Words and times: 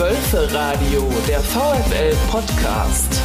Wölfe 0.00 0.48
Radio, 0.54 1.12
der 1.28 1.40
VfL 1.40 2.16
Podcast. 2.30 3.20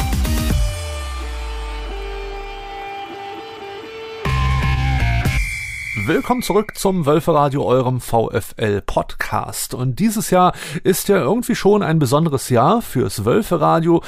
Willkommen 6.04 6.42
zurück 6.42 6.76
zum 6.76 7.06
Wölferadio, 7.06 7.64
eurem 7.64 8.02
VfL 8.02 8.82
Podcast. 8.82 9.72
Und 9.72 9.98
dieses 9.98 10.28
Jahr 10.28 10.52
ist 10.84 11.08
ja 11.08 11.16
irgendwie 11.16 11.54
schon 11.54 11.82
ein 11.82 11.98
besonderes 11.98 12.50
Jahr 12.50 12.82
fürs 12.82 13.24
Wölferadio. 13.24 14.02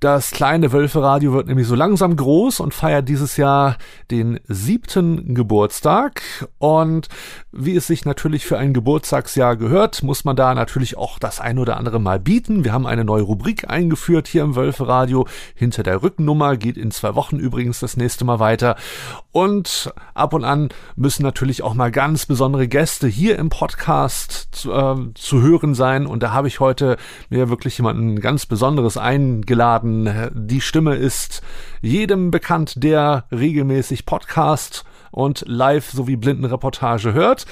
Das 0.00 0.30
kleine 0.30 0.72
Wölferadio 0.72 1.34
wird 1.34 1.46
nämlich 1.46 1.66
so 1.66 1.74
langsam 1.74 2.16
groß 2.16 2.60
und 2.60 2.72
feiert 2.72 3.10
dieses 3.10 3.36
Jahr 3.36 3.76
den 4.10 4.40
siebten 4.48 5.34
Geburtstag. 5.34 6.22
Und 6.56 7.08
wie 7.52 7.76
es 7.76 7.86
sich 7.86 8.06
natürlich 8.06 8.46
für 8.46 8.56
ein 8.56 8.72
Geburtstagsjahr 8.72 9.56
gehört, 9.56 10.02
muss 10.02 10.24
man 10.24 10.36
da 10.36 10.54
natürlich 10.54 10.96
auch 10.96 11.18
das 11.18 11.40
ein 11.40 11.58
oder 11.58 11.76
andere 11.76 12.00
mal 12.00 12.18
bieten. 12.18 12.64
Wir 12.64 12.72
haben 12.72 12.86
eine 12.86 13.04
neue 13.04 13.22
Rubrik 13.22 13.68
eingeführt 13.68 14.28
hier 14.28 14.44
im 14.44 14.56
Wölferadio. 14.56 15.28
Hinter 15.54 15.82
der 15.82 16.02
Rückennummer 16.02 16.56
geht 16.56 16.78
in 16.78 16.90
zwei 16.90 17.14
Wochen 17.14 17.36
übrigens 17.36 17.80
das 17.80 17.98
nächste 17.98 18.24
Mal 18.24 18.38
weiter. 18.38 18.76
Und 19.30 19.92
ab 20.14 20.32
und 20.32 20.44
an 20.44 20.70
müssen 20.96 21.22
natürlich 21.22 21.33
natürlich 21.34 21.64
auch 21.64 21.74
mal 21.74 21.90
ganz 21.90 22.26
besondere 22.26 22.68
Gäste 22.68 23.08
hier 23.08 23.40
im 23.40 23.48
Podcast 23.48 24.50
zu, 24.52 24.72
äh, 24.72 24.94
zu 25.14 25.42
hören 25.42 25.74
sein. 25.74 26.06
Und 26.06 26.22
da 26.22 26.32
habe 26.32 26.46
ich 26.46 26.60
heute 26.60 26.96
mir 27.28 27.48
wirklich 27.48 27.76
jemanden 27.76 28.20
ganz 28.20 28.46
Besonderes 28.46 28.96
eingeladen. 28.96 30.30
Die 30.32 30.60
Stimme 30.60 30.94
ist 30.94 31.42
jedem 31.82 32.30
bekannt, 32.30 32.84
der 32.84 33.24
regelmäßig 33.32 34.06
Podcast 34.06 34.84
und 35.10 35.42
Live 35.48 35.90
sowie 35.90 36.14
Blindenreportage 36.14 37.14
hört. 37.14 37.46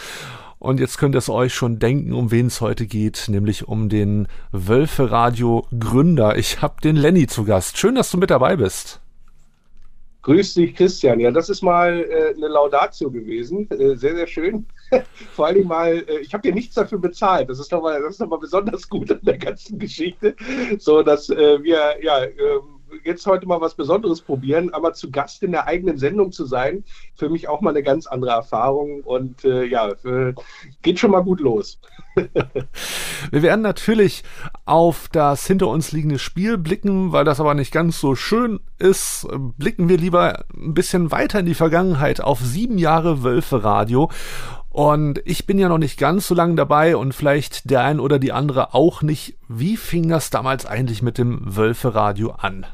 Und 0.61 0.79
jetzt 0.79 0.97
könnt 0.97 1.17
ihr 1.17 1.19
es 1.19 1.29
euch 1.29 1.53
schon 1.53 1.81
denken, 1.81 2.13
um 2.13 2.31
wen 2.31 2.47
es 2.47 2.61
heute 2.61 2.87
geht, 2.87 3.25
nämlich 3.27 3.67
um 3.67 3.89
den 3.89 4.29
Wölfe 4.53 5.11
Radio 5.11 5.67
Gründer. 5.77 6.39
Ich 6.39 6.63
habe 6.63 6.81
den 6.85 6.95
Lenny 6.95 7.27
zu 7.27 7.43
Gast. 7.43 7.79
Schön, 7.79 7.97
dass 7.97 8.13
du 8.13 8.19
mit 8.19 8.31
dabei 8.31 8.55
bist. 8.55 9.02
Grüß 10.23 10.55
dich, 10.55 10.77
Christian. 10.77 11.19
Ja, 11.19 11.33
das 11.33 11.49
ist 11.49 11.63
mal 11.63 12.01
äh, 12.05 12.35
eine 12.37 12.47
Laudatio 12.47 13.11
gewesen. 13.11 13.69
Äh, 13.71 13.97
sehr, 13.97 14.15
sehr 14.15 14.27
schön. 14.29 14.67
Vor 15.33 15.53
Dingen 15.53 15.67
mal, 15.67 15.97
äh, 16.07 16.21
ich 16.21 16.33
habe 16.33 16.43
dir 16.43 16.55
nichts 16.55 16.77
dafür 16.77 16.99
bezahlt. 16.99 17.49
Das 17.51 17.59
ist 17.59 17.73
nochmal, 17.73 18.01
das 18.01 18.15
ist 18.15 18.21
nochmal 18.21 18.39
besonders 18.39 18.89
gut 18.89 19.11
an 19.11 19.21
der 19.23 19.39
ganzen 19.39 19.81
Geschichte. 19.81 20.37
So, 20.79 21.03
dass 21.03 21.29
äh, 21.29 21.63
wir, 21.65 21.97
ja, 22.03 22.23
ähm, 22.25 22.72
jetzt 23.05 23.27
heute 23.27 23.47
mal 23.47 23.61
was 23.61 23.75
Besonderes 23.75 24.21
probieren, 24.21 24.73
aber 24.73 24.93
zu 24.93 25.11
Gast 25.11 25.43
in 25.43 25.53
der 25.53 25.67
eigenen 25.67 25.99
Sendung 25.99 26.33
zu 26.33 26.45
sein, 26.45 26.85
für 27.15 27.29
mich 27.29 27.49
auch 27.49 27.61
mal 27.61 27.71
eine 27.71 27.83
ganz 27.83 28.07
andere 28.07 28.33
Erfahrung 28.33 29.03
und 29.03 29.45
äh, 29.45 29.65
ja, 29.65 29.91
äh, 30.05 30.35
geht 30.83 30.99
schon 30.99 31.11
mal 31.11 31.23
gut 31.23 31.41
los. 31.41 31.79
Wir 33.31 33.43
werden 33.43 33.63
natürlich 33.63 34.23
auf 34.65 35.09
das 35.11 35.47
hinter 35.47 35.69
uns 35.69 35.93
liegende 35.93 36.19
Spiel 36.19 36.59
blicken, 36.59 37.13
weil 37.13 37.25
das 37.25 37.41
aber 37.41 37.55
nicht 37.55 37.73
ganz 37.73 38.01
so 38.01 38.15
schön 38.15 38.61
ist. 38.79 39.27
Blicken 39.57 39.89
wir 39.89 39.97
lieber 39.97 40.45
ein 40.55 40.75
bisschen 40.75 41.11
weiter 41.11 41.41
in 41.41 41.47
die 41.47 41.55
Vergangenheit 41.55 42.21
auf 42.21 42.41
sieben 42.41 42.79
Jahre 42.79 43.23
Wölfe 43.23 43.65
Radio. 43.65 44.11
Und 44.73 45.21
ich 45.27 45.47
bin 45.47 45.59
ja 45.59 45.69
noch 45.69 45.79
nicht 45.79 45.99
ganz 45.99 46.27
so 46.27 46.35
lange 46.35 46.55
dabei 46.55 46.97
und 46.97 47.15
vielleicht 47.15 47.71
der 47.71 47.85
ein 47.85 48.01
oder 48.01 48.19
die 48.19 48.33
andere 48.33 48.75
auch 48.75 49.03
nicht. 49.03 49.37
Wie 49.47 49.77
fing 49.77 50.09
das 50.09 50.31
damals 50.31 50.65
eigentlich 50.65 51.03
mit 51.03 51.19
dem 51.19 51.57
Wölfe 51.57 51.95
Radio 51.95 52.31
an? 52.31 52.67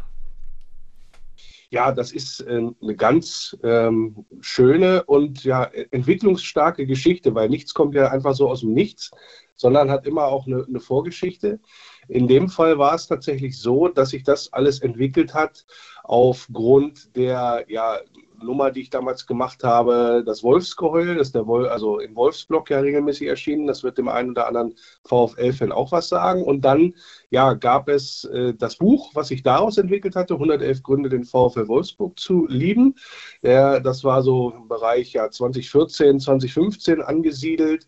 Ja, 1.70 1.92
das 1.92 2.12
ist 2.12 2.41
äh, 2.41 2.62
eine 2.80 2.97
ganz 2.97 3.56
ähm, 3.62 4.24
schöne 4.41 5.05
und 5.05 5.44
ja 5.44 5.64
entwicklungsstarke 5.91 6.86
Geschichte, 6.86 7.34
weil 7.34 7.50
nichts 7.50 7.74
kommt 7.74 7.94
ja 7.94 8.08
einfach 8.08 8.34
so 8.34 8.48
aus 8.48 8.61
dem 8.61 8.72
Nichts, 8.72 9.11
sondern 9.55 9.91
hat 9.91 10.06
immer 10.06 10.24
auch 10.24 10.46
eine, 10.46 10.64
eine 10.66 10.80
Vorgeschichte. 10.80 11.61
In 12.08 12.27
dem 12.27 12.48
Fall 12.48 12.78
war 12.78 12.94
es 12.94 13.06
tatsächlich 13.06 13.58
so, 13.61 13.89
dass 13.89 14.11
sich 14.11 14.22
das 14.22 14.52
alles 14.52 14.80
entwickelt 14.80 15.34
hat 15.34 15.66
aufgrund 16.05 17.14
der 17.17 17.67
ja, 17.68 17.98
Nummer, 18.42 18.70
die 18.70 18.82
ich 18.82 18.90
damals 18.90 19.26
gemacht 19.26 19.64
habe, 19.64 20.22
das 20.24 20.42
Wolfsgeheul, 20.42 21.16
das 21.16 21.28
ist 21.28 21.34
der 21.34 21.46
Wolf, 21.46 21.70
also 21.70 21.98
im 21.98 22.14
Wolfsblock 22.16 22.70
ja 22.70 22.80
regelmäßig 22.80 23.28
erschienen. 23.28 23.66
Das 23.66 23.82
wird 23.82 23.98
dem 23.98 24.08
einen 24.08 24.30
oder 24.30 24.46
anderen 24.46 24.74
VfL-Fan 25.04 25.72
auch 25.72 25.92
was 25.92 26.08
sagen. 26.08 26.42
Und 26.42 26.62
dann 26.62 26.94
ja, 27.30 27.54
gab 27.54 27.88
es 27.88 28.24
äh, 28.24 28.54
das 28.54 28.76
Buch, 28.76 29.10
was 29.14 29.28
sich 29.28 29.42
daraus 29.42 29.78
entwickelt 29.78 30.16
hatte, 30.16 30.34
111 30.34 30.82
Gründe, 30.82 31.08
den 31.08 31.24
VfL 31.24 31.68
Wolfsburg 31.68 32.18
zu 32.18 32.46
lieben. 32.46 32.94
Der, 33.42 33.80
das 33.80 34.04
war 34.04 34.22
so 34.22 34.50
im 34.50 34.68
Bereich 34.68 35.12
ja 35.12 35.30
2014, 35.30 36.20
2015 36.20 37.02
angesiedelt, 37.02 37.86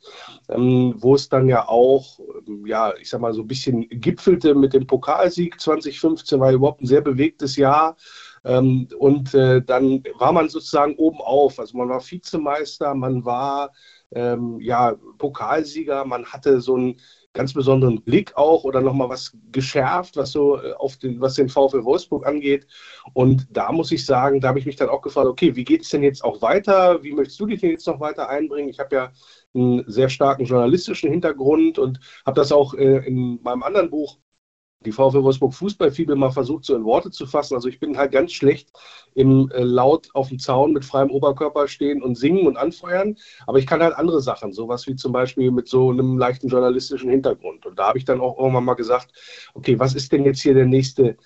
ähm, 0.48 0.94
wo 0.98 1.14
es 1.14 1.28
dann 1.28 1.48
ja 1.48 1.68
auch, 1.68 2.20
ähm, 2.46 2.66
ja, 2.66 2.92
ich 3.00 3.08
sag 3.08 3.20
mal, 3.20 3.32
so 3.32 3.42
ein 3.42 3.48
bisschen 3.48 3.88
gipfelte 3.88 4.54
mit 4.54 4.74
dem 4.74 4.86
Pokalsieg 4.86 5.60
2015, 5.60 6.40
war 6.40 6.52
überhaupt 6.52 6.82
ein 6.82 6.86
sehr 6.86 7.00
bewegtes 7.00 7.56
Jahr. 7.56 7.96
Ähm, 8.44 8.88
und 8.98 9.34
äh, 9.34 9.62
dann 9.62 10.02
war 10.18 10.32
man 10.32 10.48
sozusagen 10.48 10.94
oben 10.96 11.20
auf. 11.20 11.58
Also 11.58 11.76
man 11.76 11.88
war 11.88 12.00
Vizemeister, 12.00 12.94
man 12.94 13.24
war 13.24 13.72
ähm, 14.12 14.60
ja, 14.60 14.94
Pokalsieger, 15.18 16.04
man 16.04 16.24
hatte 16.26 16.60
so 16.60 16.74
einen 16.74 16.96
ganz 17.32 17.52
besonderen 17.52 18.02
Blick 18.02 18.36
auch 18.36 18.64
oder 18.64 18.80
nochmal 18.80 19.08
was 19.08 19.36
geschärft, 19.52 20.16
was 20.16 20.32
so 20.32 20.60
äh, 20.60 20.72
auf 20.72 20.96
den, 20.96 21.20
was 21.20 21.34
den 21.34 21.48
VfL 21.48 21.84
Wolfsburg 21.84 22.26
angeht. 22.26 22.66
Und 23.12 23.46
da 23.50 23.70
muss 23.72 23.92
ich 23.92 24.04
sagen, 24.04 24.40
da 24.40 24.48
habe 24.48 24.58
ich 24.58 24.66
mich 24.66 24.76
dann 24.76 24.88
auch 24.88 25.02
gefragt, 25.02 25.28
okay, 25.28 25.54
wie 25.54 25.64
geht 25.64 25.82
es 25.82 25.90
denn 25.90 26.02
jetzt 26.02 26.24
auch 26.24 26.42
weiter? 26.42 27.02
Wie 27.02 27.12
möchtest 27.12 27.38
du 27.38 27.46
dich 27.46 27.60
denn 27.60 27.70
jetzt 27.70 27.86
noch 27.86 28.00
weiter 28.00 28.28
einbringen? 28.28 28.68
Ich 28.68 28.80
habe 28.80 28.94
ja 28.96 29.12
einen 29.54 29.84
sehr 29.88 30.08
starken 30.08 30.44
journalistischen 30.44 31.10
Hintergrund 31.10 31.78
und 31.78 32.00
habe 32.26 32.40
das 32.40 32.52
auch 32.52 32.74
äh, 32.74 33.06
in 33.06 33.40
meinem 33.42 33.62
anderen 33.62 33.90
Buch 33.90 34.18
die 34.84 34.92
VfL 34.92 35.22
Wolfsburg 35.22 35.52
Fußballfibel 35.52 36.16
mal 36.16 36.30
versucht, 36.30 36.64
so 36.64 36.74
in 36.74 36.84
Worte 36.84 37.10
zu 37.10 37.26
fassen. 37.26 37.54
Also 37.54 37.68
ich 37.68 37.80
bin 37.80 37.98
halt 37.98 38.12
ganz 38.12 38.32
schlecht 38.32 38.70
im 39.14 39.50
äh, 39.52 39.62
laut 39.62 40.08
auf 40.14 40.28
dem 40.28 40.38
Zaun 40.38 40.72
mit 40.72 40.86
freiem 40.86 41.10
Oberkörper 41.10 41.68
stehen 41.68 42.02
und 42.02 42.16
singen 42.16 42.46
und 42.46 42.56
anfeuern. 42.56 43.16
Aber 43.46 43.58
ich 43.58 43.66
kann 43.66 43.82
halt 43.82 43.94
andere 43.94 44.22
Sachen, 44.22 44.54
sowas 44.54 44.86
wie 44.86 44.96
zum 44.96 45.12
Beispiel 45.12 45.50
mit 45.50 45.68
so 45.68 45.90
einem 45.90 46.16
leichten 46.16 46.48
journalistischen 46.48 47.10
Hintergrund. 47.10 47.66
Und 47.66 47.78
da 47.78 47.88
habe 47.88 47.98
ich 47.98 48.06
dann 48.06 48.20
auch 48.20 48.38
irgendwann 48.38 48.64
mal 48.64 48.74
gesagt, 48.74 49.12
okay, 49.52 49.78
was 49.78 49.94
ist 49.94 50.12
denn 50.12 50.24
jetzt 50.24 50.40
hier 50.40 50.54
der 50.54 50.66
nächste 50.66 51.18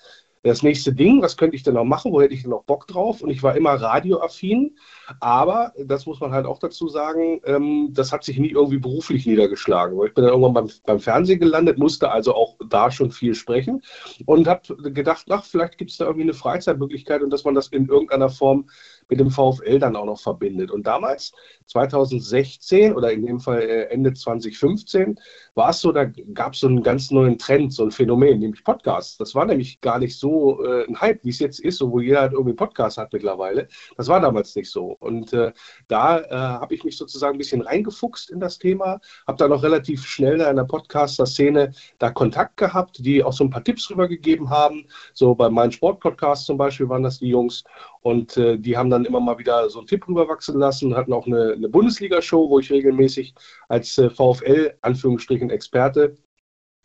das 0.49 0.63
nächste 0.63 0.93
Ding, 0.93 1.21
was 1.21 1.37
könnte 1.37 1.55
ich 1.55 1.63
denn 1.63 1.73
noch 1.73 1.83
machen, 1.83 2.11
wo 2.11 2.21
hätte 2.21 2.33
ich 2.33 2.43
denn 2.43 2.51
noch 2.51 2.63
Bock 2.63 2.87
drauf? 2.87 3.21
Und 3.21 3.31
ich 3.31 3.41
war 3.41 3.55
immer 3.55 3.71
radioaffin, 3.71 4.77
aber 5.19 5.73
das 5.77 6.05
muss 6.05 6.19
man 6.19 6.31
halt 6.31 6.45
auch 6.45 6.59
dazu 6.59 6.87
sagen, 6.87 7.41
ähm, 7.45 7.89
das 7.93 8.11
hat 8.11 8.23
sich 8.23 8.37
nie 8.37 8.51
irgendwie 8.51 8.77
beruflich 8.77 9.25
niedergeschlagen. 9.25 9.97
Ich 10.05 10.13
bin 10.13 10.23
dann 10.23 10.33
irgendwann 10.33 10.53
beim, 10.53 10.69
beim 10.85 10.99
Fernsehen 10.99 11.39
gelandet, 11.39 11.79
musste 11.79 12.11
also 12.11 12.35
auch 12.35 12.57
da 12.69 12.91
schon 12.91 13.11
viel 13.11 13.33
sprechen 13.33 13.81
und 14.25 14.47
habe 14.47 14.75
gedacht, 14.91 15.25
ach, 15.29 15.43
vielleicht 15.43 15.79
gibt 15.79 15.91
es 15.91 15.97
da 15.97 16.05
irgendwie 16.05 16.23
eine 16.23 16.33
Freizeitmöglichkeit 16.33 17.23
und 17.23 17.31
dass 17.31 17.43
man 17.43 17.55
das 17.55 17.69
in 17.69 17.87
irgendeiner 17.87 18.29
Form 18.29 18.69
mit 19.09 19.19
dem 19.19 19.29
VfL 19.29 19.79
dann 19.79 19.95
auch 19.95 20.05
noch 20.05 20.19
verbindet. 20.19 20.71
Und 20.71 20.87
damals, 20.87 21.31
2016 21.67 22.93
oder 22.93 23.11
in 23.11 23.25
dem 23.25 23.39
Fall 23.39 23.61
äh, 23.61 23.83
Ende 23.85 24.13
2015, 24.13 25.19
war 25.55 25.69
es 25.69 25.81
so, 25.81 25.91
da 25.91 26.05
gab 26.05 26.53
es 26.53 26.59
so 26.59 26.67
einen 26.67 26.83
ganz 26.83 27.11
neuen 27.11 27.37
Trend, 27.37 27.73
so 27.73 27.83
ein 27.83 27.91
Phänomen, 27.91 28.39
nämlich 28.39 28.63
Podcasts. 28.63 29.17
Das 29.17 29.35
war 29.35 29.45
nämlich 29.45 29.81
gar 29.81 29.99
nicht 29.99 30.17
so 30.17 30.63
äh, 30.63 30.85
ein 30.87 30.99
Hype, 30.99 31.23
wie 31.23 31.29
es 31.29 31.39
jetzt 31.39 31.59
ist, 31.59 31.81
wo 31.81 31.99
jeder 31.99 32.21
halt 32.21 32.33
irgendwie 32.33 32.53
Podcasts 32.53 32.97
hat 32.97 33.13
mittlerweile. 33.13 33.67
Das 33.97 34.07
war 34.07 34.19
damals 34.19 34.55
nicht 34.55 34.69
so. 34.69 34.95
Und 34.99 35.33
äh, 35.33 35.51
da 35.87 36.19
äh, 36.19 36.35
habe 36.35 36.75
ich 36.75 36.83
mich 36.83 36.97
sozusagen 36.97 37.35
ein 37.35 37.39
bisschen 37.39 37.61
reingefuchst 37.61 38.29
in 38.29 38.39
das 38.39 38.59
Thema, 38.59 38.99
habe 39.27 39.37
dann 39.37 39.51
auch 39.51 39.63
relativ 39.63 40.05
schnell 40.05 40.41
in 40.41 40.55
der 40.55 40.63
Podcaster-Szene 40.63 41.73
da 41.99 42.11
Kontakt 42.11 42.57
gehabt, 42.57 43.03
die 43.05 43.23
auch 43.23 43.33
so 43.33 43.43
ein 43.43 43.49
paar 43.49 43.63
Tipps 43.63 43.89
rübergegeben 43.89 44.49
haben. 44.49 44.85
So 45.13 45.35
bei 45.35 45.49
meinem 45.49 45.71
Sportpodcast 45.71 46.45
zum 46.45 46.57
Beispiel 46.57 46.89
waren 46.89 47.03
das 47.03 47.19
die 47.19 47.29
Jungs. 47.29 47.63
Und 48.01 48.37
äh, 48.37 48.57
die 48.57 48.77
haben 48.77 48.89
dann 48.91 48.94
immer 49.03 49.19
mal 49.19 49.37
wieder 49.37 49.69
so 49.69 49.79
einen 49.79 49.87
Tipp 49.87 50.07
rüberwachsen 50.07 50.57
lassen, 50.57 50.95
hatten 50.95 51.11
auch 51.11 51.25
eine, 51.25 51.53
eine 51.53 51.67
Bundesliga-Show, 51.67 52.49
wo 52.49 52.59
ich 52.59 52.71
regelmäßig 52.71 53.33
als 53.67 53.97
äh, 53.97 54.09
VfL, 54.09 54.77
Anführungsstrichen, 54.81 55.49
Experte 55.49 56.15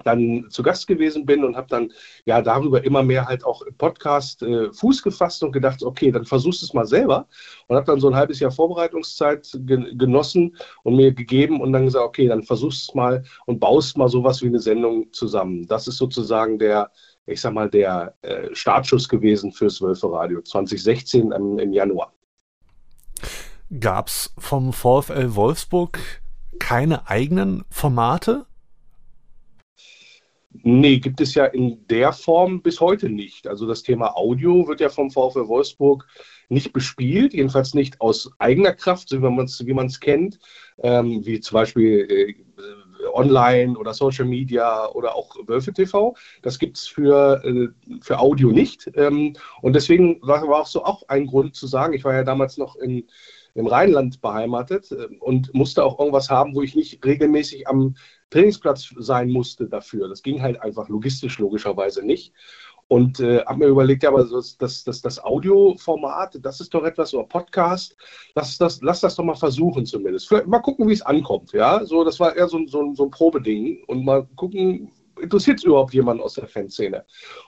dann 0.04 0.46
zu 0.50 0.62
Gast 0.62 0.86
gewesen 0.86 1.26
bin 1.26 1.44
und 1.44 1.56
habe 1.56 1.66
dann 1.68 1.92
ja 2.24 2.40
darüber 2.42 2.84
immer 2.84 3.02
mehr 3.02 3.26
halt 3.26 3.44
auch 3.44 3.62
im 3.62 3.76
Podcast 3.76 4.42
äh, 4.42 4.72
Fuß 4.72 5.02
gefasst 5.02 5.42
und 5.42 5.52
gedacht, 5.52 5.82
okay, 5.82 6.10
dann 6.10 6.24
versuchst 6.24 6.62
es 6.62 6.74
mal 6.74 6.86
selber 6.86 7.28
und 7.68 7.76
habe 7.76 7.86
dann 7.86 8.00
so 8.00 8.08
ein 8.08 8.16
halbes 8.16 8.40
Jahr 8.40 8.50
Vorbereitungszeit 8.50 9.50
ge 9.60 9.94
genossen 9.94 10.56
und 10.82 10.96
mir 10.96 11.12
gegeben 11.12 11.60
und 11.60 11.72
dann 11.72 11.84
gesagt, 11.84 12.04
okay, 12.04 12.28
dann 12.28 12.42
versuchst 12.42 12.88
es 12.88 12.94
mal 12.94 13.22
und 13.46 13.60
baust 13.60 13.96
mal 13.96 14.08
sowas 14.08 14.42
wie 14.42 14.46
eine 14.46 14.60
Sendung 14.60 15.12
zusammen. 15.12 15.66
Das 15.66 15.86
ist 15.86 15.98
sozusagen 15.98 16.58
der 16.58 16.90
ich 17.30 17.40
sag 17.40 17.52
mal, 17.52 17.70
der 17.70 18.14
äh, 18.22 18.48
Startschuss 18.52 19.08
gewesen 19.08 19.52
fürs 19.52 19.80
Wölfe 19.80 20.10
Radio 20.10 20.40
2016 20.40 21.32
im, 21.32 21.58
im 21.58 21.72
Januar. 21.72 22.12
Gab 23.78 24.08
es 24.08 24.34
vom 24.36 24.72
VfL 24.72 25.34
Wolfsburg 25.34 26.00
keine 26.58 27.08
eigenen 27.08 27.64
Formate? 27.70 28.46
Nee, 30.52 30.98
gibt 30.98 31.20
es 31.20 31.34
ja 31.34 31.44
in 31.44 31.86
der 31.86 32.12
Form 32.12 32.60
bis 32.60 32.80
heute 32.80 33.08
nicht. 33.08 33.46
Also 33.46 33.66
das 33.68 33.82
Thema 33.82 34.16
Audio 34.16 34.66
wird 34.66 34.80
ja 34.80 34.88
vom 34.88 35.10
VfL 35.10 35.46
Wolfsburg 35.46 36.06
nicht 36.48 36.72
bespielt, 36.72 37.32
jedenfalls 37.32 37.74
nicht 37.74 38.00
aus 38.00 38.30
eigener 38.38 38.72
Kraft, 38.72 39.08
so 39.08 39.22
wie 39.22 39.72
man 39.72 39.86
es 39.86 40.00
kennt, 40.00 40.40
ähm, 40.82 41.24
wie 41.24 41.38
zum 41.38 41.54
Beispiel 41.54 42.06
äh, 42.10 42.34
online 43.12 43.78
oder 43.78 43.94
Social 43.94 44.24
Media 44.24 44.88
oder 44.90 45.14
auch 45.14 45.36
Wölfe 45.46 45.72
TV. 45.72 46.14
Das 46.42 46.58
gibt 46.58 46.76
es 46.76 46.86
für, 46.86 47.42
äh, 47.44 47.68
für 48.00 48.18
Audio 48.18 48.50
nicht. 48.50 48.90
Ähm, 48.94 49.36
und 49.62 49.74
deswegen 49.74 50.20
war 50.22 50.42
auch 50.42 50.66
so 50.66 50.84
auch 50.84 51.02
ein 51.08 51.26
Grund 51.26 51.54
zu 51.54 51.66
sagen, 51.66 51.94
ich 51.94 52.04
war 52.04 52.14
ja 52.14 52.24
damals 52.24 52.56
noch 52.56 52.76
in, 52.76 53.08
im 53.54 53.66
Rheinland 53.66 54.20
beheimatet 54.20 54.92
äh, 54.92 55.06
und 55.20 55.52
musste 55.54 55.84
auch 55.84 55.98
irgendwas 55.98 56.30
haben, 56.30 56.54
wo 56.54 56.62
ich 56.62 56.74
nicht 56.74 57.04
regelmäßig 57.04 57.68
am 57.68 57.94
Trainingsplatz 58.30 58.94
sein 58.98 59.28
musste 59.28 59.68
dafür. 59.68 60.08
Das 60.08 60.22
ging 60.22 60.40
halt 60.40 60.62
einfach 60.62 60.88
logistisch 60.88 61.38
logischerweise 61.38 62.04
nicht. 62.04 62.32
Und 62.90 63.20
äh, 63.20 63.44
habe 63.44 63.60
mir 63.60 63.66
überlegt, 63.66 64.02
ja, 64.02 64.08
aber 64.08 64.24
das, 64.24 64.58
das, 64.58 64.82
das, 64.82 65.00
das 65.00 65.22
Audioformat, 65.22 66.40
das 66.42 66.60
ist 66.60 66.74
doch 66.74 66.82
etwas, 66.82 67.14
oder 67.14 67.22
Podcast, 67.22 67.96
lass 68.34 68.58
das, 68.58 68.82
lass 68.82 69.00
das 69.00 69.14
doch 69.14 69.22
mal 69.22 69.36
versuchen 69.36 69.86
zumindest. 69.86 70.26
Vielleicht 70.26 70.48
mal 70.48 70.58
gucken, 70.58 70.88
wie 70.88 70.94
es 70.94 71.02
ankommt, 71.02 71.52
ja. 71.52 71.84
So, 71.84 72.02
das 72.02 72.18
war 72.18 72.34
eher 72.34 72.48
so, 72.48 72.58
so, 72.66 72.92
so 72.94 73.04
ein 73.04 73.10
Probeding 73.12 73.84
und 73.86 74.04
mal 74.04 74.26
gucken, 74.34 74.90
interessiert 75.30 75.58
es 75.58 75.64
überhaupt 75.64 75.94
jemanden 75.94 76.22
aus 76.24 76.34
der 76.34 76.48
Fanszene? 76.48 77.04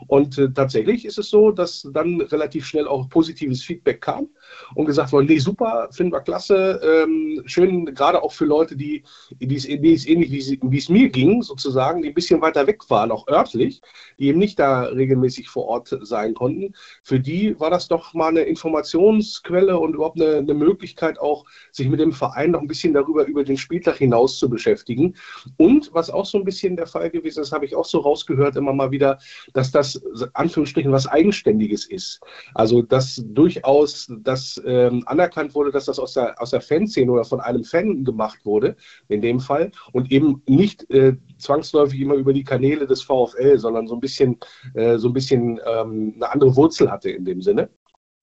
Und 0.06 0.38
äh, 0.38 0.48
tatsächlich 0.52 1.04
ist 1.04 1.18
es 1.18 1.30
so, 1.30 1.50
dass 1.50 1.88
dann 1.92 2.20
relativ 2.20 2.64
schnell 2.64 2.86
auch 2.86 3.08
positives 3.08 3.62
Feedback 3.62 4.00
kam 4.00 4.28
und 4.76 4.86
gesagt 4.86 5.12
wurde, 5.12 5.26
nee, 5.26 5.38
super, 5.38 5.88
finden 5.90 6.12
wir 6.12 6.20
klasse, 6.20 6.80
ähm, 6.84 7.42
schön, 7.46 7.86
gerade 7.86 8.22
auch 8.22 8.32
für 8.32 8.44
Leute, 8.44 8.76
die, 8.76 9.02
es 9.40 9.66
ähnlich 9.66 10.06
wie 10.06 10.78
es 10.78 10.88
mir 10.88 11.08
ging, 11.08 11.42
sozusagen, 11.42 12.02
die 12.02 12.08
ein 12.08 12.14
bisschen 12.14 12.40
weiter 12.40 12.66
weg 12.66 12.88
waren, 12.88 13.10
auch 13.10 13.26
örtlich, 13.26 13.82
die 14.18 14.28
eben 14.28 14.38
nicht 14.38 14.58
da 14.58 14.82
regelmäßig 14.82 15.48
vor 15.48 15.66
Ort 15.66 15.98
sein 16.02 16.34
konnten. 16.34 16.74
Für 17.02 17.18
die 17.18 17.58
war 17.58 17.70
das 17.70 17.88
doch 17.88 18.14
mal 18.14 18.28
eine 18.28 18.42
Informationsquelle 18.42 19.76
und 19.78 19.94
überhaupt 19.94 20.20
eine, 20.20 20.36
eine 20.36 20.54
Möglichkeit 20.54 21.18
auch, 21.18 21.44
sich 21.72 21.88
mit 21.88 21.98
dem 21.98 22.12
Verein 22.12 22.52
noch 22.52 22.60
ein 22.60 22.68
bisschen 22.68 22.92
darüber, 22.92 23.26
über 23.26 23.42
den 23.42 23.56
Spieltag 23.56 23.96
hinaus 23.96 24.38
zu 24.38 24.48
beschäftigen. 24.48 25.16
Und 25.56 25.90
was 25.92 26.10
auch 26.10 26.26
so 26.26 26.38
ein 26.38 26.44
bisschen 26.44 26.76
der 26.76 26.86
Fall 26.86 27.10
gewesen 27.10 27.42
ist, 27.42 27.52
habe 27.52 27.64
ich 27.64 27.71
auch 27.74 27.84
so 27.84 27.98
rausgehört 28.00 28.56
immer 28.56 28.72
mal 28.72 28.90
wieder, 28.90 29.18
dass 29.52 29.70
das 29.70 30.00
Anführungsstrichen 30.34 30.92
was 30.92 31.06
Eigenständiges 31.06 31.86
ist. 31.86 32.20
Also 32.54 32.82
dass 32.82 33.22
durchaus 33.24 34.12
das 34.20 34.60
ähm, 34.64 35.02
anerkannt 35.06 35.54
wurde, 35.54 35.70
dass 35.70 35.86
das 35.86 35.98
aus 35.98 36.14
der, 36.14 36.40
aus 36.40 36.50
der 36.50 36.60
Fanszene 36.60 37.10
oder 37.10 37.24
von 37.24 37.40
einem 37.40 37.64
Fan 37.64 38.04
gemacht 38.04 38.44
wurde, 38.44 38.76
in 39.08 39.22
dem 39.22 39.40
Fall, 39.40 39.70
und 39.92 40.10
eben 40.10 40.42
nicht 40.46 40.88
äh, 40.90 41.16
zwangsläufig 41.38 42.00
immer 42.00 42.14
über 42.14 42.32
die 42.32 42.44
Kanäle 42.44 42.86
des 42.86 43.02
VfL, 43.02 43.58
sondern 43.58 43.86
so 43.86 43.94
ein 43.94 44.00
bisschen, 44.00 44.38
äh, 44.74 44.98
so 44.98 45.08
ein 45.08 45.12
bisschen 45.12 45.60
ähm, 45.66 46.12
eine 46.16 46.30
andere 46.30 46.56
Wurzel 46.56 46.90
hatte 46.90 47.10
in 47.10 47.24
dem 47.24 47.42
Sinne. 47.42 47.70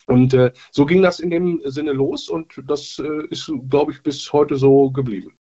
Und 0.07 0.33
äh, 0.33 0.51
so 0.71 0.85
ging 0.85 1.03
das 1.03 1.19
in 1.19 1.29
dem 1.29 1.61
Sinne 1.65 1.91
los 1.91 2.29
und 2.29 2.59
das 2.65 2.97
äh, 2.97 3.27
ist, 3.29 3.51
glaube 3.69 3.91
ich, 3.91 4.01
bis 4.01 4.33
heute 4.33 4.55
so 4.55 4.89
geblieben. 4.89 5.38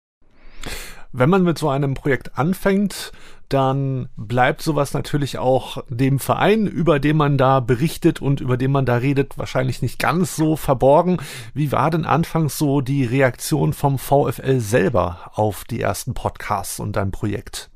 Wenn 1.14 1.30
man 1.30 1.44
mit 1.44 1.58
so 1.58 1.70
einem 1.70 1.94
Projekt 1.94 2.38
anfängt, 2.38 3.12
dann 3.50 4.08
bleibt 4.16 4.62
sowas 4.62 4.94
natürlich 4.94 5.38
auch 5.38 5.84
dem 5.90 6.20
Verein, 6.20 6.68
über 6.68 7.00
den 7.00 7.18
man 7.18 7.38
da 7.38 7.60
berichtet 7.60 8.22
und 8.22 8.40
über 8.40 8.56
den 8.56 8.72
man 8.72 8.86
da 8.86 8.96
redet, 8.96 9.38
wahrscheinlich 9.38 9.82
nicht 9.82 10.00
ganz 10.00 10.38
so 10.38 10.56
verborgen. 10.56 11.18
Wie 11.54 11.74
war 11.74 11.90
denn 11.92 12.06
anfangs 12.06 12.58
so 12.58 12.80
die 12.80 13.04
Reaktion 13.04 13.74
vom 13.74 13.98
VfL 13.98 14.60
selber 14.62 15.32
auf 15.34 15.66
die 15.66 15.82
ersten 15.82 16.14
Podcasts 16.14 16.80
und 16.80 16.96
dein 16.96 17.12
Projekt? 17.12 17.70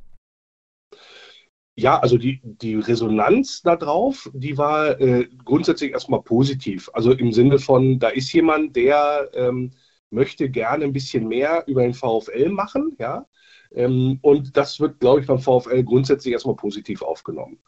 Ja, 1.77 1.99
also 1.99 2.17
die, 2.17 2.39
die 2.41 2.75
Resonanz 2.75 3.61
darauf, 3.61 4.29
die 4.33 4.57
war 4.57 4.97
äh, 5.01 5.27
grundsätzlich 5.43 5.91
erstmal 5.91 6.21
positiv. 6.21 6.89
Also 6.93 7.11
im 7.11 7.33
Sinne 7.33 7.59
von, 7.59 7.99
da 7.99 8.07
ist 8.07 8.31
jemand, 8.31 8.77
der 8.77 9.29
ähm, 9.33 9.71
möchte 10.15 10.49
gerne 10.49 10.85
ein 10.85 10.93
bisschen 10.93 11.27
mehr 11.27 11.63
über 11.67 11.83
den 11.83 11.93
VfL 11.93 12.49
machen, 12.49 12.95
ja. 12.99 13.27
Ähm, 13.73 14.19
und 14.21 14.57
das 14.57 14.79
wird, 14.79 14.99
glaube 14.99 15.21
ich, 15.21 15.27
beim 15.27 15.39
VfL 15.39 15.83
grundsätzlich 15.83 16.33
erstmal 16.33 16.55
positiv 16.55 17.01
aufgenommen. 17.01 17.59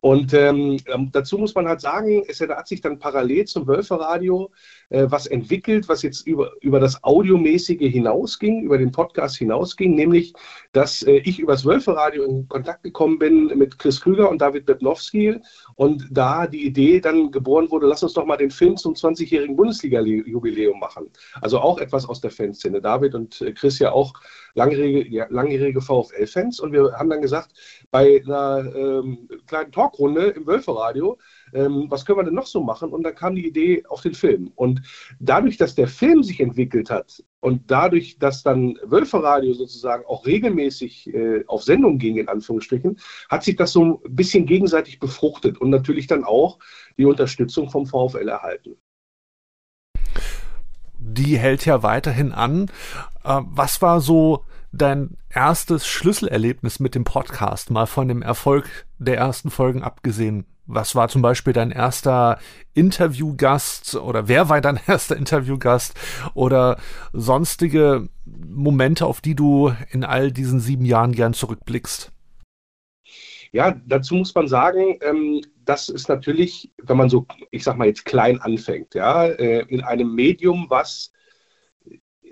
Und 0.00 0.34
ähm, 0.34 0.78
ähm, 0.86 1.10
dazu 1.12 1.38
muss 1.38 1.54
man 1.54 1.66
halt 1.66 1.80
sagen, 1.80 2.22
es 2.28 2.40
hat 2.40 2.68
sich 2.68 2.80
dann 2.80 2.98
parallel 2.98 3.46
zum 3.46 3.66
Wölferadio 3.66 4.52
äh, 4.90 5.06
was 5.08 5.26
entwickelt, 5.26 5.88
was 5.88 6.02
jetzt 6.02 6.26
über, 6.26 6.52
über 6.60 6.80
das 6.80 7.02
Audiomäßige 7.02 7.80
hinausging, 7.80 8.62
über 8.62 8.78
den 8.78 8.92
Podcast 8.92 9.36
hinausging, 9.36 9.94
nämlich, 9.94 10.32
dass 10.72 11.02
äh, 11.02 11.16
ich 11.18 11.38
über 11.38 11.52
das 11.52 11.64
Wölferadio 11.64 12.24
in 12.24 12.48
Kontakt 12.48 12.82
gekommen 12.82 13.18
bin 13.18 13.46
mit 13.58 13.78
Chris 13.78 14.00
Krüger 14.00 14.30
und 14.30 14.40
David 14.40 14.66
Bebnowski 14.66 15.36
und 15.74 16.06
da 16.10 16.46
die 16.46 16.64
Idee 16.64 17.00
dann 17.00 17.30
geboren 17.30 17.70
wurde, 17.70 17.86
lass 17.86 18.02
uns 18.02 18.12
doch 18.14 18.26
mal 18.26 18.36
den 18.36 18.50
Film 18.50 18.76
zum 18.76 18.94
20-jährigen 18.94 19.56
Bundesliga-Jubiläum 19.56 20.78
machen. 20.78 21.10
Also 21.40 21.58
auch 21.58 21.78
etwas 21.78 22.08
aus 22.08 22.20
der 22.20 22.30
Fanszene. 22.30 22.80
David 22.80 23.14
und 23.14 23.40
äh, 23.40 23.52
Chris 23.52 23.78
ja 23.78 23.92
auch 23.92 24.14
langjährige, 24.54 25.08
ja, 25.08 25.26
langjährige 25.30 25.80
VfL-Fans 25.80 26.60
und 26.60 26.72
wir 26.72 26.92
haben 26.92 27.10
dann 27.10 27.22
gesagt, 27.22 27.50
bei 27.90 28.22
einer 28.24 28.74
ähm, 28.74 29.28
kleinen 29.46 29.72
Talkrunde 29.72 30.28
im 30.28 30.46
Wölferadio, 30.46 31.18
ähm, 31.52 31.86
was 31.88 32.04
können 32.04 32.18
wir 32.18 32.24
denn 32.24 32.34
noch 32.34 32.46
so 32.46 32.62
machen? 32.62 32.90
Und 32.90 33.02
dann 33.02 33.14
kam 33.14 33.34
die 33.34 33.46
Idee 33.46 33.84
auf 33.88 34.02
den 34.02 34.14
Film. 34.14 34.52
Und 34.54 34.82
dadurch, 35.20 35.56
dass 35.56 35.74
der 35.74 35.88
Film 35.88 36.22
sich 36.22 36.40
entwickelt 36.40 36.90
hat 36.90 37.22
und 37.40 37.70
dadurch, 37.70 38.18
dass 38.18 38.42
dann 38.42 38.78
Wölferadio 38.84 39.54
sozusagen 39.54 40.04
auch 40.06 40.26
regelmäßig 40.26 41.14
äh, 41.14 41.44
auf 41.46 41.62
Sendung 41.62 41.98
ging, 41.98 42.16
in 42.16 42.28
Anführungsstrichen, 42.28 42.98
hat 43.28 43.44
sich 43.44 43.56
das 43.56 43.72
so 43.72 44.00
ein 44.04 44.14
bisschen 44.14 44.46
gegenseitig 44.46 44.98
befruchtet 44.98 45.58
und 45.58 45.70
natürlich 45.70 46.06
dann 46.06 46.24
auch 46.24 46.58
die 46.98 47.06
Unterstützung 47.06 47.70
vom 47.70 47.86
VfL 47.86 48.28
erhalten 48.28 48.76
die 50.98 51.38
hält 51.38 51.64
ja 51.64 51.82
weiterhin 51.82 52.32
an. 52.32 52.66
Äh, 53.24 53.40
was 53.44 53.80
war 53.80 54.00
so 54.00 54.44
dein 54.76 55.16
erstes 55.30 55.86
Schlüsselerlebnis 55.86 56.80
mit 56.80 56.94
dem 56.94 57.04
Podcast, 57.04 57.70
mal 57.70 57.86
von 57.86 58.08
dem 58.08 58.22
Erfolg 58.22 58.86
der 58.98 59.16
ersten 59.16 59.50
Folgen 59.50 59.82
abgesehen? 59.82 60.46
Was 60.66 60.94
war 60.94 61.08
zum 61.08 61.22
Beispiel 61.22 61.52
dein 61.52 61.70
erster 61.70 62.38
Interviewgast 62.74 63.94
oder 63.94 64.28
wer 64.28 64.48
war 64.48 64.60
dein 64.60 64.80
erster 64.86 65.16
Interviewgast 65.16 65.94
oder 66.34 66.78
sonstige 67.12 68.08
Momente, 68.24 69.06
auf 69.06 69.20
die 69.20 69.34
du 69.34 69.72
in 69.90 70.04
all 70.04 70.32
diesen 70.32 70.60
sieben 70.60 70.84
Jahren 70.84 71.12
gern 71.12 71.34
zurückblickst? 71.34 72.12
Ja, 73.52 73.80
dazu 73.86 74.16
muss 74.16 74.34
man 74.34 74.48
sagen, 74.48 74.98
ähm, 75.00 75.40
das 75.64 75.88
ist 75.88 76.08
natürlich, 76.08 76.70
wenn 76.82 76.96
man 76.96 77.08
so, 77.08 77.26
ich 77.50 77.64
sag 77.64 77.76
mal 77.78 77.86
jetzt 77.86 78.04
klein 78.04 78.40
anfängt, 78.40 78.94
ja, 78.94 79.24
äh, 79.26 79.64
in 79.68 79.82
einem 79.82 80.14
Medium, 80.14 80.66
was 80.68 81.12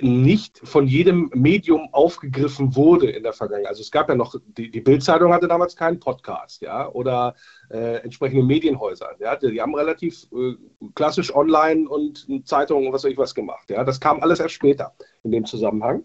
nicht 0.01 0.61
von 0.65 0.87
jedem 0.87 1.31
Medium 1.35 1.89
aufgegriffen 1.93 2.75
wurde 2.75 3.11
in 3.11 3.23
der 3.23 3.33
Vergangenheit. 3.33 3.69
Also 3.69 3.83
es 3.83 3.91
gab 3.91 4.09
ja 4.09 4.15
noch, 4.15 4.35
die, 4.57 4.71
die 4.71 4.81
Bildzeitung 4.81 5.33
hatte 5.33 5.47
damals 5.47 5.77
keinen 5.77 6.01
Podcast, 6.01 6.63
ja, 6.63 6.89
oder 6.89 7.35
äh, 7.71 8.03
entsprechende 8.03 8.43
Medienhäuser. 8.43 9.11
Ja, 9.21 9.37
die, 9.37 9.53
die 9.53 9.61
haben 9.61 9.75
relativ 9.75 10.27
äh, 10.33 10.55
klassisch 10.95 11.35
online 11.35 11.89
und 11.89 12.27
Zeitungen 12.45 12.89
und 12.89 12.93
was 12.93 13.05
weiß 13.05 13.13
ich 13.13 13.19
was 13.19 13.35
gemacht. 13.35 13.71
Ja, 13.71 13.85
das 13.85 14.01
kam 14.01 14.21
alles 14.21 14.41
erst 14.41 14.55
später 14.55 14.93
in 15.23 15.31
dem 15.31 15.45
Zusammenhang. 15.45 16.05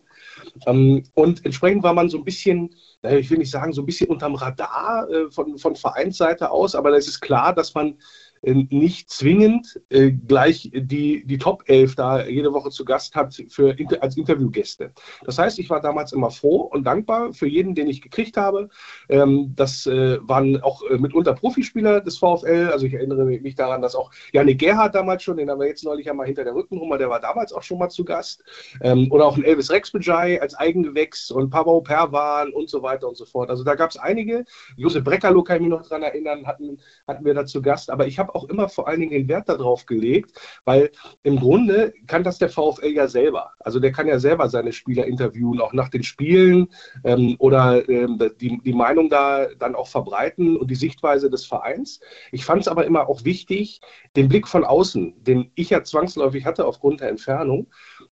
Ähm, 0.67 1.03
und 1.15 1.43
entsprechend 1.45 1.83
war 1.83 1.93
man 1.93 2.09
so 2.09 2.19
ein 2.19 2.25
bisschen, 2.25 2.75
ich 3.01 3.29
will 3.31 3.39
nicht 3.39 3.51
sagen, 3.51 3.73
so 3.73 3.81
ein 3.81 3.85
bisschen 3.85 4.09
unterm 4.09 4.35
Radar 4.35 5.09
äh, 5.09 5.31
von, 5.31 5.57
von 5.57 5.75
Vereinsseite 5.75 6.51
aus, 6.51 6.75
aber 6.75 6.95
es 6.95 7.07
ist 7.07 7.21
klar, 7.21 7.53
dass 7.53 7.73
man 7.73 7.97
nicht 8.41 9.09
zwingend 9.09 9.81
äh, 9.89 10.11
gleich 10.11 10.71
die, 10.73 11.25
die 11.25 11.37
Top 11.37 11.63
11 11.67 11.95
da 11.95 12.25
jede 12.25 12.53
Woche 12.53 12.69
zu 12.69 12.85
Gast 12.85 13.15
hat 13.15 13.35
für, 13.49 13.75
als 14.01 14.17
Interviewgäste. 14.17 14.91
Das 15.25 15.37
heißt, 15.37 15.59
ich 15.59 15.69
war 15.69 15.81
damals 15.81 16.13
immer 16.13 16.31
froh 16.31 16.61
und 16.61 16.83
dankbar 16.85 17.33
für 17.33 17.47
jeden, 17.47 17.75
den 17.75 17.87
ich 17.87 18.01
gekriegt 18.01 18.37
habe. 18.37 18.69
Ähm, 19.09 19.53
das 19.55 19.85
äh, 19.87 20.19
waren 20.21 20.61
auch 20.61 20.83
äh, 20.83 20.97
mitunter 20.97 21.33
Profispieler 21.33 22.01
des 22.01 22.17
VfL. 22.17 22.69
Also 22.71 22.85
ich 22.85 22.93
erinnere 22.93 23.25
mich 23.25 23.55
daran, 23.55 23.81
dass 23.81 23.95
auch 23.95 24.11
Janik 24.31 24.59
Gerhardt 24.59 24.95
damals 24.95 25.23
schon, 25.23 25.37
den 25.37 25.49
haben 25.49 25.59
wir 25.59 25.67
jetzt 25.67 25.83
neulich 25.83 26.09
einmal 26.09 26.27
hinter 26.27 26.43
der 26.43 26.55
Rückennummer, 26.55 26.97
der 26.97 27.09
war 27.09 27.19
damals 27.19 27.53
auch 27.53 27.63
schon 27.63 27.79
mal 27.79 27.89
zu 27.89 28.05
Gast. 28.05 28.43
Ähm, 28.81 29.11
oder 29.11 29.25
auch 29.25 29.37
ein 29.37 29.43
Elvis 29.43 29.71
Rexbejai 29.71 30.41
als 30.41 30.55
Eigengewächs 30.55 31.31
und 31.31 31.49
Pavo 31.49 31.81
Perwan 31.81 32.51
und 32.51 32.69
so 32.69 32.81
weiter 32.81 33.07
und 33.07 33.17
so 33.17 33.25
fort. 33.25 33.49
Also 33.49 33.63
da 33.63 33.75
gab 33.75 33.89
es 33.89 33.97
einige. 33.97 34.45
Josef 34.77 35.03
Breckerloh 35.03 35.43
kann 35.43 35.57
ich 35.57 35.61
mich 35.63 35.69
noch 35.69 35.83
daran 35.83 36.03
erinnern, 36.03 36.45
hatten, 36.45 36.79
hatten 37.07 37.25
wir 37.25 37.33
da 37.33 37.45
zu 37.45 37.61
Gast. 37.61 37.89
Aber 37.89 38.07
ich 38.07 38.19
habe 38.19 38.28
habe 38.29 38.35
auch 38.35 38.49
immer 38.49 38.69
vor 38.69 38.87
allen 38.87 38.99
Dingen 38.99 39.11
den 39.11 39.27
Wert 39.27 39.49
darauf 39.49 39.85
gelegt, 39.85 40.39
weil 40.65 40.91
im 41.23 41.39
Grunde 41.39 41.93
kann 42.07 42.23
das 42.23 42.37
der 42.37 42.49
VfL 42.49 42.91
ja 42.93 43.07
selber. 43.07 43.51
Also 43.59 43.79
der 43.79 43.91
kann 43.91 44.07
ja 44.07 44.19
selber 44.19 44.49
seine 44.49 44.71
Spieler 44.71 45.05
interviewen, 45.05 45.59
auch 45.59 45.73
nach 45.73 45.89
den 45.89 46.03
Spielen 46.03 46.67
ähm, 47.03 47.35
oder 47.39 47.87
ähm, 47.89 48.19
die, 48.39 48.59
die 48.63 48.73
Meinung 48.73 49.09
da 49.09 49.47
dann 49.57 49.75
auch 49.75 49.87
verbreiten 49.87 50.57
und 50.57 50.69
die 50.69 50.75
Sichtweise 50.75 51.29
des 51.29 51.45
Vereins. 51.45 51.99
Ich 52.31 52.45
fand 52.45 52.61
es 52.61 52.67
aber 52.67 52.85
immer 52.85 53.09
auch 53.09 53.25
wichtig, 53.25 53.81
den 54.15 54.29
Blick 54.29 54.47
von 54.47 54.63
außen, 54.63 55.23
den 55.23 55.51
ich 55.55 55.71
ja 55.71 55.83
zwangsläufig 55.83 56.45
hatte 56.45 56.65
aufgrund 56.65 57.01
der 57.01 57.09
Entfernung, 57.09 57.67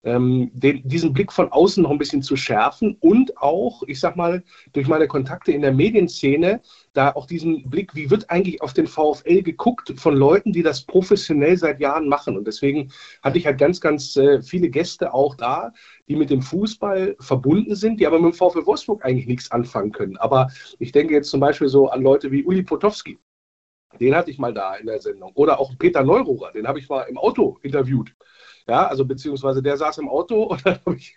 ähm, 0.07 0.51
den, 0.55 0.87
diesen 0.89 1.13
Blick 1.13 1.33
von 1.33 1.51
außen 1.51 1.83
noch 1.83 1.91
ein 1.91 1.99
bisschen 1.99 2.23
zu 2.23 2.37
schärfen 2.37 2.97
und 3.01 3.37
auch, 3.39 3.83
ich 3.89 3.99
sag 3.99 4.17
mal, 4.17 4.43
durch 4.73 4.87
meine 4.87 5.09
Kontakte 5.09 5.51
in 5.51 5.63
der 5.63 5.73
Medienszene, 5.73 6.63
da 6.93 7.11
auch 7.11 7.27
diesen 7.27 7.69
Blick, 7.69 7.95
wie 7.95 8.09
wird 8.09 8.31
eigentlich 8.31 8.63
auf 8.63 8.73
den 8.73 8.87
VfL 8.87 9.43
geguckt 9.43 9.93
von 9.99 10.17
Leuten, 10.17 10.53
die 10.53 10.63
das 10.63 10.83
professionell 10.85 11.59
seit 11.59 11.81
Jahren 11.81 12.09
machen. 12.09 12.37
Und 12.37 12.47
deswegen 12.47 12.93
hatte 13.23 13.39
ich 13.39 13.47
halt 13.47 13.59
ganz, 13.59 13.81
ganz 13.81 14.17
äh, 14.17 14.41
viele 14.43 14.71
Gäste 14.71 15.13
auch 15.13 15.35
da, 15.35 15.73
die 16.09 16.15
mit 16.15 16.31
dem 16.31 16.41
Fußball 16.41 17.17
verbunden 17.19 17.75
sind, 17.75 17.99
die 17.99 18.07
aber 18.07 18.21
mit 18.21 18.33
dem 18.33 18.37
VfL 18.37 18.65
Wolfsburg 18.65 19.05
eigentlich 19.05 19.27
nichts 19.27 19.51
anfangen 19.51 19.91
können. 19.91 20.17
Aber 20.19 20.49
ich 20.79 20.93
denke 20.93 21.15
jetzt 21.15 21.31
zum 21.31 21.41
Beispiel 21.41 21.69
so 21.69 21.89
an 21.89 22.03
Leute 22.03 22.31
wie 22.31 22.45
Uli 22.45 22.63
Potowski. 22.63 23.19
Den 24.01 24.15
hatte 24.15 24.31
ich 24.31 24.39
mal 24.39 24.55
da 24.55 24.77
in 24.77 24.87
der 24.87 25.01
Sendung. 25.01 25.33
Oder 25.35 25.59
auch 25.59 25.73
Peter 25.79 26.05
Neururer, 26.05 26.53
den 26.53 26.69
habe 26.69 26.79
ich 26.79 26.89
mal 26.89 27.03
im 27.03 27.19
Auto 27.19 27.59
interviewt. 27.63 28.15
Ja, 28.69 28.87
also 28.89 29.05
beziehungsweise 29.05 29.63
der 29.63 29.77
saß 29.77 29.99
im 29.99 30.09
Auto 30.09 30.43
und 30.51 30.65
dann 30.67 30.79
habe 30.85 30.97
ich 30.97 31.17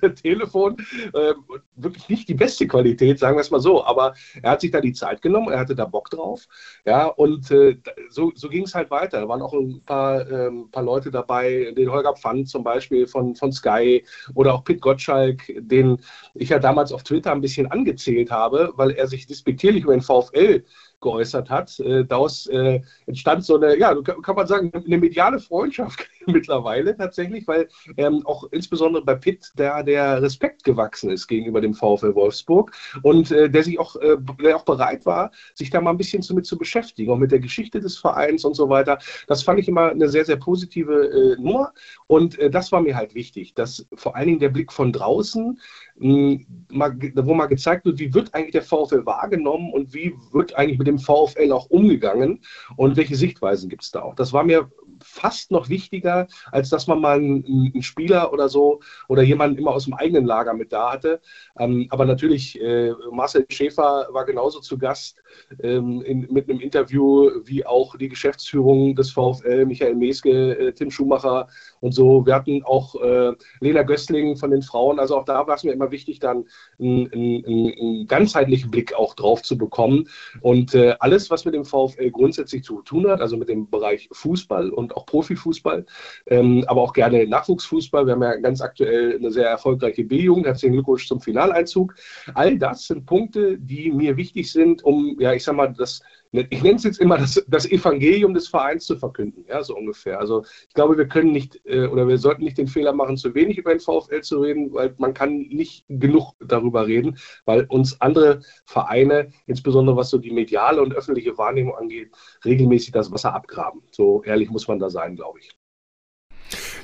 per 0.00 0.14
Telefon 0.14 0.76
äh, 1.14 1.34
wirklich 1.76 2.08
nicht 2.08 2.28
die 2.28 2.34
beste 2.34 2.66
Qualität, 2.66 3.18
sagen 3.20 3.36
wir 3.36 3.40
es 3.42 3.50
mal 3.50 3.60
so. 3.60 3.84
Aber 3.84 4.14
er 4.42 4.50
hat 4.52 4.60
sich 4.60 4.72
da 4.72 4.80
die 4.80 4.92
Zeit 4.92 5.22
genommen, 5.22 5.48
er 5.52 5.60
hatte 5.60 5.74
da 5.76 5.84
Bock 5.86 6.10
drauf. 6.10 6.48
Ja, 6.84 7.06
und 7.06 7.50
äh, 7.50 7.78
so, 8.10 8.32
so 8.34 8.48
ging 8.48 8.64
es 8.64 8.74
halt 8.74 8.90
weiter. 8.90 9.20
Da 9.20 9.28
waren 9.28 9.40
auch 9.40 9.52
ein 9.54 9.82
paar, 9.84 10.28
äh, 10.28 10.50
paar 10.70 10.82
Leute 10.82 11.10
dabei, 11.10 11.72
den 11.76 11.90
Holger 11.90 12.14
Pfand 12.14 12.48
zum 12.48 12.64
Beispiel 12.64 13.06
von, 13.06 13.36
von 13.36 13.52
Sky 13.52 14.04
oder 14.34 14.54
auch 14.54 14.64
Pit 14.64 14.80
Gottschalk, 14.80 15.42
den 15.58 15.98
ich 16.34 16.48
ja 16.48 16.58
damals 16.58 16.92
auf 16.92 17.04
Twitter 17.04 17.32
ein 17.32 17.40
bisschen 17.40 17.70
angezählt 17.70 18.30
habe, 18.32 18.72
weil 18.76 18.90
er 18.90 19.06
sich 19.06 19.26
despektierlich 19.26 19.84
über 19.84 19.94
den 19.94 20.02
VfL 20.02 20.64
geäußert 21.02 21.50
hat. 21.50 21.78
Äh, 21.80 22.04
daraus 22.04 22.46
äh, 22.46 22.80
entstand 23.06 23.44
so 23.44 23.56
eine, 23.56 23.78
ja, 23.78 23.94
kann 24.02 24.36
man 24.36 24.46
sagen, 24.46 24.72
eine 24.74 24.98
mediale 24.98 25.38
Freundschaft 25.38 26.08
mittlerweile 26.26 26.96
tatsächlich, 26.96 27.46
weil 27.46 27.68
ähm, 27.96 28.24
auch 28.24 28.44
insbesondere 28.52 29.04
bei 29.04 29.14
Pitt 29.14 29.52
der, 29.58 29.82
der 29.82 30.22
Respekt 30.22 30.64
gewachsen 30.64 31.10
ist 31.10 31.26
gegenüber 31.26 31.60
dem 31.60 31.74
VfL 31.74 32.14
Wolfsburg 32.14 32.72
und 33.02 33.30
äh, 33.30 33.50
der 33.50 33.62
sich 33.62 33.78
auch, 33.78 33.96
äh, 33.96 34.16
der 34.42 34.56
auch 34.56 34.64
bereit 34.64 35.04
war, 35.04 35.30
sich 35.54 35.70
da 35.70 35.80
mal 35.80 35.90
ein 35.90 35.98
bisschen 35.98 36.24
damit 36.26 36.46
zu 36.46 36.56
beschäftigen, 36.56 37.10
auch 37.12 37.18
mit 37.18 37.32
der 37.32 37.40
Geschichte 37.40 37.80
des 37.80 37.98
Vereins 37.98 38.44
und 38.44 38.54
so 38.54 38.68
weiter. 38.68 38.98
Das 39.26 39.42
fand 39.42 39.60
ich 39.60 39.68
immer 39.68 39.90
eine 39.90 40.08
sehr, 40.08 40.24
sehr 40.24 40.36
positive 40.36 41.36
äh, 41.36 41.42
Nummer 41.42 41.72
und 42.06 42.38
äh, 42.38 42.50
das 42.50 42.72
war 42.72 42.80
mir 42.80 42.96
halt 42.96 43.14
wichtig, 43.14 43.54
dass 43.54 43.86
vor 43.94 44.16
allen 44.16 44.28
Dingen 44.28 44.40
der 44.40 44.50
Blick 44.50 44.72
von 44.72 44.92
draußen 44.92 45.58
mal, 46.02 46.96
wo 47.14 47.34
mal 47.34 47.46
gezeigt 47.46 47.84
wird, 47.84 47.98
wie 47.98 48.12
wird 48.12 48.34
eigentlich 48.34 48.52
der 48.52 48.62
VfL 48.62 49.06
wahrgenommen 49.06 49.72
und 49.72 49.94
wie 49.94 50.14
wird 50.32 50.54
eigentlich 50.56 50.78
mit 50.78 50.88
dem 50.88 50.98
VfL 50.98 51.52
auch 51.52 51.66
umgegangen 51.70 52.40
und 52.76 52.96
welche 52.96 53.16
Sichtweisen 53.16 53.68
gibt 53.68 53.84
es 53.84 53.90
da 53.90 54.02
auch. 54.02 54.14
Das 54.14 54.32
war 54.32 54.44
mir 54.44 54.70
fast 55.02 55.50
noch 55.50 55.68
wichtiger, 55.68 56.26
als 56.50 56.70
dass 56.70 56.86
man 56.86 57.00
mal 57.00 57.16
einen, 57.16 57.44
einen, 57.44 57.82
Spieler 57.82 58.32
oder 58.32 58.48
so 58.48 58.80
oder 59.08 59.22
jemanden 59.22 59.58
immer 59.58 59.72
aus 59.72 59.84
dem 59.84 59.94
eigenen 59.94 60.24
Lager 60.24 60.54
mit 60.54 60.72
da 60.72 60.92
hatte. 60.92 61.20
Ähm, 61.58 61.86
aber 61.90 62.04
natürlich, 62.04 62.60
äh, 62.60 62.92
Marcel 63.10 63.46
Schäfer 63.48 64.08
war 64.10 64.24
genauso 64.24 64.60
zu 64.60 64.78
Gast 64.78 65.22
ähm, 65.62 66.02
in, 66.02 66.32
mit 66.32 66.48
einem 66.48 66.60
Interview 66.60 67.30
wie 67.44 67.64
auch 67.66 67.96
die 67.96 68.08
Geschäftsführung 68.08 68.94
des 68.94 69.10
VfL, 69.10 69.66
Michael 69.66 69.94
Meske, 69.94 70.58
äh, 70.58 70.72
Tim 70.72 70.90
Schumacher 70.90 71.48
und 71.80 71.92
so. 71.92 72.24
Wir 72.26 72.34
hatten 72.34 72.62
auch 72.64 72.94
äh, 72.96 73.32
Lena 73.60 73.82
Gößling 73.82 74.36
von 74.36 74.50
den 74.50 74.62
Frauen. 74.62 74.98
Also 74.98 75.16
auch 75.16 75.24
da 75.24 75.46
war 75.46 75.56
es 75.56 75.64
mir 75.64 75.72
immer 75.72 75.90
wichtig, 75.90 76.20
dann 76.20 76.46
einen, 76.78 77.12
einen, 77.12 77.44
einen 77.44 78.06
ganzheitlichen 78.06 78.70
Blick 78.70 78.94
auch 78.94 79.14
drauf 79.14 79.42
zu 79.42 79.56
bekommen. 79.58 80.08
Und 80.40 80.74
äh, 80.74 80.94
alles, 81.00 81.30
was 81.30 81.44
mit 81.44 81.54
dem 81.54 81.64
VfL 81.64 82.10
grundsätzlich 82.10 82.64
zu 82.64 82.82
tun 82.82 83.08
hat, 83.08 83.20
also 83.20 83.36
mit 83.36 83.48
dem 83.48 83.68
Bereich 83.68 84.08
Fußball 84.12 84.70
und 84.70 84.91
auch 84.96 85.06
Profifußball, 85.06 85.84
ähm, 86.26 86.64
aber 86.66 86.82
auch 86.82 86.92
gerne 86.92 87.26
Nachwuchsfußball. 87.26 88.06
Wir 88.06 88.14
haben 88.14 88.22
ja 88.22 88.36
ganz 88.36 88.60
aktuell 88.60 89.16
eine 89.16 89.30
sehr 89.30 89.48
erfolgreiche 89.48 90.04
B-Jugend. 90.04 90.46
Herzlichen 90.46 90.74
Glückwunsch 90.74 91.06
zum 91.06 91.20
Finaleinzug. 91.20 91.94
All 92.34 92.58
das 92.58 92.86
sind 92.86 93.06
Punkte, 93.06 93.58
die 93.58 93.90
mir 93.90 94.16
wichtig 94.16 94.50
sind, 94.50 94.82
um, 94.84 95.16
ja, 95.18 95.32
ich 95.32 95.44
sag 95.44 95.56
mal, 95.56 95.72
das 95.72 96.00
ich 96.32 96.62
nenne 96.62 96.76
es 96.76 96.84
jetzt 96.84 96.98
immer 96.98 97.18
das, 97.18 97.44
das, 97.46 97.70
Evangelium 97.70 98.32
des 98.32 98.48
Vereins 98.48 98.86
zu 98.86 98.96
verkünden, 98.96 99.44
ja, 99.48 99.62
so 99.62 99.76
ungefähr. 99.76 100.18
Also 100.18 100.44
ich 100.66 100.74
glaube, 100.74 100.96
wir 100.96 101.06
können 101.06 101.30
nicht 101.30 101.60
äh, 101.66 101.86
oder 101.86 102.08
wir 102.08 102.16
sollten 102.16 102.44
nicht 102.44 102.56
den 102.56 102.68
Fehler 102.68 102.94
machen, 102.94 103.18
zu 103.18 103.34
wenig 103.34 103.58
über 103.58 103.70
den 103.70 103.80
VfL 103.80 104.22
zu 104.22 104.40
reden, 104.40 104.72
weil 104.72 104.94
man 104.96 105.12
kann 105.12 105.38
nicht 105.38 105.84
genug 105.88 106.32
darüber 106.40 106.86
reden, 106.86 107.18
weil 107.44 107.64
uns 107.66 108.00
andere 108.00 108.40
Vereine, 108.64 109.30
insbesondere 109.46 109.96
was 109.96 110.08
so 110.08 110.18
die 110.18 110.30
mediale 110.30 110.80
und 110.80 110.94
öffentliche 110.94 111.36
Wahrnehmung 111.36 111.74
angeht, 111.74 112.10
regelmäßig 112.44 112.92
das 112.92 113.12
Wasser 113.12 113.34
abgraben. 113.34 113.82
So 113.90 114.22
ehrlich 114.24 114.50
muss 114.50 114.66
man 114.68 114.78
da 114.78 114.88
sein, 114.88 115.16
glaube 115.16 115.40
ich. 115.40 115.50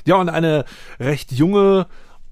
Ja, 0.05 0.15
und 0.15 0.29
eine 0.29 0.65
recht 0.99 1.31
junge 1.31 1.87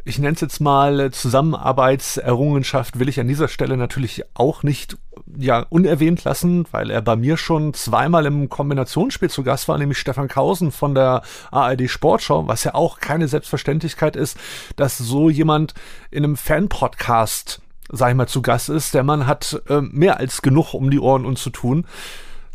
ich 0.07 0.19
nenne 0.19 0.35
es 0.35 0.41
jetzt 0.41 0.61
mal 0.61 1.11
Zusammenarbeitserrungenschaft, 1.11 2.97
will 2.97 3.09
ich 3.09 3.19
an 3.19 3.27
dieser 3.27 3.49
Stelle 3.49 3.75
natürlich 3.75 4.23
auch 4.35 4.63
nicht 4.63 4.97
ja 5.37 5.65
unerwähnt 5.69 6.23
lassen, 6.23 6.65
weil 6.71 6.89
er 6.89 7.01
bei 7.01 7.17
mir 7.17 7.35
schon 7.35 7.73
zweimal 7.73 8.25
im 8.25 8.47
Kombinationsspiel 8.47 9.29
zu 9.29 9.43
Gast 9.43 9.67
war, 9.67 9.77
nämlich 9.77 9.97
Stefan 9.97 10.29
Kausen 10.29 10.71
von 10.71 10.95
der 10.95 11.23
ARD 11.51 11.89
Sportschau, 11.89 12.47
was 12.47 12.63
ja 12.63 12.73
auch 12.73 12.99
keine 12.99 13.27
Selbstverständlichkeit 13.27 14.15
ist, 14.15 14.37
dass 14.77 14.97
so 14.97 15.29
jemand 15.29 15.73
in 16.09 16.23
einem 16.23 16.37
Fan-Podcast, 16.37 17.61
sag 17.91 18.11
ich 18.11 18.15
mal, 18.15 18.27
zu 18.27 18.41
Gast 18.41 18.69
ist. 18.69 18.93
Der 18.93 19.03
Mann 19.03 19.27
hat 19.27 19.61
äh, 19.67 19.81
mehr 19.81 20.19
als 20.19 20.41
genug 20.41 20.73
um 20.73 20.89
die 20.89 20.99
Ohren 20.99 21.25
und 21.25 21.37
zu 21.37 21.49
tun. 21.49 21.85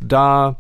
Da 0.00 0.56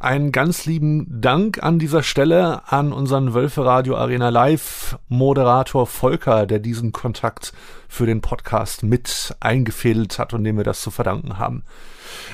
einen 0.00 0.32
ganz 0.32 0.66
lieben 0.66 1.06
Dank 1.20 1.62
an 1.62 1.78
dieser 1.78 2.02
Stelle 2.02 2.62
an 2.66 2.92
unseren 2.92 3.34
Wölfe 3.34 3.64
Radio 3.64 3.96
Arena 3.96 4.30
Live 4.30 4.98
Moderator 5.08 5.86
Volker, 5.86 6.46
der 6.46 6.58
diesen 6.58 6.90
Kontakt 6.92 7.52
für 7.88 8.06
den 8.06 8.20
Podcast 8.20 8.82
mit 8.82 9.34
eingefädelt 9.40 10.18
hat 10.18 10.34
und 10.34 10.42
dem 10.42 10.56
wir 10.56 10.64
das 10.64 10.80
zu 10.80 10.90
verdanken 10.90 11.38
haben. 11.38 11.64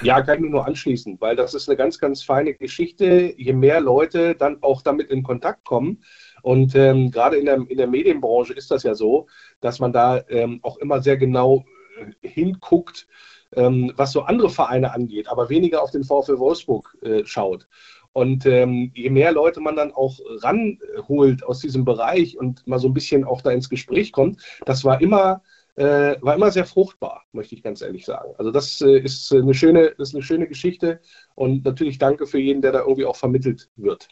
Ja, 0.03 0.23
kann 0.23 0.43
ich 0.45 0.51
nur 0.51 0.67
anschließen, 0.67 1.17
weil 1.21 1.37
das 1.37 1.55
ist 1.55 1.69
eine 1.69 1.77
ganz, 1.77 1.99
ganz 1.99 2.23
feine 2.23 2.55
Geschichte. 2.55 3.35
Je 3.37 3.53
mehr 3.53 3.81
Leute 3.81 4.35
dann 4.35 4.63
auch 4.63 4.81
damit 4.81 5.11
in 5.11 5.23
Kontakt 5.23 5.65
kommen, 5.65 5.99
und 6.47 6.77
ähm, 6.77 7.11
gerade 7.11 7.39
in 7.39 7.47
der, 7.47 7.57
in 7.69 7.77
der 7.77 7.89
Medienbranche 7.89 8.53
ist 8.53 8.71
das 8.71 8.85
ja 8.85 8.95
so, 8.95 9.27
dass 9.61 9.81
man 9.81 9.93
da 9.93 10.23
ähm, 10.29 10.61
auch 10.63 10.77
immer 10.77 11.03
sehr 11.03 11.17
genau 11.17 11.65
äh, 11.99 12.29
hinguckt, 12.29 13.09
ähm, 13.55 13.93
was 13.97 14.13
so 14.13 14.23
andere 14.23 14.51
Vereine 14.51 14.93
angeht, 14.93 15.29
aber 15.29 15.49
weniger 15.49 15.83
auf 15.83 15.91
den 15.91 16.05
VfL 16.05 16.39
Wolfsburg 16.39 16.97
äh, 17.03 17.25
schaut. 17.25 17.69
Und 18.13 18.47
ähm, 18.47 18.93
je 18.95 19.11
mehr 19.11 19.31
Leute 19.31 19.61
man 19.61 19.77
dann 19.77 19.93
auch 19.93 20.19
ranholt 20.41 21.45
aus 21.45 21.59
diesem 21.59 21.85
Bereich 21.85 22.39
und 22.39 22.67
mal 22.67 22.79
so 22.79 22.89
ein 22.89 22.95
bisschen 22.95 23.25
auch 23.25 23.43
da 23.43 23.51
ins 23.51 23.69
Gespräch 23.69 24.11
kommt, 24.11 24.43
das 24.65 24.85
war 24.85 25.03
immer, 25.03 25.43
äh, 25.75 26.17
war 26.23 26.35
immer 26.35 26.51
sehr 26.51 26.65
fruchtbar, 26.65 27.25
möchte 27.33 27.55
ich 27.55 27.63
ganz 27.63 27.83
ehrlich 27.83 28.07
sagen. 28.07 28.33
Also 28.39 28.51
das 28.51 28.81
äh, 28.81 29.01
ist, 29.01 29.31
eine 29.35 29.53
schöne, 29.53 29.83
ist 29.99 30.15
eine 30.15 30.23
schöne 30.23 30.49
Geschichte 30.49 31.01
und 31.35 31.67
natürlich 31.67 31.99
danke 31.99 32.27
für 32.27 32.39
jeden, 32.39 32.63
der 32.63 32.73
da 32.73 32.81
irgendwie 32.81 33.05
auch 33.05 33.17
vermittelt 33.17 33.69
wird. 33.77 34.09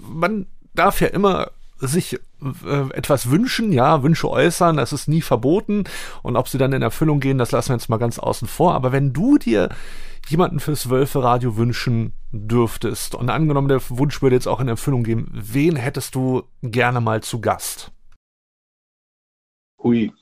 Man 0.00 0.46
darf 0.74 1.00
ja 1.00 1.06
immer 1.06 1.52
sich 1.86 2.14
äh, 2.14 2.90
etwas 2.92 3.30
wünschen, 3.30 3.72
ja, 3.72 4.02
Wünsche 4.02 4.28
äußern, 4.28 4.76
das 4.76 4.92
ist 4.92 5.08
nie 5.08 5.22
verboten. 5.22 5.84
Und 6.22 6.36
ob 6.36 6.48
sie 6.48 6.58
dann 6.58 6.72
in 6.72 6.82
Erfüllung 6.82 7.20
gehen, 7.20 7.38
das 7.38 7.52
lassen 7.52 7.70
wir 7.70 7.76
jetzt 7.76 7.88
mal 7.88 7.98
ganz 7.98 8.18
außen 8.18 8.48
vor. 8.48 8.74
Aber 8.74 8.92
wenn 8.92 9.12
du 9.12 9.38
dir 9.38 9.68
jemanden 10.28 10.60
fürs 10.60 10.88
Wölfe-Radio 10.88 11.56
wünschen 11.56 12.12
dürftest 12.32 13.14
und 13.14 13.30
angenommen, 13.30 13.68
der 13.68 13.80
Wunsch 13.88 14.22
würde 14.22 14.36
jetzt 14.36 14.48
auch 14.48 14.60
in 14.60 14.68
Erfüllung 14.68 15.04
gehen, 15.04 15.28
wen 15.32 15.76
hättest 15.76 16.14
du 16.14 16.44
gerne 16.62 17.00
mal 17.00 17.22
zu 17.22 17.40
Gast? 17.40 17.92
Hui, 19.82 20.12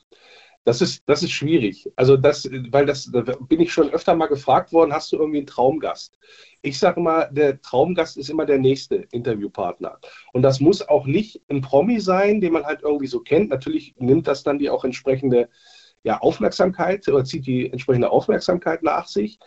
das 0.65 0.81
ist, 0.81 1.03
das 1.07 1.23
ist 1.23 1.31
schwierig. 1.31 1.91
Also 1.95 2.15
das, 2.15 2.49
weil 2.71 2.85
das, 2.85 3.09
da 3.11 3.21
bin 3.21 3.59
ich 3.59 3.73
schon 3.73 3.89
öfter 3.89 4.15
mal 4.15 4.27
gefragt 4.27 4.71
worden, 4.71 4.93
hast 4.93 5.11
du 5.11 5.17
irgendwie 5.17 5.39
einen 5.39 5.47
Traumgast? 5.47 6.17
Ich 6.61 6.79
sage 6.79 7.01
mal, 7.01 7.29
der 7.31 7.61
Traumgast 7.61 8.17
ist 8.17 8.29
immer 8.29 8.45
der 8.45 8.59
nächste 8.59 9.07
Interviewpartner. 9.11 9.99
Und 10.31 10.41
das 10.41 10.61
muss 10.61 10.87
auch 10.87 11.05
nicht 11.05 11.41
ein 11.49 11.61
Promi 11.61 11.99
sein, 11.99 12.39
den 12.39 12.53
man 12.53 12.65
halt 12.65 12.81
irgendwie 12.81 13.07
so 13.07 13.19
kennt. 13.19 13.49
Natürlich 13.49 13.95
nimmt 13.97 14.27
das 14.27 14.43
dann 14.43 14.59
die 14.59 14.69
auch 14.69 14.85
entsprechende 14.85 15.49
ja, 16.03 16.19
Aufmerksamkeit 16.19 17.07
oder 17.07 17.23
zieht 17.23 17.45
die 17.45 17.69
entsprechende 17.69 18.09
Aufmerksamkeit 18.09 18.83
nach 18.83 19.07
sich. 19.07 19.39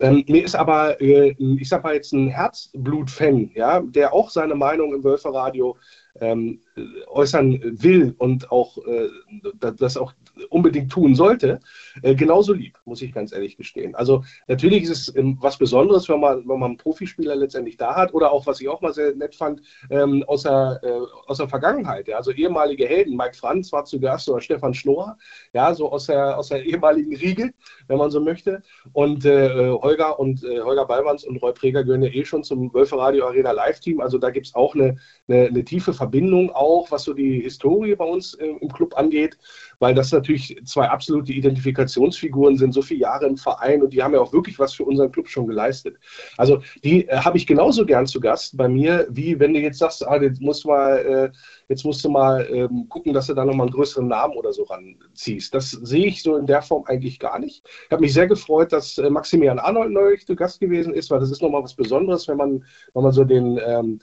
Ähm, 0.00 0.24
mir 0.28 0.44
ist 0.44 0.56
aber, 0.56 1.00
äh, 1.00 1.34
ich 1.38 1.68
sag 1.68 1.84
mal 1.84 1.94
jetzt 1.94 2.12
ein 2.12 2.28
Herzblut-Fan, 2.28 3.52
ja, 3.54 3.80
der 3.80 4.12
auch 4.12 4.28
seine 4.28 4.54
Meinung 4.54 4.92
im 4.94 5.04
Wölferradio 5.04 5.76
ähm, 6.20 6.60
äußern 7.06 7.60
will 7.82 8.14
und 8.18 8.50
auch 8.50 8.78
äh, 8.86 9.08
das 9.54 9.96
auch 9.96 10.12
unbedingt 10.50 10.90
tun 10.90 11.14
sollte, 11.14 11.60
äh, 12.02 12.14
genauso 12.14 12.52
lieb, 12.52 12.78
muss 12.84 13.02
ich 13.02 13.12
ganz 13.12 13.32
ehrlich 13.32 13.56
gestehen. 13.56 13.94
Also 13.94 14.24
natürlich 14.48 14.84
ist 14.84 14.90
es 14.90 15.16
ähm, 15.16 15.38
was 15.40 15.58
Besonderes, 15.58 16.08
wenn 16.08 16.20
man, 16.20 16.38
wenn 16.48 16.58
man 16.58 16.70
einen 16.70 16.76
Profispieler 16.76 17.36
letztendlich 17.36 17.76
da 17.76 17.94
hat 17.94 18.14
oder 18.14 18.32
auch, 18.32 18.46
was 18.46 18.60
ich 18.60 18.68
auch 18.68 18.80
mal 18.80 18.92
sehr 18.92 19.14
nett 19.14 19.34
fand, 19.34 19.62
ähm, 19.90 20.24
aus, 20.26 20.42
der, 20.42 20.80
äh, 20.82 21.28
aus 21.28 21.38
der 21.38 21.48
Vergangenheit. 21.48 22.08
Ja? 22.08 22.16
Also 22.16 22.30
ehemalige 22.32 22.86
Helden, 22.86 23.16
Mike 23.16 23.36
Franz 23.36 23.72
war 23.72 23.84
zu 23.84 24.00
Gast 24.00 24.28
oder 24.28 24.40
Stefan 24.40 24.74
Schnorr, 24.74 25.16
ja, 25.52 25.74
so 25.74 25.90
aus 25.90 26.06
der, 26.06 26.38
aus 26.38 26.48
der 26.48 26.64
ehemaligen 26.64 27.14
Riegel, 27.16 27.52
wenn 27.88 27.98
man 27.98 28.10
so 28.10 28.20
möchte. 28.20 28.62
Und 28.92 29.24
äh, 29.24 29.70
Holger 29.70 30.18
und 30.18 30.44
äh, 30.44 30.60
Holger 30.60 30.86
Ballmanns 30.86 31.24
und 31.24 31.36
Roy 31.42 31.52
Preger 31.52 31.84
gehören 31.84 32.02
ja 32.02 32.10
eh 32.10 32.24
schon 32.24 32.44
zum 32.44 32.72
Wölfe 32.74 32.98
Radio 32.98 33.26
Arena 33.26 33.52
Live-Team. 33.52 34.00
Also 34.00 34.18
da 34.18 34.30
gibt 34.30 34.46
es 34.46 34.54
auch 34.54 34.74
eine, 34.74 34.96
eine, 35.28 35.46
eine 35.46 35.64
tiefe 35.64 35.92
Verbindung 35.92 36.50
auch, 36.50 36.90
was 36.90 37.04
so 37.04 37.12
die 37.12 37.40
Historie 37.40 37.94
bei 37.94 38.04
uns 38.04 38.34
äh, 38.34 38.46
im 38.46 38.72
Club 38.72 38.96
angeht, 38.96 39.38
weil 39.84 39.94
das 39.94 40.12
natürlich 40.12 40.58
zwei 40.64 40.88
absolute 40.88 41.30
Identifikationsfiguren 41.30 42.56
sind, 42.56 42.72
so 42.72 42.80
viele 42.80 43.00
Jahre 43.00 43.26
im 43.26 43.36
Verein 43.36 43.82
und 43.82 43.92
die 43.92 44.02
haben 44.02 44.14
ja 44.14 44.20
auch 44.20 44.32
wirklich 44.32 44.58
was 44.58 44.72
für 44.72 44.84
unseren 44.84 45.12
Club 45.12 45.28
schon 45.28 45.46
geleistet. 45.46 45.98
Also 46.38 46.62
die 46.82 47.06
äh, 47.06 47.18
habe 47.18 47.36
ich 47.36 47.46
genauso 47.46 47.84
gern 47.84 48.06
zu 48.06 48.18
Gast 48.18 48.56
bei 48.56 48.66
mir, 48.66 49.06
wie 49.10 49.38
wenn 49.38 49.52
du 49.52 49.60
jetzt 49.60 49.80
sagst, 49.80 50.02
ah, 50.08 50.16
jetzt 50.22 50.40
musst 50.40 50.64
du 50.64 50.68
mal, 50.68 50.96
äh, 50.96 51.30
jetzt 51.68 51.84
musst 51.84 52.02
du 52.02 52.08
mal 52.08 52.48
ähm, 52.50 52.88
gucken, 52.88 53.12
dass 53.12 53.26
du 53.26 53.34
da 53.34 53.44
nochmal 53.44 53.66
einen 53.66 53.74
größeren 53.74 54.08
Namen 54.08 54.38
oder 54.38 54.54
so 54.54 54.62
ranziehst. 54.62 55.52
Das 55.54 55.72
sehe 55.72 56.06
ich 56.06 56.22
so 56.22 56.38
in 56.38 56.46
der 56.46 56.62
Form 56.62 56.84
eigentlich 56.86 57.18
gar 57.18 57.38
nicht. 57.38 57.62
Ich 57.84 57.92
habe 57.92 58.00
mich 58.00 58.14
sehr 58.14 58.26
gefreut, 58.26 58.72
dass 58.72 58.96
äh, 58.96 59.10
Maximilian 59.10 59.58
Arnold 59.58 59.90
neulich 59.90 60.26
zu 60.26 60.34
Gast 60.34 60.60
gewesen 60.60 60.94
ist, 60.94 61.10
weil 61.10 61.20
das 61.20 61.30
ist 61.30 61.42
nochmal 61.42 61.62
was 61.62 61.74
Besonderes, 61.74 62.26
wenn 62.26 62.38
man, 62.38 62.64
wenn 62.94 63.02
man 63.02 63.12
so 63.12 63.24
den 63.24 63.60
ähm, 63.62 64.00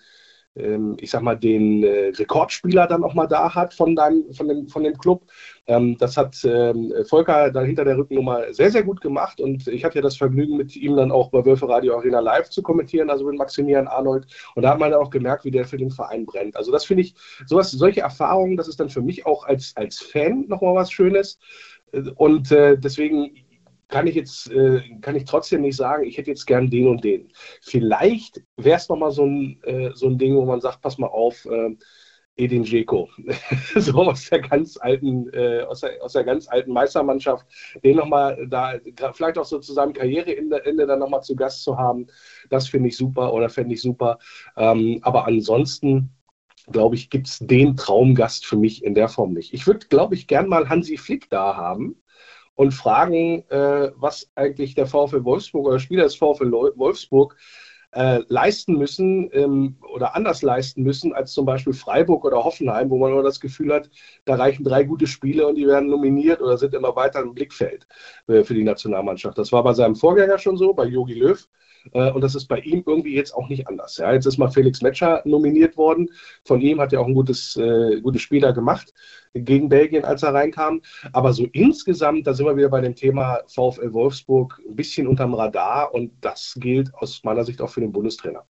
ich 0.54 1.10
sag 1.10 1.22
mal, 1.22 1.36
den 1.36 1.82
äh, 1.84 2.10
Rekordspieler 2.10 2.86
dann 2.86 3.06
auch 3.06 3.14
mal 3.14 3.28
da 3.28 3.56
hat 3.56 3.74
von, 3.74 3.96
deinem, 3.96 4.34
von, 4.34 4.50
dem, 4.50 4.68
von 4.68 4.84
dem 4.84 4.98
Club. 4.98 5.24
Ähm, 5.66 5.98
das 5.98 6.18
hat 6.18 6.38
ähm, 6.44 6.94
Volker 7.08 7.52
dann 7.52 7.66
hinter 7.66 7.86
der 7.86 7.98
Rückennummer 7.98 8.54
sehr, 8.54 8.70
sehr 8.70 8.84
gut 8.84 9.00
gemacht 9.00 9.40
und 9.40 9.68
ich 9.70 9.86
hatte 9.86 10.00
ja 10.00 10.02
das 10.02 10.18
Vergnügen, 10.18 10.58
mit 10.58 10.76
ihm 10.76 10.98
dann 10.98 11.12
auch 11.12 11.30
bei 11.30 11.46
Wölfe 11.46 11.70
Radio 11.70 11.96
Arena 11.96 12.20
live 12.20 12.50
zu 12.50 12.62
kommentieren, 12.62 13.10
also 13.10 13.26
mit 13.26 13.38
Maximilian 13.38 13.88
Arnold. 13.88 14.28
Und 14.56 14.64
da 14.64 14.72
hat 14.72 14.80
man 14.80 14.92
dann 14.92 15.00
auch 15.00 15.10
gemerkt, 15.10 15.46
wie 15.46 15.52
der 15.52 15.64
für 15.64 15.78
den 15.78 15.90
Verein 15.90 16.26
brennt. 16.26 16.58
Also 16.58 16.72
das 16.74 16.84
finde 16.84 17.04
ich, 17.04 17.16
sowas, 17.46 17.72
solche 17.72 18.02
Erfahrungen, 18.02 18.58
das 18.58 18.68
ist 18.68 18.80
dann 18.82 18.90
für 18.90 19.02
mich 19.02 19.26
auch 19.26 19.46
als, 19.46 19.72
als 19.78 20.00
Fan 20.00 20.48
nochmal 20.50 20.76
was 20.76 20.92
Schönes. 20.92 21.40
Und 22.16 22.52
äh, 22.52 22.78
deswegen 22.78 23.32
kann 23.92 24.08
ich 24.08 24.16
jetzt, 24.16 24.50
äh, 24.50 24.82
kann 25.02 25.16
ich 25.16 25.26
trotzdem 25.26 25.62
nicht 25.62 25.76
sagen, 25.76 26.06
ich 26.06 26.18
hätte 26.18 26.32
jetzt 26.32 26.48
gern 26.48 26.72
den 26.72 26.88
und 26.88 27.04
den. 27.04 27.32
Vielleicht 27.62 28.42
wäre 28.58 28.78
es 28.78 28.90
nochmal 28.90 29.12
so 29.12 29.26
ein, 29.26 29.62
äh, 29.64 29.92
so 29.94 30.08
ein 30.08 30.18
Ding, 30.18 30.36
wo 30.36 30.46
man 30.46 30.62
sagt, 30.62 30.82
pass 30.82 30.98
mal 30.98 31.08
auf, 31.08 31.46
äh, 31.46 31.76
Edin 32.38 32.64
Dzeko, 32.64 33.10
so 33.76 34.02
aus 34.04 34.30
der 34.30 34.40
ganz 34.40 34.78
alten, 34.78 35.30
äh, 35.34 35.62
aus, 35.64 35.82
der, 35.82 36.02
aus 36.02 36.14
der 36.14 36.24
ganz 36.24 36.48
alten 36.48 36.72
Meistermannschaft, 36.72 37.46
den 37.84 37.98
nochmal 37.98 38.48
da, 38.50 38.80
vielleicht 39.14 39.38
auch 39.38 39.46
so 39.46 39.60
zu 39.60 39.74
seinem 39.74 39.94
Karriereende 39.94 40.66
Ende 40.66 40.88
dann 40.88 41.00
nochmal 41.00 41.22
zu 41.22 41.36
Gast 41.36 41.64
zu 41.64 41.78
haben, 41.78 42.08
das 42.50 42.70
finde 42.70 42.88
ich 42.90 42.98
super 42.98 43.34
oder 43.34 43.50
fände 43.50 43.74
ich 43.74 43.82
super. 43.82 44.18
Ähm, 44.56 45.00
aber 45.02 45.28
ansonsten, 45.28 46.16
glaube 46.72 46.96
ich, 46.96 47.10
gibt 47.10 47.28
es 47.28 47.40
den 47.40 47.76
Traumgast 47.76 48.46
für 48.46 48.56
mich 48.56 48.84
in 48.84 48.96
der 48.96 49.10
Form 49.10 49.34
nicht. 49.34 49.54
Ich 49.54 49.68
würde, 49.68 49.86
glaube 49.88 50.16
ich, 50.16 50.28
gern 50.28 50.48
mal 50.48 50.70
Hansi 50.70 50.98
Flick 50.98 51.30
da 51.30 51.58
haben 51.58 52.01
und 52.62 52.74
fragen, 52.74 53.44
äh, 53.50 53.92
was 53.96 54.30
eigentlich 54.36 54.76
der 54.76 54.86
VfL 54.86 55.24
Wolfsburg 55.24 55.66
oder 55.66 55.80
Spieler 55.80 56.04
des 56.04 56.14
VfL 56.16 56.52
Wolfsburg 56.52 57.36
äh, 57.92 58.20
leisten 58.28 58.78
müssen 58.78 59.32
ähm, 59.34 59.78
oder 59.96 60.16
anders 60.16 60.44
leisten 60.44 60.84
müssen 60.84 61.12
als 61.12 61.34
zum 61.34 61.48
Beispiel 61.48 61.74
Freiburg 61.74 62.24
oder 62.24 62.44
Hoffenheim, 62.44 62.92
wo 62.92 63.00
man 63.00 63.14
immer 63.14 63.24
das 63.24 63.40
Gefühl 63.40 63.74
hat, 63.74 63.90
da 64.26 64.36
reichen 64.36 64.64
drei 64.64 64.84
gute 64.84 65.08
Spiele 65.08 65.48
und 65.48 65.56
die 65.56 65.66
werden 65.66 65.90
nominiert 65.90 66.40
oder 66.40 66.56
sind 66.56 66.76
immer 66.76 66.96
weiter 66.96 67.22
im 67.22 67.34
Blickfeld 67.34 67.88
äh, 68.28 68.44
für 68.44 68.54
die 68.54 68.64
Nationalmannschaft. 68.64 69.40
Das 69.40 69.52
war 69.52 69.64
bei 69.64 69.74
seinem 69.74 69.96
Vorgänger 69.96 70.38
schon 70.38 70.56
so, 70.56 70.72
bei 70.76 70.86
Jogi 70.86 71.16
Löw. 71.16 71.44
Äh, 71.94 72.12
und 72.12 72.22
das 72.22 72.36
ist 72.36 72.48
bei 72.48 72.60
ihm 72.60 72.84
irgendwie 72.86 73.16
jetzt 73.16 73.34
auch 73.34 73.50
nicht 73.50 73.68
anders. 73.68 73.98
Ja, 73.98 74.14
jetzt 74.14 74.26
ist 74.26 74.38
mal 74.38 74.50
Felix 74.50 74.82
Metscher 74.82 75.22
nominiert 75.26 75.78
worden. 75.78 76.10
Von 76.46 76.62
ihm 76.62 76.80
hat 76.80 76.94
er 76.94 77.02
auch 77.02 77.08
ein 77.08 77.14
gutes, 77.14 77.56
äh, 77.58 78.00
gutes 78.02 78.22
Spiel 78.22 78.42
gemacht 78.54 78.94
gegen 79.34 79.70
Belgien, 79.70 80.04
als 80.06 80.24
er 80.24 80.34
reinkam. 80.34 80.82
Aber 81.14 81.34
so 81.34 81.46
insgesamt, 81.52 82.28
da 82.28 82.34
sind 82.34 82.46
wir 82.46 82.58
wieder 82.58 82.70
bei 82.70 82.82
dem 82.82 82.96
Thema 82.96 83.40
VfL 83.48 83.94
Wolfsburg 83.94 84.62
ein 84.68 84.76
bisschen 84.76 85.08
unterm 85.08 85.34
Radar 85.34 85.94
und 85.94 86.12
das 86.22 86.56
gilt 86.60 86.94
aus 86.96 87.24
meiner 87.24 87.44
Sicht 87.44 87.62
auch 87.62 87.70
für 87.70 87.82
den 87.82 87.92
Bundestrainer. 87.92 88.46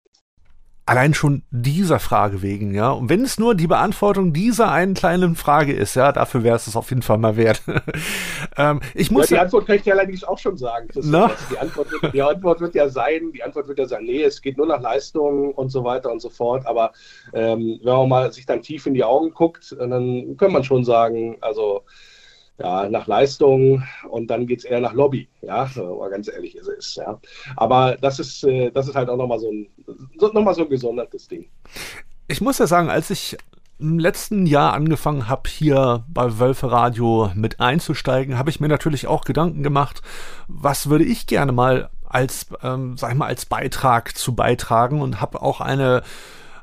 Allein 0.91 1.13
schon 1.13 1.43
dieser 1.51 1.99
Frage 1.99 2.41
wegen, 2.41 2.73
ja. 2.73 2.91
Und 2.91 3.07
wenn 3.07 3.23
es 3.23 3.39
nur 3.39 3.55
die 3.55 3.67
Beantwortung 3.67 4.33
dieser 4.33 4.71
einen 4.71 4.93
kleinen 4.93 5.37
Frage 5.37 5.71
ist, 5.71 5.95
ja, 5.95 6.11
dafür 6.11 6.43
wäre 6.43 6.57
es 6.57 6.67
es 6.67 6.75
auf 6.75 6.89
jeden 6.89 7.01
Fall 7.01 7.17
mal 7.17 7.37
wert. 7.37 7.61
ähm, 8.57 8.81
ich 8.93 9.09
muss 9.09 9.29
ja, 9.29 9.37
die 9.37 9.41
Antwort 9.43 9.67
kann 9.67 9.77
ich 9.77 9.83
dir 9.83 9.93
allerdings 9.93 10.25
auch 10.25 10.37
schon 10.37 10.57
sagen. 10.57 10.89
Die 10.93 11.57
Antwort, 11.57 11.89
wird, 11.93 12.13
die 12.13 12.21
Antwort 12.21 12.59
wird 12.59 12.75
ja 12.75 12.89
sein, 12.89 13.31
die 13.33 13.41
Antwort 13.41 13.69
wird 13.69 13.79
ja 13.79 13.87
sein, 13.87 14.03
nee, 14.03 14.21
es 14.21 14.41
geht 14.41 14.57
nur 14.57 14.67
nach 14.67 14.81
Leistung 14.81 15.53
und 15.53 15.69
so 15.69 15.85
weiter 15.85 16.11
und 16.11 16.21
so 16.21 16.29
fort. 16.29 16.65
Aber 16.65 16.91
ähm, 17.31 17.79
wenn 17.81 17.93
man 17.93 18.09
mal 18.09 18.33
sich 18.33 18.45
dann 18.45 18.61
tief 18.61 18.85
in 18.85 18.93
die 18.93 19.05
Augen 19.05 19.31
guckt, 19.31 19.73
dann 19.79 20.35
kann 20.35 20.51
man 20.51 20.65
schon 20.65 20.83
sagen, 20.83 21.37
also 21.39 21.85
ja, 22.61 22.89
nach 22.89 23.07
Leistung 23.07 23.83
und 24.09 24.27
dann 24.27 24.45
geht 24.45 24.59
es 24.59 24.65
eher 24.65 24.79
nach 24.79 24.93
Lobby, 24.93 25.27
ja, 25.41 25.69
mal 25.75 26.09
ganz 26.09 26.27
ehrlich 26.27 26.55
ist 26.55 26.67
es, 26.67 26.95
ja. 26.95 27.19
Aber 27.55 27.97
das 27.99 28.19
ist, 28.19 28.43
äh, 28.43 28.71
das 28.71 28.87
ist 28.87 28.95
halt 28.95 29.09
auch 29.09 29.17
nochmal 29.17 29.39
so 29.39 29.49
ein, 29.49 29.67
noch 30.19 30.53
so 30.53 30.63
ein 30.63 30.69
gesondertes 30.69 31.27
Ding. 31.27 31.47
Ich 32.27 32.41
muss 32.41 32.59
ja 32.59 32.67
sagen, 32.67 32.89
als 32.89 33.09
ich 33.09 33.37
im 33.79 33.97
letzten 33.97 34.45
Jahr 34.45 34.73
angefangen 34.73 35.27
habe, 35.27 35.49
hier 35.49 36.03
bei 36.07 36.39
Wölfe 36.39 36.71
Radio 36.71 37.31
mit 37.33 37.59
einzusteigen, 37.59 38.37
habe 38.37 38.51
ich 38.51 38.59
mir 38.59 38.67
natürlich 38.67 39.07
auch 39.07 39.25
Gedanken 39.25 39.63
gemacht, 39.63 40.03
was 40.47 40.89
würde 40.89 41.03
ich 41.03 41.25
gerne 41.25 41.51
mal 41.51 41.89
als, 42.07 42.47
ähm, 42.61 42.95
sag 42.97 43.11
ich 43.11 43.17
mal, 43.17 43.25
als 43.25 43.45
Beitrag 43.45 44.15
zu 44.15 44.35
beitragen 44.35 45.01
und 45.01 45.19
habe 45.19 45.41
auch 45.41 45.61
eine 45.61 46.03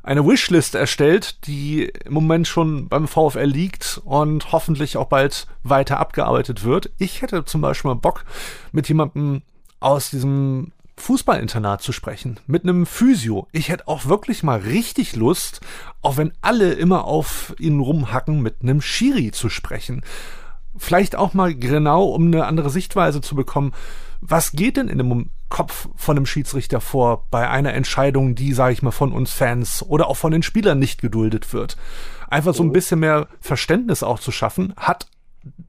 eine 0.09 0.27
Wishlist 0.27 0.75
erstellt, 0.75 1.47
die 1.47 1.85
im 1.85 2.15
Moment 2.15 2.49
schon 2.49 2.89
beim 2.89 3.07
VfL 3.07 3.45
liegt 3.45 4.01
und 4.05 4.53
hoffentlich 4.53 4.97
auch 4.97 5.09
bald 5.09 5.47
weiter 5.63 6.01
abgearbeitet 6.01 6.65
wird. 6.65 6.91
Ich 6.97 7.21
hätte 7.21 7.45
zum 7.45 7.61
Beispiel 7.61 7.91
mal 7.91 8.01
Bock, 8.01 8.25
mit 8.73 8.89
jemandem 8.89 9.43
aus 9.81 10.09
diesem 10.09 10.73
Fußballinternat 10.97 11.83
zu 11.83 11.93
sprechen, 11.93 12.41
mit 12.47 12.63
einem 12.63 12.87
Physio. 12.87 13.49
Ich 13.53 13.69
hätte 13.69 13.87
auch 13.87 14.07
wirklich 14.07 14.43
mal 14.43 14.59
richtig 14.59 15.15
Lust, 15.15 15.61
auch 16.01 16.17
wenn 16.17 16.33
alle 16.41 16.73
immer 16.73 17.05
auf 17.05 17.55
ihn 17.59 17.79
rumhacken, 17.79 18.41
mit 18.41 18.63
einem 18.63 18.81
Schiri 18.81 19.31
zu 19.31 19.51
sprechen. 19.51 20.03
Vielleicht 20.79 21.17
auch 21.17 21.35
mal 21.35 21.55
genau, 21.55 22.05
um 22.05 22.29
eine 22.29 22.47
andere 22.47 22.71
Sichtweise 22.71 23.21
zu 23.21 23.35
bekommen. 23.35 23.75
Was 24.21 24.53
geht 24.53 24.77
denn 24.77 24.89
in 24.89 24.99
dem 24.99 25.31
Kopf 25.49 25.89
von 25.97 26.17
einem 26.17 26.27
Schiedsrichter 26.27 26.81
vor 26.81 27.27
bei 27.31 27.49
einer 27.49 27.73
Entscheidung, 27.75 28.35
die, 28.35 28.53
sage 28.53 28.73
ich 28.73 28.83
mal, 28.83 28.91
von 28.91 29.13
uns 29.13 29.33
Fans 29.33 29.83
oder 29.83 30.09
auch 30.09 30.17
von 30.17 30.33
den 30.33 30.43
Spielern 30.43 30.79
nicht 30.79 31.01
geduldet 31.01 31.53
wird. 31.53 31.77
Einfach 32.29 32.55
so 32.55 32.63
ein 32.63 32.69
mhm. 32.69 32.73
bisschen 32.73 33.01
mehr 33.01 33.29
Verständnis 33.41 34.03
auch 34.03 34.21
zu 34.21 34.31
schaffen, 34.31 34.75
hat 34.77 35.07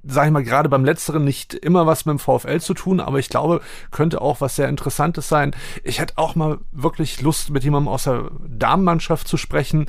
sage 0.03 0.27
ich 0.27 0.33
mal, 0.33 0.43
gerade 0.43 0.67
beim 0.67 0.83
Letzteren 0.83 1.23
nicht 1.23 1.53
immer 1.53 1.85
was 1.85 2.05
mit 2.05 2.13
dem 2.13 2.19
VfL 2.19 2.59
zu 2.59 2.73
tun, 2.73 2.99
aber 2.99 3.19
ich 3.19 3.29
glaube, 3.29 3.61
könnte 3.91 4.21
auch 4.21 4.41
was 4.41 4.55
sehr 4.55 4.67
Interessantes 4.67 5.29
sein. 5.29 5.55
Ich 5.83 5.99
hätte 5.99 6.17
auch 6.17 6.35
mal 6.35 6.57
wirklich 6.71 7.21
Lust, 7.21 7.51
mit 7.51 7.63
jemandem 7.63 7.87
aus 7.87 8.03
der 8.03 8.29
Damenmannschaft 8.47 9.27
zu 9.27 9.37
sprechen. 9.37 9.85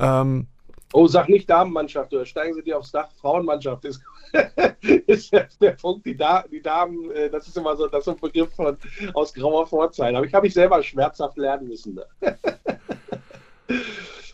Ähm, 0.00 0.48
oh, 0.92 1.06
sag 1.06 1.28
nicht 1.28 1.48
Damenmannschaft, 1.48 2.12
oder 2.12 2.26
steigen 2.26 2.54
Sie 2.54 2.62
dir 2.62 2.78
aufs 2.78 2.92
Dach, 2.92 3.08
Frauenmannschaft 3.20 3.84
ist 3.84 4.00
ist 5.06 5.32
der, 5.60 5.72
Punkt, 5.72 6.06
die, 6.06 6.16
da 6.16 6.44
die 6.50 6.62
Damen, 6.62 7.10
äh, 7.10 7.30
das 7.30 7.46
ist 7.46 7.56
immer 7.56 7.76
so, 7.76 7.86
das 7.86 8.06
ist 8.06 8.08
ein 8.08 8.20
Begriff 8.20 8.54
von, 8.54 8.76
aus 9.14 9.32
grauer 9.34 9.66
Vorzeit. 9.66 10.14
Aber 10.14 10.26
ich 10.26 10.34
habe 10.34 10.46
ich 10.46 10.54
selber 10.54 10.82
schmerzhaft 10.82 11.36
lernen 11.36 11.68
müssen. 11.68 12.00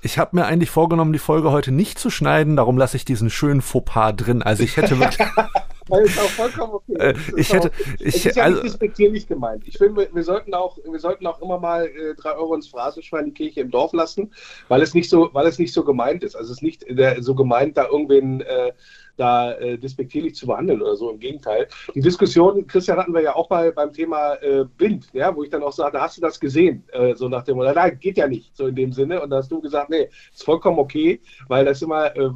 Ich 0.00 0.16
habe 0.16 0.36
mir 0.36 0.46
eigentlich 0.46 0.70
vorgenommen, 0.70 1.12
die 1.12 1.18
Folge 1.18 1.50
heute 1.50 1.72
nicht 1.72 1.98
zu 1.98 2.08
schneiden, 2.08 2.54
darum 2.54 2.78
lasse 2.78 2.96
ich 2.96 3.04
diesen 3.04 3.30
schönen 3.30 3.60
Fauxpas 3.60 4.12
drin. 4.12 4.42
Also 4.42 4.62
ich 4.62 4.76
hätte 4.76 4.98
wirklich. 4.98 5.28
Das 5.88 6.00
ist 6.00 6.18
auch 6.18 6.30
vollkommen 6.30 6.72
okay. 6.74 6.94
Äh, 6.98 7.14
ich 7.36 7.52
hätte, 7.52 7.70
ich, 7.98 8.06
es 8.06 8.26
ist 8.26 8.36
ja 8.36 8.44
also, 8.44 8.62
nicht 8.62 8.72
respektierlich 8.72 9.26
gemeint. 9.26 9.66
Ich 9.66 9.78
finde, 9.78 10.02
wir, 10.02 10.14
wir, 10.14 10.22
sollten 10.22 10.54
auch, 10.54 10.78
wir 10.84 10.98
sollten 10.98 11.26
auch 11.26 11.40
immer 11.40 11.58
mal 11.58 11.86
äh, 11.86 12.14
drei 12.14 12.32
Euro 12.34 12.54
ins 12.54 12.68
Phrasenschwein 12.68 13.26
die 13.26 13.32
Kirche 13.32 13.60
im 13.60 13.70
Dorf 13.70 13.92
lassen, 13.92 14.32
weil 14.68 14.82
es 14.82 14.94
nicht 14.94 15.08
so, 15.10 15.30
weil 15.32 15.46
es 15.46 15.58
nicht 15.58 15.72
so 15.72 15.84
gemeint 15.84 16.22
ist. 16.22 16.34
Also 16.36 16.52
es 16.52 16.58
ist 16.58 16.62
nicht 16.62 16.84
der, 16.88 17.22
so 17.22 17.34
gemeint, 17.34 17.76
da 17.76 17.86
irgendwen 17.86 18.40
äh, 18.42 18.72
da 19.18 19.52
äh, 19.54 19.78
despektierlich 19.78 20.34
zu 20.34 20.46
behandeln 20.46 20.80
oder 20.80 20.96
so. 20.96 21.10
Im 21.10 21.18
Gegenteil. 21.18 21.68
Die 21.94 22.00
Diskussion, 22.00 22.66
Christian, 22.66 22.98
hatten 22.98 23.14
wir 23.14 23.22
ja 23.22 23.34
auch 23.34 23.48
bei, 23.48 23.70
beim 23.70 23.92
Thema 23.92 24.34
äh, 24.34 24.64
Blind, 24.76 25.08
ja, 25.12 25.34
wo 25.34 25.42
ich 25.42 25.50
dann 25.50 25.62
auch 25.62 25.72
sagte, 25.72 26.00
hast 26.00 26.16
du 26.16 26.20
das 26.20 26.38
gesehen? 26.38 26.84
Äh, 26.92 27.14
so 27.14 27.28
nach 27.28 27.44
dem 27.44 27.56
Motto, 27.56 27.72
nein, 27.72 27.98
geht 28.00 28.16
ja 28.16 28.28
nicht, 28.28 28.56
so 28.56 28.66
in 28.66 28.74
dem 28.74 28.92
Sinne. 28.92 29.20
Und 29.20 29.30
da 29.30 29.36
hast 29.38 29.50
du 29.50 29.60
gesagt, 29.60 29.90
nee, 29.90 30.08
ist 30.32 30.44
vollkommen 30.44 30.78
okay, 30.78 31.20
weil 31.48 31.64
das 31.64 31.82
immer, 31.82 32.14
äh, 32.16 32.30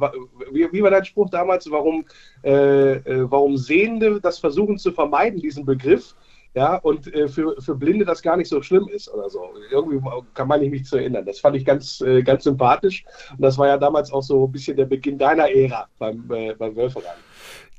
wie, 0.51 0.71
wie 0.71 0.83
war 0.83 0.91
dein 0.91 1.05
Spruch 1.05 1.29
damals, 1.29 1.69
warum, 1.71 2.05
äh, 2.43 2.93
äh, 2.93 3.31
warum 3.31 3.57
Sehende 3.57 4.19
das 4.19 4.39
versuchen 4.39 4.77
zu 4.77 4.91
vermeiden, 4.91 5.39
diesen 5.39 5.65
Begriff? 5.65 6.15
Ja, 6.55 6.75
und 6.77 7.13
äh, 7.13 7.27
für, 7.27 7.59
für 7.59 7.75
Blinde 7.75 8.05
das 8.05 8.21
gar 8.21 8.37
nicht 8.37 8.49
so 8.49 8.61
schlimm 8.61 8.87
ist 8.89 9.11
oder 9.11 9.29
so. 9.29 9.49
Irgendwie 9.71 9.99
kann 10.33 10.47
man 10.47 10.61
mich 10.69 10.85
zu 10.85 10.97
erinnern. 10.97 11.25
Das 11.25 11.39
fand 11.39 11.55
ich 11.55 11.65
ganz, 11.65 12.01
äh, 12.01 12.21
ganz 12.21 12.43
sympathisch. 12.43 13.03
Und 13.31 13.41
das 13.41 13.57
war 13.57 13.67
ja 13.67 13.77
damals 13.77 14.11
auch 14.11 14.21
so 14.21 14.45
ein 14.45 14.51
bisschen 14.51 14.77
der 14.77 14.85
Beginn 14.85 15.17
deiner 15.17 15.49
Ära 15.49 15.87
beim, 15.97 16.29
äh, 16.31 16.53
beim 16.53 16.75
Wölferan. 16.75 17.15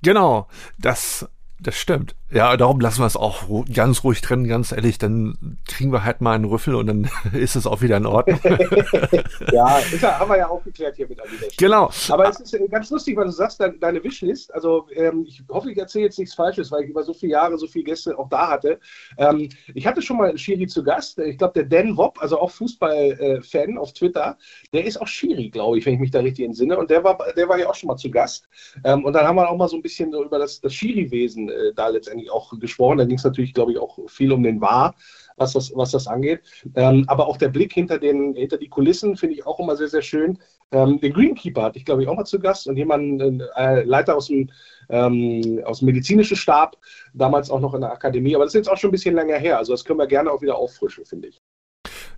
Genau, 0.02 0.48
das 0.78 1.26
Das 1.60 1.76
stimmt. 1.76 2.14
Ja, 2.34 2.56
darum 2.56 2.80
lassen 2.80 3.00
wir 3.00 3.06
es 3.06 3.16
auch 3.16 3.44
ganz 3.72 4.02
ruhig 4.02 4.20
trennen, 4.20 4.48
ganz 4.48 4.72
ehrlich. 4.72 4.98
Dann 4.98 5.58
kriegen 5.68 5.92
wir 5.92 6.04
halt 6.04 6.20
mal 6.20 6.34
einen 6.34 6.46
Rüffel 6.46 6.74
und 6.74 6.88
dann 6.88 7.10
ist 7.32 7.54
es 7.54 7.64
auch 7.64 7.80
wieder 7.80 7.96
in 7.96 8.06
Ordnung. 8.06 8.40
ja, 9.52 9.78
ist 9.78 10.02
haben 10.02 10.28
wir 10.28 10.38
ja 10.38 10.48
auch 10.48 10.62
geklärt 10.64 10.96
hier 10.96 11.08
mit 11.08 11.20
Adidas. 11.20 11.56
Genau. 11.56 11.90
Aber 12.08 12.28
es 12.28 12.40
ist 12.40 12.54
äh, 12.54 12.66
ganz 12.66 12.90
lustig, 12.90 13.16
weil 13.16 13.26
du 13.26 13.30
sagst, 13.30 13.60
deine, 13.60 14.02
Wishlist. 14.02 14.52
Also, 14.52 14.88
ähm, 14.94 15.24
ich 15.28 15.44
hoffe, 15.48 15.70
ich 15.70 15.78
erzähle 15.78 16.06
jetzt 16.06 16.18
nichts 16.18 16.34
Falsches, 16.34 16.72
weil 16.72 16.82
ich 16.82 16.90
über 16.90 17.04
so 17.04 17.14
viele 17.14 17.32
Jahre 17.32 17.56
so 17.56 17.68
viele 17.68 17.84
Gäste 17.84 18.18
auch 18.18 18.28
da 18.28 18.48
hatte. 18.48 18.80
Ähm, 19.16 19.48
ich 19.72 19.86
hatte 19.86 20.02
schon 20.02 20.16
mal 20.16 20.28
einen 20.28 20.38
Schiri 20.38 20.66
zu 20.66 20.82
Gast. 20.82 21.18
Ich 21.20 21.38
glaube, 21.38 21.54
der 21.54 21.64
Dan 21.64 21.96
Wopp, 21.96 22.20
also 22.20 22.40
auch 22.40 22.50
Fußballfan 22.50 23.78
auf 23.78 23.92
Twitter, 23.92 24.36
der 24.72 24.84
ist 24.84 25.00
auch 25.00 25.06
Schiri, 25.06 25.50
glaube 25.50 25.78
ich, 25.78 25.86
wenn 25.86 25.94
ich 25.94 26.00
mich 26.00 26.10
da 26.10 26.18
richtig 26.18 26.46
entsinne. 26.46 26.76
Und 26.76 26.90
der 26.90 27.04
war, 27.04 27.16
der 27.36 27.48
war 27.48 27.58
ja 27.58 27.68
auch 27.68 27.76
schon 27.76 27.88
mal 27.88 27.96
zu 27.96 28.10
Gast. 28.10 28.48
Ähm, 28.82 29.04
und 29.04 29.12
dann 29.12 29.24
haben 29.24 29.36
wir 29.36 29.48
auch 29.48 29.56
mal 29.56 29.68
so 29.68 29.76
ein 29.76 29.82
bisschen 29.82 30.10
so 30.10 30.24
über 30.24 30.40
das, 30.40 30.60
das 30.60 30.74
Schiri-Wesen 30.74 31.43
äh, 31.48 31.72
da 31.74 31.88
letztendlich 31.88 32.30
auch 32.30 32.58
gesprochen. 32.58 32.98
Da 32.98 33.04
ging 33.04 33.16
es 33.16 33.24
natürlich, 33.24 33.54
glaube 33.54 33.72
ich, 33.72 33.78
auch 33.78 33.98
viel 34.08 34.32
um 34.32 34.42
den 34.42 34.60
War, 34.60 34.94
was 35.36 35.52
das, 35.52 35.72
was 35.74 35.90
das 35.90 36.06
angeht. 36.06 36.40
Ähm, 36.74 37.04
aber 37.08 37.26
auch 37.26 37.36
der 37.36 37.48
Blick 37.48 37.72
hinter, 37.72 37.98
den, 37.98 38.34
hinter 38.34 38.58
die 38.58 38.68
Kulissen 38.68 39.16
finde 39.16 39.34
ich 39.34 39.46
auch 39.46 39.60
immer 39.60 39.76
sehr, 39.76 39.88
sehr 39.88 40.02
schön. 40.02 40.38
Ähm, 40.72 41.00
den 41.00 41.12
Greenkeeper 41.12 41.62
hatte 41.62 41.78
ich, 41.78 41.84
glaube 41.84 42.02
ich, 42.02 42.08
auch 42.08 42.16
mal 42.16 42.24
zu 42.24 42.38
Gast 42.38 42.66
und 42.66 42.76
jemanden, 42.76 43.42
äh, 43.56 43.82
Leiter 43.84 44.16
aus 44.16 44.26
dem, 44.26 44.50
ähm, 44.88 45.60
aus 45.64 45.80
dem 45.80 45.86
medizinischen 45.86 46.36
Stab, 46.36 46.76
damals 47.12 47.50
auch 47.50 47.60
noch 47.60 47.74
in 47.74 47.80
der 47.80 47.92
Akademie. 47.92 48.34
Aber 48.34 48.44
das 48.44 48.54
ist 48.54 48.66
jetzt 48.66 48.70
auch 48.70 48.76
schon 48.76 48.88
ein 48.88 48.92
bisschen 48.92 49.14
länger 49.14 49.36
her. 49.36 49.58
Also 49.58 49.72
das 49.72 49.84
können 49.84 49.98
wir 49.98 50.06
gerne 50.06 50.30
auch 50.30 50.42
wieder 50.42 50.56
auffrischen, 50.56 51.04
finde 51.04 51.28
ich. 51.28 51.40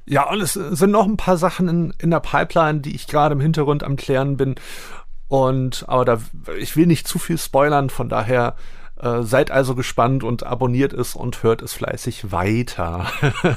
Ja, 0.09 0.31
und 0.31 0.41
es 0.41 0.53
sind 0.53 0.93
noch 0.93 1.07
ein 1.07 1.17
paar 1.17 1.37
Sachen 1.37 1.69
in, 1.69 1.95
in 2.01 2.11
der 2.11 2.21
Pipeline, 2.21 2.81
die 2.81 2.95
ich 2.95 3.09
gerade 3.09 3.35
im 3.35 3.41
Hintergrund 3.41 3.83
am 3.83 3.97
Klären 3.97 4.37
bin. 4.37 4.55
Und 5.29 5.85
aber 5.89 6.05
da 6.05 6.21
ich 6.59 6.77
will 6.77 6.87
nicht 6.87 7.09
zu 7.09 7.19
viel 7.19 7.39
spoilern, 7.39 7.91
von 7.91 8.09
daher 8.09 8.55
äh, 9.01 9.23
seid 9.23 9.51
also 9.51 9.75
gespannt 9.75 10.25
und 10.25 10.45
abonniert 10.45 10.93
es 10.93 11.15
und 11.15 11.43
hört 11.43 11.63
es 11.63 11.73
fleißig 11.75 12.33
weiter. 12.33 13.07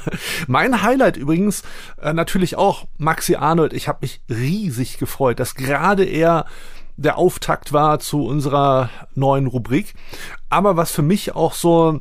mein 0.46 0.82
Highlight 0.82 1.16
übrigens 1.16 1.62
äh, 2.00 2.12
natürlich 2.12 2.56
auch 2.56 2.86
Maxi 2.98 3.36
Arnold. 3.36 3.72
Ich 3.72 3.88
habe 3.88 4.00
mich 4.02 4.20
riesig 4.28 4.98
gefreut, 4.98 5.40
dass 5.40 5.54
gerade 5.54 6.04
er 6.04 6.46
der 6.96 7.16
Auftakt 7.16 7.72
war 7.72 7.98
zu 7.98 8.26
unserer 8.26 8.90
neuen 9.14 9.46
Rubrik. 9.46 9.94
Aber 10.50 10.76
was 10.76 10.90
für 10.90 11.02
mich 11.02 11.34
auch 11.34 11.54
so 11.54 12.00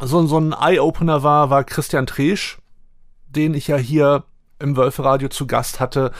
so, 0.00 0.26
so 0.26 0.38
ein 0.38 0.52
Eye-Opener 0.52 1.22
war, 1.22 1.50
war 1.50 1.64
Christian 1.64 2.06
Tresch, 2.06 2.58
den 3.26 3.54
ich 3.54 3.68
ja 3.68 3.76
hier 3.76 4.24
im 4.60 4.76
Wölferadio 4.76 5.28
zu 5.28 5.46
Gast 5.46 5.80
hatte. 5.80 6.12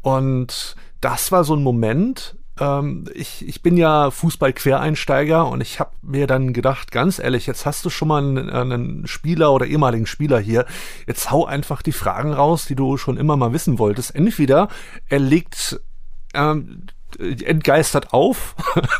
Und 0.00 0.76
das 1.00 1.30
war 1.32 1.44
so 1.44 1.54
ein 1.54 1.62
Moment, 1.62 2.37
ähm, 2.60 3.04
ich, 3.14 3.46
ich 3.46 3.62
bin 3.62 3.76
ja 3.76 4.10
Fußball-Quereinsteiger 4.10 5.46
und 5.46 5.60
ich 5.60 5.80
habe 5.80 5.90
mir 6.02 6.26
dann 6.26 6.52
gedacht, 6.52 6.92
ganz 6.92 7.18
ehrlich, 7.18 7.46
jetzt 7.46 7.66
hast 7.66 7.84
du 7.84 7.90
schon 7.90 8.08
mal 8.08 8.22
einen, 8.22 8.50
einen, 8.50 9.06
Spieler 9.06 9.52
oder 9.52 9.66
ehemaligen 9.66 10.06
Spieler 10.06 10.38
hier, 10.38 10.66
jetzt 11.06 11.30
hau 11.30 11.46
einfach 11.46 11.82
die 11.82 11.92
Fragen 11.92 12.32
raus, 12.32 12.66
die 12.66 12.74
du 12.74 12.96
schon 12.96 13.16
immer 13.16 13.36
mal 13.36 13.52
wissen 13.52 13.78
wolltest. 13.78 14.14
Entweder 14.14 14.68
er 15.08 15.18
legt 15.18 15.80
ähm, 16.34 16.84
entgeistert 17.18 18.12
auf 18.12 18.54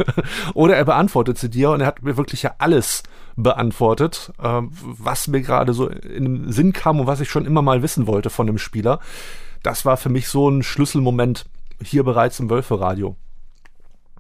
oder 0.55 0.77
er 0.77 0.85
beantwortet 0.85 1.38
sie 1.38 1.51
dir 1.51 1.71
und 1.71 1.81
er 1.81 1.87
hat 1.87 2.03
mir 2.03 2.16
wirklich 2.16 2.42
ja 2.42 2.55
alles 2.59 3.03
beantwortet, 3.37 4.33
äh, 4.42 4.62
was 4.83 5.29
mir 5.29 5.42
gerade 5.42 5.75
so 5.75 5.88
in 5.88 6.25
den 6.25 6.53
Sinn 6.53 6.73
kam 6.73 7.01
und 7.01 7.07
was 7.07 7.21
ich 7.21 7.31
schon 7.31 7.47
immer 7.47 7.62
mal 7.62 7.83
wissen 7.83 8.07
wollte 8.07 8.31
von 8.31 8.47
dem 8.47 8.59
Spieler. 8.59 9.01
Das 9.62 9.85
war 9.85 9.97
für 9.97 10.09
mich 10.09 10.29
so 10.29 10.49
ein 10.49 10.62
Schlüsselmoment 10.62 11.47
hier 11.83 12.03
bereits 12.03 12.40
im 12.40 12.51
Wölfe-Radio. 12.51 13.16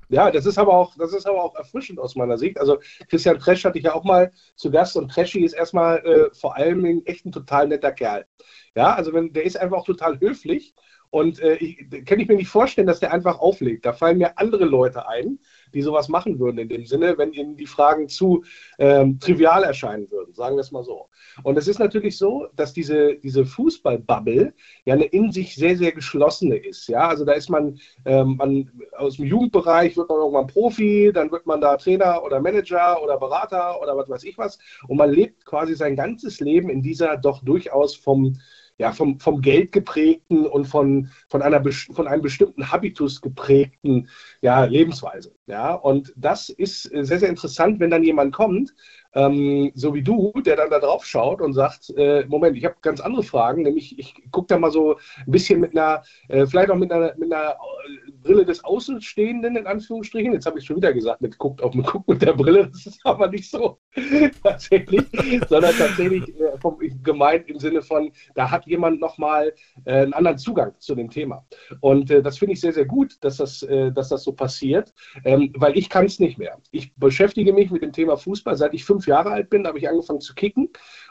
Ja, 0.08 0.30
das 0.30 0.46
ist 0.46 0.58
aber 0.58 0.74
auch, 0.74 0.94
das 0.96 1.12
ist 1.12 1.26
aber 1.26 1.42
auch 1.44 1.54
erfrischend 1.54 1.98
aus 1.98 2.16
meiner 2.16 2.38
Sicht. 2.38 2.58
Also 2.58 2.78
Christian 3.10 3.38
Tresch 3.38 3.64
hatte 3.64 3.78
ich 3.78 3.84
ja 3.84 3.94
auch 3.94 4.04
mal 4.04 4.32
zu 4.56 4.70
Gast 4.70 4.96
und 4.96 5.10
Treschi 5.10 5.44
ist 5.44 5.52
erstmal 5.52 5.98
äh, 5.98 6.34
vor 6.34 6.56
allem 6.56 7.02
echt 7.04 7.26
ein 7.26 7.32
total 7.32 7.68
netter 7.68 7.92
Kerl. 7.92 8.26
Ja, 8.74 8.94
also 8.94 9.12
wenn, 9.12 9.32
der 9.32 9.44
ist 9.44 9.58
einfach 9.58 9.78
auch 9.78 9.84
total 9.84 10.18
höflich 10.20 10.74
und 11.10 11.40
äh, 11.40 11.56
ich, 11.56 12.04
kann 12.06 12.20
ich 12.20 12.28
mir 12.28 12.36
nicht 12.36 12.48
vorstellen, 12.48 12.86
dass 12.86 13.00
der 13.00 13.12
einfach 13.12 13.38
auflegt. 13.38 13.84
Da 13.86 13.92
fallen 13.92 14.18
mir 14.18 14.38
andere 14.38 14.64
Leute 14.64 15.08
ein, 15.08 15.40
die 15.74 15.82
sowas 15.82 16.08
machen 16.08 16.38
würden 16.38 16.58
in 16.58 16.68
dem 16.68 16.84
Sinne, 16.86 17.16
wenn 17.18 17.32
ihnen 17.32 17.56
die 17.56 17.66
Fragen 17.66 18.08
zu 18.08 18.44
ähm, 18.78 19.18
trivial 19.18 19.64
erscheinen 19.64 20.10
würden, 20.10 20.34
sagen 20.34 20.56
wir 20.56 20.60
es 20.60 20.72
mal 20.72 20.84
so. 20.84 21.08
Und 21.42 21.56
es 21.58 21.68
ist 21.68 21.78
natürlich 21.78 22.16
so, 22.16 22.46
dass 22.56 22.72
diese, 22.72 23.16
diese 23.16 23.44
Fußballbubble 23.44 24.54
ja 24.84 24.94
eine 24.94 25.04
in 25.04 25.32
sich 25.32 25.54
sehr, 25.54 25.76
sehr 25.76 25.92
geschlossene 25.92 26.56
ist. 26.56 26.88
Ja, 26.88 27.08
also 27.08 27.24
da 27.24 27.32
ist 27.32 27.48
man, 27.48 27.78
ähm, 28.04 28.36
man 28.36 28.70
aus 28.96 29.16
dem 29.16 29.26
Jugendbereich 29.26 29.96
wird 29.96 30.08
man 30.08 30.18
irgendwann 30.18 30.46
Profi, 30.46 31.10
dann 31.12 31.30
wird 31.30 31.46
man 31.46 31.60
da 31.60 31.76
Trainer 31.76 32.22
oder 32.24 32.40
Manager 32.40 33.02
oder 33.02 33.18
Berater 33.18 33.80
oder 33.80 33.96
was 33.96 34.08
weiß 34.08 34.24
ich 34.24 34.38
was. 34.38 34.58
Und 34.86 34.96
man 34.96 35.10
lebt 35.10 35.44
quasi 35.44 35.74
sein 35.74 35.96
ganzes 35.96 36.40
Leben 36.40 36.70
in 36.70 36.82
dieser 36.82 37.16
doch 37.16 37.42
durchaus 37.42 37.94
vom 37.94 38.38
ja, 38.78 38.92
vom, 38.92 39.18
vom 39.18 39.40
Geld 39.40 39.72
geprägten 39.72 40.46
und 40.46 40.66
von, 40.66 41.10
von, 41.28 41.42
einer, 41.42 41.62
von 41.92 42.06
einem 42.06 42.22
bestimmten 42.22 42.70
Habitus 42.70 43.20
geprägten 43.20 44.08
ja, 44.40 44.64
Lebensweise. 44.64 45.34
Ja? 45.46 45.74
Und 45.74 46.12
das 46.16 46.48
ist 46.48 46.82
sehr, 46.84 47.18
sehr 47.18 47.28
interessant, 47.28 47.80
wenn 47.80 47.90
dann 47.90 48.04
jemand 48.04 48.32
kommt, 48.32 48.74
ähm, 49.14 49.72
so 49.74 49.94
wie 49.94 50.02
du, 50.02 50.32
der 50.44 50.56
dann 50.56 50.70
da 50.70 50.78
drauf 50.78 51.04
schaut 51.04 51.40
und 51.40 51.54
sagt, 51.54 51.90
äh, 51.96 52.24
Moment, 52.26 52.56
ich 52.56 52.64
habe 52.64 52.76
ganz 52.80 53.00
andere 53.00 53.22
Fragen, 53.22 53.62
nämlich 53.62 53.98
ich 53.98 54.14
gucke 54.30 54.48
da 54.48 54.58
mal 54.58 54.70
so 54.70 54.96
ein 55.26 55.32
bisschen 55.32 55.60
mit 55.60 55.76
einer, 55.76 56.02
äh, 56.28 56.46
vielleicht 56.46 56.70
auch 56.70 56.76
mit 56.76 56.92
einer, 56.92 57.14
mit 57.16 57.32
einer 57.32 57.52
äh, 57.52 58.12
Brille 58.28 58.44
des 58.44 58.62
Außenstehenden, 58.62 59.56
in 59.56 59.66
Anführungsstrichen. 59.66 60.34
Jetzt 60.34 60.44
habe 60.44 60.58
ich 60.58 60.66
schon 60.66 60.76
wieder 60.76 60.92
gesagt, 60.92 61.22
mit 61.22 61.38
guckt 61.38 61.62
auf 61.62 61.72
guckt 61.72 62.08
mit 62.08 62.20
der 62.20 62.34
Brille, 62.34 62.68
das 62.68 62.84
ist 62.84 63.00
aber 63.04 63.28
nicht 63.28 63.50
so 63.50 63.78
tatsächlich, 64.42 65.02
sondern 65.48 65.74
tatsächlich 65.74 66.28
äh, 66.38 66.58
vom, 66.60 66.78
gemeint 67.02 67.48
im 67.48 67.58
Sinne 67.58 67.80
von, 67.80 68.12
da 68.34 68.50
hat 68.50 68.66
jemand 68.66 69.00
nochmal 69.00 69.54
äh, 69.86 70.02
einen 70.02 70.12
anderen 70.12 70.36
Zugang 70.36 70.74
zu 70.78 70.94
dem 70.94 71.08
Thema. 71.08 71.46
Und 71.80 72.10
äh, 72.10 72.22
das 72.22 72.36
finde 72.36 72.52
ich 72.52 72.60
sehr, 72.60 72.74
sehr 72.74 72.84
gut, 72.84 73.16
dass 73.22 73.38
das, 73.38 73.62
äh, 73.62 73.92
dass 73.92 74.10
das 74.10 74.24
so 74.24 74.32
passiert, 74.32 74.92
ähm, 75.24 75.50
weil 75.56 75.78
ich 75.78 75.88
kann 75.88 76.04
es 76.04 76.20
nicht 76.20 76.36
mehr. 76.36 76.58
Ich 76.70 76.94
beschäftige 76.96 77.54
mich 77.54 77.70
mit 77.70 77.82
dem 77.82 77.92
Thema 77.92 78.18
Fußball, 78.18 78.56
seit 78.56 78.74
ich 78.74 78.84
fünf 78.84 79.06
Jahre 79.06 79.30
alt 79.30 79.48
bin, 79.48 79.66
habe 79.66 79.78
ich 79.78 79.88
angefangen 79.88 80.20
zu 80.20 80.34
kicken 80.34 80.68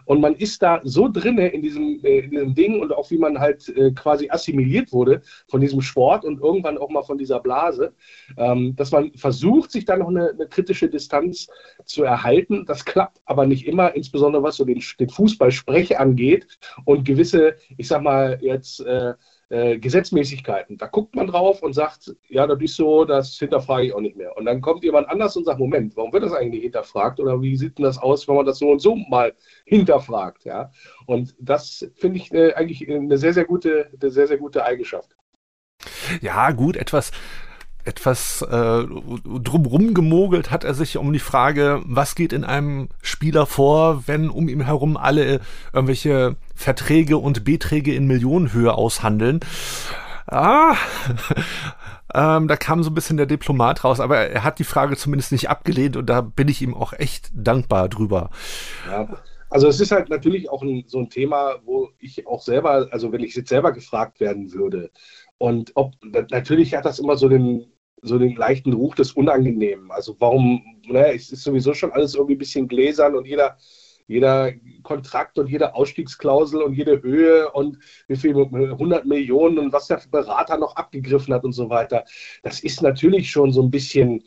und 0.08 0.22
man 0.22 0.36
ist 0.36 0.63
da 0.63 0.80
so 0.84 1.10
drinne 1.10 1.50
in 1.50 1.62
diesem, 1.62 2.00
äh, 2.04 2.20
in 2.20 2.32
diesem 2.32 2.56
Ding 2.56 2.82
und 2.82 2.93
auch 2.93 3.12
wie 3.12 3.17
man 3.17 3.39
halt 3.39 3.67
äh, 3.70 3.91
quasi 3.91 4.30
assimiliert 4.30 4.91
wurde 4.93 5.22
von 5.48 5.62
diesem 5.62 5.82
Sport 5.82 6.24
und 6.24 6.41
irgendwann 6.41 6.78
auch 6.78 6.89
mal 6.89 7.04
von 7.04 7.17
dieser 7.17 7.39
Blase, 7.41 7.93
ähm, 8.38 8.76
dass 8.76 8.91
man 8.91 9.12
versucht, 9.13 9.72
sich 9.72 9.86
da 9.86 9.98
noch 9.98 10.08
eine, 10.08 10.30
eine, 10.30 10.48
kritische 10.48 10.89
Distanz 10.89 11.48
zu 11.86 12.04
erhalten. 12.04 12.65
Das 12.65 12.86
klappt 12.86 13.20
aber 13.26 13.46
nicht 13.46 13.67
immer, 13.67 13.96
insbesondere 13.96 14.41
was 14.43 14.56
so 14.56 14.65
den, 14.65 14.82
den 15.00 15.10
Fußballsprech 15.10 16.00
angeht 16.00 16.48
und 16.86 17.04
gewisse, 17.06 17.56
ich 17.78 17.88
sag 17.88 18.02
mal 18.02 18.39
jetzt, 18.41 18.84
äh, 19.49 19.77
Gesetzmäßigkeiten. 19.79 20.77
Da 20.77 20.88
guckt 20.88 21.15
man 21.15 21.27
drauf 21.27 21.63
und 21.63 21.73
sagt, 21.73 22.13
ja, 22.27 22.45
das 22.45 22.60
ist 22.62 22.75
so, 22.75 23.05
das 23.05 23.38
hinterfrage 23.38 23.88
ich 23.88 23.93
auch 23.93 24.01
nicht 24.01 24.17
mehr. 24.17 24.36
Und 24.36 24.45
dann 24.45 24.62
kommt 24.62 24.83
jemand 24.83 25.07
anders 25.10 25.38
und 25.38 25.45
sagt, 25.45 25.60
Moment, 25.60 25.95
warum 25.95 26.12
wird 26.12 26.23
das 26.23 26.33
eigentlich 26.33 26.63
hinterfragt? 26.63 27.19
Oder 27.19 27.41
wie 27.41 27.55
sieht 27.55 27.77
denn 27.77 27.86
das 27.86 27.97
aus, 27.97 28.27
wenn 28.27 28.36
man 28.36 28.45
das 28.45 28.60
so 28.60 28.69
und 28.69 28.79
so 28.79 28.95
mal 28.95 29.33
hinterfragt? 29.65 30.43
Ja? 30.45 30.71
Und 31.05 31.36
das 31.39 31.89
finde 31.95 32.17
ich 32.17 32.33
äh, 32.33 32.53
eigentlich 32.53 32.89
eine 32.89 33.17
sehr, 33.17 33.33
sehr 33.33 33.45
gute, 33.45 33.89
eine 34.01 34.12
sehr, 34.12 34.27
sehr 34.27 34.38
gute 34.38 34.65
Eigenschaft. 34.65 35.15
Ja, 36.21 36.51
gut, 36.51 36.75
etwas 36.75 37.12
etwas 37.88 38.41
äh, 38.41 38.84
drumrum 38.84 39.93
gemogelt 39.93 40.52
hat 40.52 40.63
er 40.63 40.73
sich 40.73 40.97
um 40.97 41.13
die 41.13 41.19
Frage, 41.19 41.82
was 41.86 42.15
geht 42.15 42.34
in 42.34 42.43
einem 42.43 42.89
Spieler 43.02 43.45
vor, 43.45 44.04
wenn 44.08 44.30
um 44.30 44.50
ihn 44.50 44.62
herum 44.62 44.97
alle 44.97 45.39
irgendwelche 45.73 46.36
Verträge 46.54 47.17
und 47.17 47.45
Beträge 47.45 47.95
in 47.95 48.06
Millionenhöhe 48.06 48.73
aushandeln. 48.73 49.39
Ah, 50.28 50.76
ähm, 52.13 52.50
da 52.50 52.58
kam 52.58 52.84
so 52.84 52.91
ein 52.91 52.95
bisschen 52.95 53.15
der 53.15 53.26
Diplomat 53.26 53.86
raus, 53.86 54.02
aber 54.02 54.17
er 54.17 54.43
hat 54.43 54.60
die 54.60 54.65
Frage 54.65 54.97
zumindest 54.97 55.32
nicht 55.32 55.50
abgelehnt 55.50 55.95
und 55.95 56.08
da 56.08 56.19
bin 56.19 56.50
ich 56.50 56.62
ihm 56.62 56.73
auch 56.73 56.91
echt 56.91 57.32
dankbar 57.34 57.88
drüber. 57.88 58.30
Ja. 58.88 59.08
Also 59.50 59.69
es 59.69 59.80
ist 59.80 59.93
halt 59.93 60.10
natürlich 60.10 60.50
auch 60.50 60.62
ein, 60.62 60.84
so 60.88 61.00
ein 61.00 61.10
Thema, 61.10 61.56
wo 61.63 61.89
ich 62.00 62.28
auch 62.28 62.41
selber, 62.41 62.89
also 62.91 63.13
wenn 63.13 63.23
ich 63.23 63.34
jetzt 63.34 63.47
selber 63.47 63.71
gefragt 63.71 64.19
werden 64.19 64.52
würde, 64.52 64.91
und 65.38 65.71
ob 65.76 65.93
natürlich 66.32 66.73
hat 66.73 66.86
das 66.86 67.00
immer 67.00 67.15
so 67.15 67.30
den, 67.30 67.67
so 68.01 68.17
den 68.19 68.36
leichten 68.36 68.73
Ruch 68.73 68.95
des 68.95 69.13
Unangenehmen. 69.13 69.91
Also 69.91 70.15
warum, 70.19 70.62
ne, 70.88 71.13
es 71.13 71.31
ist 71.31 71.43
sowieso 71.43 71.73
schon 71.73 71.91
alles 71.91 72.15
irgendwie 72.15 72.36
ein 72.36 72.39
bisschen 72.39 72.67
gläsern 72.67 73.15
und 73.15 73.25
jeder, 73.25 73.57
jeder 74.07 74.53
Kontrakt 74.83 75.38
und 75.38 75.49
jede 75.49 75.75
Ausstiegsklausel 75.75 76.62
und 76.62 76.73
jede 76.73 77.01
Höhe 77.01 77.51
und 77.51 77.77
wie 78.07 78.15
viel 78.15 78.36
100 78.36 79.05
Millionen 79.05 79.57
und 79.60 79.73
was 79.73 79.88
der 79.88 80.01
Berater 80.10 80.57
noch 80.57 80.75
abgegriffen 80.75 81.33
hat 81.33 81.43
und 81.43 81.53
so 81.53 81.69
weiter. 81.69 82.05
Das 82.43 82.62
ist 82.62 82.81
natürlich 82.81 83.29
schon 83.29 83.51
so 83.51 83.62
ein 83.62 83.71
bisschen, 83.71 84.23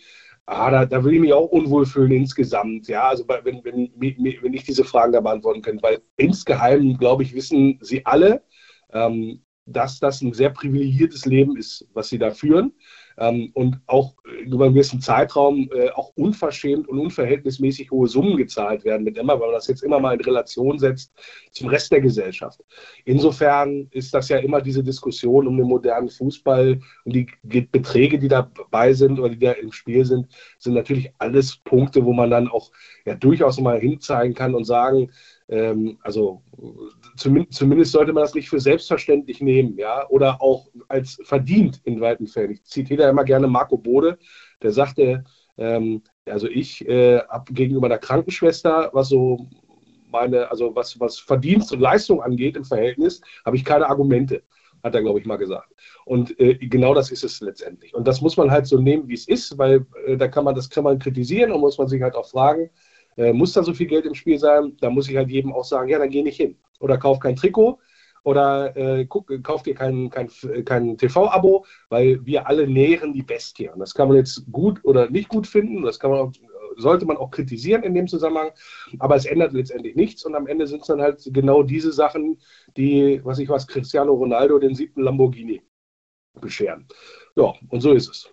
ah, 0.46 0.70
da, 0.70 0.86
da 0.86 1.02
will 1.02 1.14
ich 1.14 1.20
mich 1.20 1.32
auch 1.32 1.46
unwohl 1.46 1.86
fühlen 1.86 2.12
insgesamt. 2.12 2.88
Ja, 2.88 3.08
also 3.08 3.26
wenn, 3.26 3.64
wenn, 3.64 3.90
wenn 3.96 4.54
ich 4.54 4.64
diese 4.64 4.84
Fragen 4.84 5.12
da 5.12 5.20
beantworten 5.20 5.62
könnte, 5.62 5.82
weil 5.82 6.02
insgeheim, 6.16 6.98
glaube 6.98 7.22
ich, 7.22 7.34
wissen 7.34 7.78
sie 7.80 8.04
alle, 8.04 8.42
ähm, 8.92 9.42
dass 9.64 10.00
das 10.00 10.20
ein 10.20 10.32
sehr 10.32 10.50
privilegiertes 10.50 11.24
Leben 11.24 11.56
ist, 11.56 11.88
was 11.94 12.08
sie 12.08 12.18
da 12.18 12.32
führen 12.32 12.72
ähm, 13.20 13.50
und 13.54 13.78
auch 13.86 14.14
über 14.44 14.64
einen 14.64 14.74
gewissen 14.74 15.00
Zeitraum 15.00 15.68
äh, 15.72 15.90
auch 15.90 16.12
unverschämt 16.16 16.88
und 16.88 16.98
unverhältnismäßig 16.98 17.90
hohe 17.90 18.08
Summen 18.08 18.36
gezahlt 18.36 18.84
werden, 18.84 19.04
mit 19.04 19.18
immer, 19.18 19.34
wenn 19.34 19.46
man 19.46 19.52
das 19.52 19.68
jetzt 19.68 19.82
immer 19.82 20.00
mal 20.00 20.14
in 20.14 20.20
Relation 20.20 20.78
setzt 20.78 21.12
zum 21.52 21.68
Rest 21.68 21.92
der 21.92 22.00
Gesellschaft. 22.00 22.60
Insofern 23.04 23.88
ist 23.90 24.14
das 24.14 24.28
ja 24.30 24.38
immer 24.38 24.62
diese 24.62 24.82
Diskussion 24.82 25.46
um 25.46 25.56
den 25.56 25.66
modernen 25.66 26.08
Fußball 26.08 26.80
und 27.04 27.12
die 27.14 27.26
Beträge, 27.42 28.18
die 28.18 28.28
dabei 28.28 28.94
sind 28.94 29.20
oder 29.20 29.28
die 29.28 29.38
da 29.38 29.52
im 29.52 29.72
Spiel 29.72 30.04
sind, 30.04 30.26
sind 30.58 30.74
natürlich 30.74 31.12
alles 31.18 31.58
Punkte, 31.58 32.04
wo 32.04 32.12
man 32.12 32.30
dann 32.30 32.48
auch 32.48 32.70
ja 33.04 33.14
durchaus 33.14 33.60
mal 33.60 33.78
hinzeigen 33.78 34.34
kann 34.34 34.54
und 34.54 34.64
sagen, 34.64 35.10
ähm, 35.50 35.98
also 36.02 36.42
zumindest, 37.16 37.58
zumindest, 37.58 37.92
sollte 37.92 38.12
man 38.12 38.22
das 38.22 38.34
nicht 38.34 38.48
für 38.48 38.60
selbstverständlich 38.60 39.40
nehmen, 39.40 39.76
ja, 39.76 40.08
oder 40.08 40.40
auch 40.40 40.68
als 40.88 41.18
verdient 41.24 41.80
in 41.84 42.00
weiten 42.00 42.28
Fällen. 42.28 42.52
Ich 42.52 42.64
zitiere 42.64 43.02
da 43.02 43.10
immer 43.10 43.24
gerne 43.24 43.48
Marco 43.48 43.76
Bode, 43.76 44.18
der 44.62 44.70
sagte, 44.70 45.24
ähm, 45.58 46.02
also 46.24 46.46
ich 46.46 46.86
äh, 46.88 47.18
habe 47.28 47.52
gegenüber 47.52 47.88
der 47.88 47.98
Krankenschwester, 47.98 48.90
was 48.92 49.08
so 49.08 49.48
meine, 50.08 50.50
also 50.50 50.74
was, 50.74 50.98
was 51.00 51.18
Verdienst 51.18 51.72
und 51.72 51.80
Leistung 51.80 52.22
angeht 52.22 52.56
im 52.56 52.64
Verhältnis, 52.64 53.20
habe 53.44 53.56
ich 53.56 53.64
keine 53.64 53.88
Argumente, 53.88 54.44
hat 54.84 54.94
er, 54.94 55.02
glaube 55.02 55.18
ich, 55.18 55.26
mal 55.26 55.36
gesagt. 55.36 55.72
Und 56.04 56.38
äh, 56.38 56.54
genau 56.54 56.94
das 56.94 57.10
ist 57.10 57.24
es 57.24 57.40
letztendlich. 57.40 57.92
Und 57.94 58.06
das 58.06 58.20
muss 58.20 58.36
man 58.36 58.52
halt 58.52 58.66
so 58.66 58.78
nehmen, 58.80 59.08
wie 59.08 59.14
es 59.14 59.26
ist, 59.26 59.58
weil 59.58 59.84
äh, 60.06 60.16
da 60.16 60.28
kann 60.28 60.44
man, 60.44 60.54
das 60.54 60.70
kann 60.70 60.84
man 60.84 61.00
kritisieren 61.00 61.50
und 61.50 61.60
muss 61.60 61.78
man 61.78 61.88
sich 61.88 62.02
halt 62.02 62.14
auch 62.14 62.28
fragen, 62.28 62.70
äh, 63.20 63.32
muss 63.32 63.52
da 63.52 63.62
so 63.62 63.74
viel 63.74 63.86
Geld 63.86 64.06
im 64.06 64.14
Spiel 64.14 64.38
sein? 64.38 64.76
Da 64.80 64.90
muss 64.90 65.08
ich 65.08 65.16
halt 65.16 65.30
jedem 65.30 65.52
auch 65.52 65.64
sagen, 65.64 65.88
ja, 65.90 65.98
dann 65.98 66.10
geh 66.10 66.22
nicht 66.22 66.36
hin. 66.36 66.56
Oder 66.80 66.96
kauf 66.98 67.20
kein 67.20 67.36
Trikot 67.36 67.78
oder 68.22 68.76
äh, 68.76 69.06
guck, 69.06 69.30
kauf 69.42 69.62
dir 69.62 69.74
kein, 69.74 70.10
kein, 70.10 70.30
kein 70.64 70.96
TV-Abo, 70.98 71.64
weil 71.88 72.24
wir 72.24 72.46
alle 72.46 72.66
nähren 72.66 73.12
die 73.12 73.22
Bestie. 73.22 73.68
Und 73.68 73.78
das 73.78 73.94
kann 73.94 74.08
man 74.08 74.16
jetzt 74.16 74.44
gut 74.50 74.80
oder 74.84 75.08
nicht 75.10 75.28
gut 75.28 75.46
finden, 75.46 75.82
das 75.82 75.98
kann 75.98 76.10
man 76.10 76.20
auch, 76.20 76.32
sollte 76.76 77.06
man 77.06 77.16
auch 77.16 77.30
kritisieren 77.30 77.82
in 77.82 77.94
dem 77.94 78.06
Zusammenhang, 78.08 78.50
aber 78.98 79.16
es 79.16 79.26
ändert 79.26 79.52
letztendlich 79.52 79.96
nichts 79.96 80.24
und 80.24 80.34
am 80.34 80.46
Ende 80.46 80.66
sind 80.66 80.82
es 80.82 80.86
dann 80.86 81.00
halt 81.00 81.22
genau 81.32 81.62
diese 81.62 81.92
Sachen, 81.92 82.40
die, 82.76 83.20
was 83.24 83.38
ich 83.38 83.48
was, 83.48 83.66
Cristiano 83.66 84.12
Ronaldo 84.12 84.58
den 84.58 84.74
siebten 84.74 85.02
Lamborghini 85.02 85.62
bescheren. 86.40 86.86
Ja, 87.36 87.54
und 87.68 87.80
so 87.80 87.92
ist 87.92 88.08
es. 88.08 88.32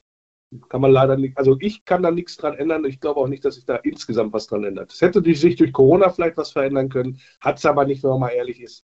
Kann 0.69 0.79
man 0.79 0.91
leider 0.91 1.17
nicht, 1.17 1.37
also 1.37 1.57
ich 1.59 1.83
kann 1.83 2.03
da 2.03 2.11
nichts 2.11 2.37
dran 2.37 2.53
ändern. 2.53 2.85
Ich 2.85 3.01
glaube 3.01 3.19
auch 3.19 3.27
nicht, 3.27 3.43
dass 3.43 3.55
sich 3.55 3.65
da 3.65 3.75
insgesamt 3.77 4.31
was 4.31 4.47
dran 4.47 4.63
ändert. 4.63 4.93
Es 4.93 5.01
hätte 5.01 5.21
sich 5.21 5.55
durch 5.57 5.73
Corona 5.73 6.09
vielleicht 6.09 6.37
was 6.37 6.51
verändern 6.51 6.87
können, 6.87 7.19
hat 7.41 7.57
es 7.57 7.65
aber 7.65 7.85
nicht, 7.85 8.01
wenn 8.03 8.11
man 8.11 8.19
mal 8.21 8.29
ehrlich 8.29 8.61
ist. 8.61 8.85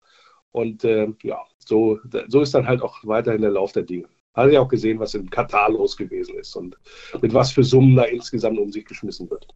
Und 0.53 0.85
äh, 0.85 1.09
ja, 1.23 1.39
so, 1.59 1.99
so 2.29 2.41
ist 2.41 2.55
dann 2.55 2.67
halt 2.67 2.83
auch 2.83 2.97
weiterhin 3.05 3.43
der 3.43 3.51
Lauf 3.51 3.73
der 3.73 3.83
Dinge. 3.83 4.09
Hat 4.35 4.51
ja 4.51 4.61
auch 4.61 4.69
gesehen, 4.69 4.99
was 5.01 5.15
in 5.15 5.29
Katar 5.29 5.71
los 5.71 5.97
gewesen 5.97 6.37
ist 6.37 6.57
und 6.57 6.77
mit 7.21 7.35
was 7.35 7.53
für 7.53 7.65
Summen 7.65 7.97
da 7.97 8.05
insgesamt 8.05 8.59
um 8.59 8.73
sich 8.73 8.87
geschmissen 8.87 9.29
wird. 9.29 9.47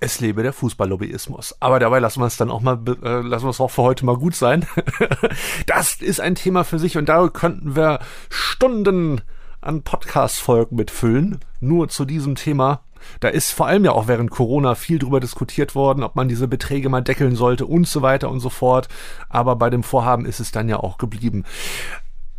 Es 0.00 0.20
lebe 0.20 0.42
der 0.42 0.52
Fußballlobbyismus. 0.52 1.56
Aber 1.60 1.80
dabei 1.80 1.98
lassen 1.98 2.20
wir 2.20 2.26
es 2.26 2.36
dann 2.36 2.50
auch 2.50 2.60
mal, 2.60 2.78
äh, 3.02 3.20
lassen 3.20 3.46
wir 3.46 3.50
es 3.50 3.60
auch 3.60 3.70
für 3.70 3.82
heute 3.82 4.04
mal 4.04 4.16
gut 4.16 4.34
sein. 4.34 4.66
das 5.66 6.00
ist 6.00 6.20
ein 6.20 6.34
Thema 6.34 6.64
für 6.64 6.78
sich 6.78 6.96
und 6.96 7.08
da 7.08 7.28
könnten 7.28 7.74
wir 7.74 8.00
Stunden 8.28 9.22
an 9.68 9.82
Podcast-Folgen 9.82 10.76
mitfüllen, 10.76 11.40
nur 11.60 11.90
zu 11.90 12.06
diesem 12.06 12.34
Thema. 12.36 12.80
Da 13.20 13.28
ist 13.28 13.52
vor 13.52 13.66
allem 13.66 13.84
ja 13.84 13.92
auch 13.92 14.08
während 14.08 14.30
Corona 14.30 14.74
viel 14.74 14.98
drüber 14.98 15.20
diskutiert 15.20 15.74
worden, 15.74 16.02
ob 16.02 16.16
man 16.16 16.26
diese 16.26 16.48
Beträge 16.48 16.88
mal 16.88 17.02
deckeln 17.02 17.36
sollte 17.36 17.66
und 17.66 17.86
so 17.86 18.00
weiter 18.00 18.30
und 18.30 18.40
so 18.40 18.48
fort. 18.48 18.88
Aber 19.28 19.56
bei 19.56 19.68
dem 19.68 19.82
Vorhaben 19.82 20.24
ist 20.24 20.40
es 20.40 20.52
dann 20.52 20.70
ja 20.70 20.78
auch 20.78 20.96
geblieben. 20.96 21.44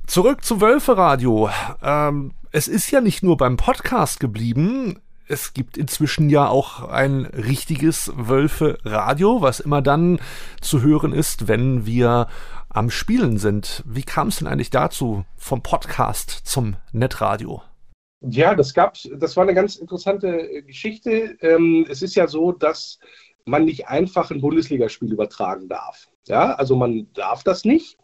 Zurück 0.07 0.43
zu 0.43 0.59
Wölferadio. 0.59 1.51
Ähm, 1.83 2.33
es 2.51 2.67
ist 2.67 2.89
ja 2.89 2.99
nicht 2.99 3.21
nur 3.21 3.37
beim 3.37 3.57
Podcast 3.57 4.19
geblieben. 4.19 4.99
Es 5.27 5.53
gibt 5.53 5.77
inzwischen 5.77 6.31
ja 6.31 6.47
auch 6.47 6.89
ein 6.89 7.25
richtiges 7.25 8.11
Wölfe-Radio, 8.15 9.43
was 9.43 9.59
immer 9.59 9.83
dann 9.83 10.19
zu 10.61 10.81
hören 10.81 11.13
ist, 11.13 11.47
wenn 11.47 11.85
wir 11.85 12.27
am 12.69 12.89
Spielen 12.89 13.37
sind. 13.37 13.83
Wie 13.85 14.03
kam 14.03 14.29
es 14.29 14.37
denn 14.37 14.47
eigentlich 14.47 14.69
dazu, 14.69 15.25
vom 15.35 15.63
Podcast 15.63 16.41
zum 16.45 16.75
Netradio? 16.91 17.61
Ja, 18.21 18.53
das 18.53 18.73
gab, 18.73 18.97
das 19.17 19.37
war 19.37 19.43
eine 19.43 19.53
ganz 19.53 19.77
interessante 19.77 20.63
Geschichte. 20.63 21.37
Ähm, 21.41 21.85
es 21.89 22.01
ist 22.01 22.15
ja 22.15 22.27
so, 22.27 22.51
dass 22.51 22.99
man 23.45 23.65
nicht 23.65 23.87
einfach 23.87 24.29
ein 24.31 24.41
Bundesligaspiel 24.41 25.11
übertragen 25.11 25.69
darf. 25.69 26.07
Ja, 26.27 26.53
also 26.53 26.75
man 26.75 27.11
darf 27.13 27.43
das 27.43 27.65
nicht, 27.65 27.97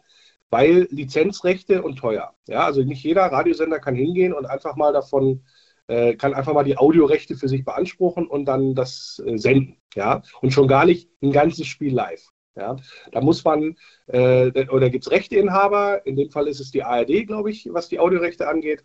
weil 0.50 0.88
Lizenzrechte 0.90 1.82
und 1.82 1.96
teuer. 1.96 2.34
Ja, 2.48 2.64
also 2.64 2.82
nicht 2.82 3.02
jeder 3.04 3.26
Radiosender 3.26 3.78
kann 3.78 3.94
hingehen 3.94 4.32
und 4.32 4.46
einfach 4.46 4.76
mal 4.76 4.92
davon 4.92 5.44
äh, 5.86 6.16
kann 6.16 6.34
einfach 6.34 6.54
mal 6.54 6.64
die 6.64 6.78
Audiorechte 6.78 7.36
für 7.36 7.48
sich 7.48 7.64
beanspruchen 7.64 8.26
und 8.26 8.46
dann 8.46 8.74
das 8.74 9.22
äh, 9.24 9.36
senden. 9.36 9.76
Ja, 9.94 10.22
und 10.40 10.52
schon 10.52 10.66
gar 10.66 10.84
nicht 10.84 11.08
ein 11.22 11.32
ganzes 11.32 11.66
Spiel 11.66 11.94
live. 11.94 12.26
Ja, 12.56 12.76
da 13.12 13.20
muss 13.20 13.44
man, 13.44 13.76
äh, 14.06 14.66
oder 14.68 14.88
gibt 14.88 15.04
es 15.04 15.10
Rechteinhaber, 15.10 16.06
in 16.06 16.16
dem 16.16 16.30
Fall 16.30 16.48
ist 16.48 16.60
es 16.60 16.70
die 16.70 16.82
ARD, 16.82 17.26
glaube 17.26 17.50
ich, 17.50 17.68
was 17.70 17.88
die 17.88 17.98
Audiorechte 17.98 18.48
angeht. 18.48 18.84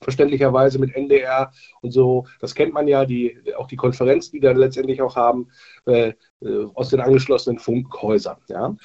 Verständlicherweise 0.00 0.78
mit 0.78 0.94
NDR 0.94 1.50
und 1.80 1.90
so, 1.90 2.26
das 2.40 2.54
kennt 2.54 2.74
man 2.74 2.86
ja, 2.86 3.04
die, 3.04 3.54
auch 3.56 3.66
die 3.66 3.76
Konferenz, 3.76 4.30
die 4.30 4.38
dann 4.38 4.56
letztendlich 4.56 5.00
auch 5.02 5.16
haben, 5.16 5.50
äh, 5.86 6.12
äh, 6.40 6.66
aus 6.74 6.90
den 6.90 7.00
angeschlossenen 7.00 7.58
Funkhäusern. 7.58 8.36
Ja. 8.48 8.76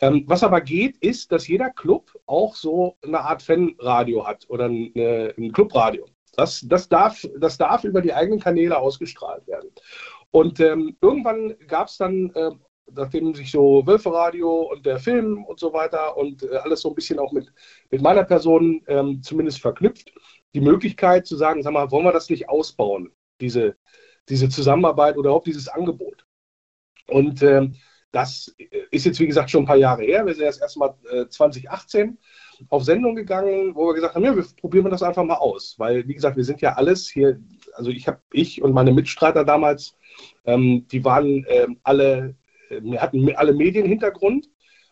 Ähm, 0.00 0.24
was 0.26 0.44
aber 0.44 0.60
geht, 0.60 0.96
ist, 0.98 1.32
dass 1.32 1.48
jeder 1.48 1.70
Club 1.70 2.12
auch 2.26 2.54
so 2.54 2.96
eine 3.02 3.20
Art 3.20 3.42
Fanradio 3.42 4.26
hat 4.26 4.46
oder 4.48 4.66
eine, 4.66 5.34
ein 5.36 5.52
Clubradio. 5.52 6.06
Das, 6.36 6.64
das, 6.68 6.88
darf, 6.88 7.26
das 7.38 7.58
darf 7.58 7.84
über 7.84 8.00
die 8.00 8.14
eigenen 8.14 8.38
Kanäle 8.38 8.78
ausgestrahlt 8.78 9.46
werden. 9.48 9.70
Und 10.30 10.60
ähm, 10.60 10.96
irgendwann 11.00 11.56
gab 11.66 11.88
es 11.88 11.96
dann 11.96 12.30
äh, 12.34 12.50
nachdem 12.94 13.34
sich 13.34 13.50
so 13.50 13.86
Wölferadio 13.86 14.62
und 14.72 14.86
der 14.86 14.98
Film 14.98 15.44
und 15.44 15.58
so 15.58 15.72
weiter 15.72 16.16
und 16.16 16.42
äh, 16.42 16.56
alles 16.56 16.80
so 16.80 16.90
ein 16.90 16.94
bisschen 16.94 17.18
auch 17.18 17.32
mit, 17.32 17.52
mit 17.90 18.02
meiner 18.02 18.24
Person 18.24 18.82
ähm, 18.86 19.22
zumindest 19.22 19.60
verknüpft, 19.60 20.12
die 20.54 20.60
Möglichkeit 20.60 21.26
zu 21.26 21.36
sagen, 21.36 21.62
sag 21.62 21.72
mal, 21.72 21.90
wollen 21.90 22.04
wir 22.04 22.12
das 22.12 22.30
nicht 22.30 22.48
ausbauen, 22.48 23.10
diese, 23.40 23.76
diese 24.28 24.48
Zusammenarbeit 24.48 25.16
oder 25.16 25.28
überhaupt 25.28 25.46
dieses 25.46 25.68
Angebot. 25.68 26.26
Und 27.06 27.42
ähm, 27.42 27.74
das 28.10 28.54
ist 28.90 29.04
jetzt, 29.04 29.20
wie 29.20 29.26
gesagt, 29.26 29.50
schon 29.50 29.64
ein 29.64 29.66
paar 29.66 29.76
Jahre 29.76 30.02
her. 30.02 30.24
Wir 30.24 30.34
sind 30.34 30.44
erst 30.44 30.62
erstmal 30.62 30.94
äh, 31.10 31.26
2018 31.28 32.18
auf 32.70 32.84
Sendung 32.84 33.14
gegangen, 33.14 33.74
wo 33.74 33.86
wir 33.86 33.94
gesagt 33.94 34.14
haben, 34.14 34.24
ja, 34.24 34.34
wir 34.34 34.44
probieren 34.60 34.90
das 34.90 35.02
einfach 35.02 35.24
mal 35.24 35.36
aus. 35.36 35.74
Weil, 35.78 36.08
wie 36.08 36.14
gesagt, 36.14 36.36
wir 36.36 36.44
sind 36.44 36.60
ja 36.60 36.74
alles 36.74 37.08
hier, 37.08 37.38
also 37.74 37.90
ich 37.90 38.08
habe, 38.08 38.20
ich 38.32 38.62
und 38.62 38.72
meine 38.72 38.92
Mitstreiter 38.92 39.44
damals, 39.44 39.96
ähm, 40.44 40.86
die 40.90 41.04
waren 41.04 41.44
ähm, 41.48 41.78
alle 41.82 42.34
hatten 42.98 43.34
alle 43.36 43.52
Medienhintergrund, 43.52 44.48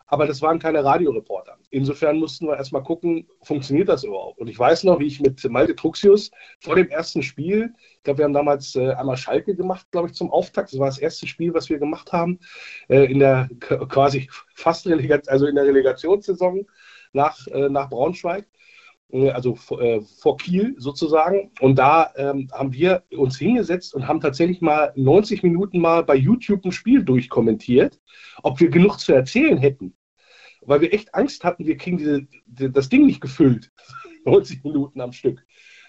aber 0.07 0.25
das 0.25 0.41
waren 0.41 0.57
keine 0.57 0.83
Radioreporter. 0.83 1.57
Insofern 1.69 2.17
mussten 2.17 2.47
wir 2.47 2.55
erstmal 2.55 2.83
gucken, 2.83 3.27
funktioniert 3.41 3.89
das 3.89 4.05
überhaupt? 4.05 4.39
Und 4.39 4.47
ich 4.47 4.57
weiß 4.57 4.85
noch, 4.85 4.99
wie 4.99 5.07
ich 5.07 5.19
mit 5.19 5.43
Malte 5.49 5.75
Truxius 5.75 6.31
vor 6.61 6.75
dem 6.75 6.87
ersten 6.87 7.21
Spiel, 7.21 7.73
ich 7.97 8.03
glaube, 8.03 8.19
wir 8.19 8.25
haben 8.25 8.33
damals 8.33 8.75
äh, 8.75 8.93
einmal 8.93 9.17
Schalke 9.17 9.53
gemacht, 9.53 9.85
glaube 9.91 10.07
ich, 10.07 10.13
zum 10.13 10.31
Auftakt. 10.31 10.71
Das 10.71 10.79
war 10.79 10.87
das 10.87 10.97
erste 10.97 11.27
Spiel, 11.27 11.53
was 11.53 11.69
wir 11.69 11.77
gemacht 11.77 12.13
haben, 12.13 12.39
äh, 12.87 13.11
in 13.11 13.19
der 13.19 13.49
quasi 13.59 14.29
fast 14.55 14.87
Relegation, 14.87 15.31
also 15.31 15.45
in 15.45 15.55
der 15.55 15.65
Relegationssaison 15.65 16.65
nach, 17.11 17.45
äh, 17.47 17.67
nach 17.67 17.89
Braunschweig. 17.89 18.47
Äh, 19.11 19.29
also 19.29 19.57
äh, 19.79 20.01
vor 20.01 20.37
Kiel 20.37 20.75
sozusagen. 20.77 21.51
Und 21.59 21.77
da 21.77 22.11
ähm, 22.15 22.49
haben 22.51 22.73
wir 22.73 23.03
uns 23.15 23.37
hingesetzt 23.37 23.93
und 23.93 24.07
haben 24.07 24.21
tatsächlich 24.21 24.61
mal 24.61 24.91
90 24.95 25.43
Minuten 25.43 25.79
mal 25.79 26.03
bei 26.03 26.15
YouTube 26.15 26.65
ein 26.65 26.71
Spiel 26.71 27.03
durchkommentiert, 27.03 27.99
ob 28.43 28.59
wir 28.59 28.69
genug 28.69 28.99
zu 28.99 29.13
erzählen 29.13 29.57
hätten. 29.57 29.95
Weil 30.61 30.81
wir 30.81 30.93
echt 30.93 31.15
Angst 31.15 31.43
hatten, 31.43 31.65
wir 31.65 31.77
kriegen 31.77 31.97
diese, 31.97 32.27
das 32.69 32.89
Ding 32.89 33.05
nicht 33.05 33.21
gefüllt. 33.21 33.71
90 34.25 34.63
Minuten 34.63 34.99
am 34.99 35.13
Stück. 35.13 35.45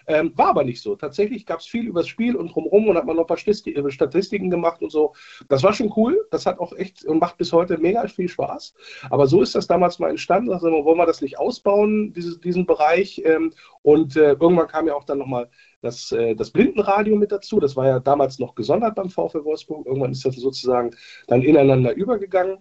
Ähm, 0.08 0.32
war 0.36 0.48
aber 0.48 0.64
nicht 0.64 0.82
so. 0.82 0.96
Tatsächlich 0.96 1.44
gab 1.44 1.60
es 1.60 1.66
viel 1.66 1.86
über 1.86 2.00
das 2.00 2.08
Spiel 2.08 2.34
und 2.34 2.48
drumherum 2.54 2.88
und 2.88 2.96
hat 2.96 3.04
man 3.04 3.16
noch 3.16 3.24
ein 3.24 3.26
paar 3.26 3.36
äh, 3.36 3.90
Statistiken 3.90 4.48
gemacht 4.48 4.82
und 4.82 4.90
so. 4.90 5.12
Das 5.48 5.62
war 5.62 5.74
schon 5.74 5.92
cool. 5.96 6.26
Das 6.30 6.46
hat 6.46 6.58
auch 6.58 6.72
echt 6.72 7.04
und 7.04 7.20
macht 7.20 7.36
bis 7.36 7.52
heute 7.52 7.76
mega 7.76 8.06
viel 8.08 8.28
Spaß. 8.28 8.74
Aber 9.10 9.26
so 9.26 9.42
ist 9.42 9.54
das 9.54 9.66
damals 9.66 9.98
mal 9.98 10.08
entstanden. 10.08 10.50
Also 10.50 10.66
wollen 10.66 10.96
wir 10.96 11.06
das 11.06 11.20
nicht 11.20 11.38
ausbauen, 11.38 12.14
diese, 12.14 12.40
diesen 12.40 12.64
Bereich. 12.64 13.20
Ähm, 13.24 13.52
und 13.82 14.16
äh, 14.16 14.32
irgendwann 14.32 14.68
kam 14.68 14.86
ja 14.86 14.94
auch 14.94 15.04
dann 15.04 15.18
nochmal 15.18 15.50
das, 15.82 16.10
äh, 16.12 16.34
das 16.34 16.50
Blindenradio 16.50 17.14
mit 17.14 17.30
dazu. 17.30 17.60
Das 17.60 17.76
war 17.76 17.86
ja 17.86 18.00
damals 18.00 18.38
noch 18.38 18.54
gesondert 18.54 18.94
beim 18.94 19.10
VfL 19.10 19.44
Wolfsburg. 19.44 19.86
Irgendwann 19.86 20.12
ist 20.12 20.24
das 20.24 20.36
sozusagen 20.36 20.90
dann 21.26 21.42
ineinander 21.42 21.94
übergegangen. 21.94 22.58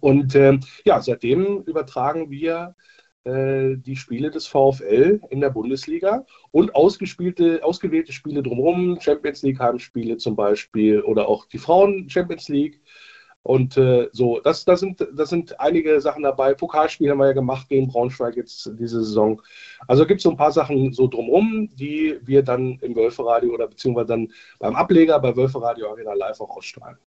Und 0.00 0.34
ähm, 0.36 0.60
ja, 0.84 1.00
seitdem 1.00 1.62
übertragen 1.62 2.30
wir 2.30 2.76
äh, 3.24 3.76
die 3.76 3.96
Spiele 3.96 4.30
des 4.30 4.46
VfL 4.46 5.20
in 5.30 5.40
der 5.40 5.50
Bundesliga 5.50 6.24
und 6.52 6.74
ausgespielte, 6.74 7.62
ausgewählte 7.62 8.12
Spiele 8.12 8.42
drumherum, 8.42 8.98
Champions 9.00 9.42
League 9.42 9.60
Heimspiele 9.60 10.16
zum 10.16 10.36
Beispiel 10.36 11.00
oder 11.02 11.28
auch 11.28 11.46
die 11.46 11.58
Frauen 11.58 12.08
Champions 12.08 12.48
League. 12.48 12.80
Und 13.42 13.76
äh, 13.78 14.08
so, 14.12 14.40
das, 14.40 14.64
das, 14.66 14.80
sind, 14.80 15.06
das 15.14 15.30
sind 15.30 15.58
einige 15.60 16.00
Sachen 16.00 16.22
dabei. 16.22 16.54
Pokalspiel 16.54 17.10
haben 17.10 17.18
wir 17.18 17.26
ja 17.26 17.32
gemacht 17.32 17.68
gegen 17.68 17.88
Braunschweig 17.88 18.36
jetzt 18.36 18.70
diese 18.78 19.02
Saison. 19.02 19.40
Also 19.88 20.06
gibt 20.06 20.18
es 20.18 20.24
so 20.24 20.30
ein 20.30 20.36
paar 20.36 20.52
Sachen 20.52 20.92
so 20.92 21.06
drumherum, 21.06 21.70
die 21.74 22.18
wir 22.22 22.42
dann 22.42 22.78
im 22.80 22.94
Wölferadio 22.94 23.52
oder 23.54 23.68
beziehungsweise 23.68 24.08
dann 24.08 24.32
beim 24.58 24.76
Ableger 24.76 25.18
bei 25.20 25.34
Wölferadio 25.34 25.90
Arena 25.90 26.12
Live 26.14 26.40
auch 26.40 26.56
ausstrahlen. 26.56 26.98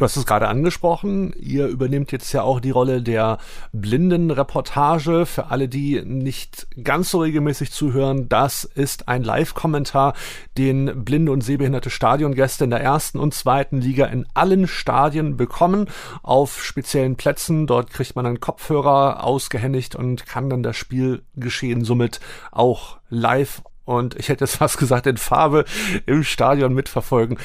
Du 0.00 0.04
hast 0.04 0.16
es 0.16 0.24
gerade 0.24 0.48
angesprochen, 0.48 1.34
ihr 1.38 1.66
übernehmt 1.66 2.10
jetzt 2.10 2.32
ja 2.32 2.40
auch 2.40 2.60
die 2.60 2.70
Rolle 2.70 3.02
der 3.02 3.36
Blindenreportage. 3.74 5.26
Für 5.26 5.50
alle, 5.50 5.68
die 5.68 6.00
nicht 6.00 6.68
ganz 6.82 7.10
so 7.10 7.20
regelmäßig 7.20 7.70
zuhören, 7.70 8.26
das 8.26 8.64
ist 8.64 9.08
ein 9.08 9.22
Live-Kommentar, 9.22 10.14
den 10.56 11.04
blinde 11.04 11.32
und 11.32 11.42
sehbehinderte 11.42 11.90
Stadiongäste 11.90 12.64
in 12.64 12.70
der 12.70 12.80
ersten 12.80 13.18
und 13.18 13.34
zweiten 13.34 13.82
Liga 13.82 14.06
in 14.06 14.24
allen 14.32 14.66
Stadien 14.68 15.36
bekommen, 15.36 15.86
auf 16.22 16.64
speziellen 16.64 17.16
Plätzen. 17.16 17.66
Dort 17.66 17.90
kriegt 17.90 18.16
man 18.16 18.24
einen 18.24 18.40
Kopfhörer 18.40 19.22
ausgehändigt 19.22 19.96
und 19.96 20.24
kann 20.24 20.48
dann 20.48 20.62
das 20.62 20.78
Spielgeschehen 20.78 21.84
somit 21.84 22.20
auch 22.52 22.96
live 23.10 23.60
und 23.90 24.14
ich 24.16 24.28
hätte 24.28 24.44
jetzt 24.44 24.56
fast 24.56 24.78
gesagt 24.78 25.06
in 25.06 25.16
Farbe 25.16 25.64
im 26.06 26.24
Stadion 26.24 26.72
mitverfolgen. 26.74 27.38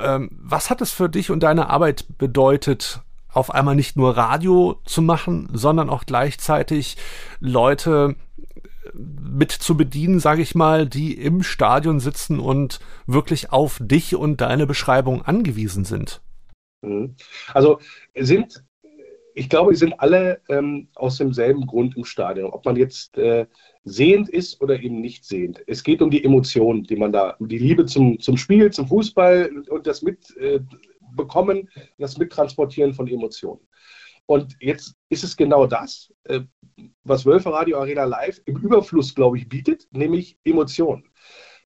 Ähm, 0.00 0.30
was 0.32 0.70
hat 0.70 0.80
es 0.80 0.92
für 0.92 1.08
dich 1.08 1.30
und 1.30 1.42
deine 1.42 1.70
Arbeit 1.70 2.06
bedeutet, 2.18 3.00
auf 3.32 3.52
einmal 3.52 3.74
nicht 3.74 3.96
nur 3.96 4.16
Radio 4.16 4.80
zu 4.84 5.02
machen, 5.02 5.48
sondern 5.52 5.90
auch 5.90 6.04
gleichzeitig 6.06 6.96
Leute 7.40 8.14
mit 8.94 9.50
zu 9.50 9.76
bedienen, 9.76 10.20
sage 10.20 10.42
ich 10.42 10.54
mal, 10.54 10.86
die 10.86 11.14
im 11.14 11.42
Stadion 11.42 12.00
sitzen 12.00 12.38
und 12.38 12.80
wirklich 13.06 13.52
auf 13.52 13.78
dich 13.80 14.14
und 14.14 14.40
deine 14.40 14.66
Beschreibung 14.66 15.22
angewiesen 15.22 15.84
sind? 15.84 16.20
Mhm. 16.82 17.16
Also 17.52 17.80
sind, 18.14 18.62
ich 19.34 19.48
glaube, 19.48 19.70
wir 19.70 19.78
sind 19.78 19.98
alle 20.00 20.40
ähm, 20.48 20.88
aus 20.94 21.16
demselben 21.16 21.66
Grund 21.66 21.96
im 21.96 22.04
Stadion. 22.04 22.50
Ob 22.50 22.64
man 22.64 22.76
jetzt 22.76 23.18
äh, 23.18 23.46
sehend 23.84 24.30
ist 24.30 24.60
oder 24.62 24.80
eben 24.80 25.00
nicht 25.00 25.24
sehend. 25.24 25.62
Es 25.66 25.84
geht 25.84 26.00
um 26.00 26.10
die 26.10 26.24
Emotionen, 26.24 26.84
die 26.84 26.96
man 26.96 27.12
da, 27.12 27.36
die 27.38 27.58
Liebe 27.58 27.84
zum, 27.84 28.18
zum 28.18 28.36
Spiel, 28.36 28.70
zum 28.72 28.88
Fußball 28.88 29.64
und 29.68 29.86
das 29.86 30.02
Mitbekommen, 30.02 31.68
äh, 31.74 31.80
das 31.98 32.16
Mittransportieren 32.16 32.94
von 32.94 33.06
Emotionen. 33.06 33.60
Und 34.26 34.56
jetzt 34.60 34.94
ist 35.10 35.22
es 35.22 35.36
genau 35.36 35.66
das, 35.66 36.12
äh, 36.24 36.40
was 37.04 37.26
Wölfe 37.26 37.52
Radio 37.52 37.78
Arena 37.78 38.04
Live 38.04 38.40
im 38.46 38.56
Überfluss, 38.56 39.14
glaube 39.14 39.36
ich, 39.36 39.48
bietet, 39.48 39.86
nämlich 39.90 40.38
Emotionen. 40.44 41.04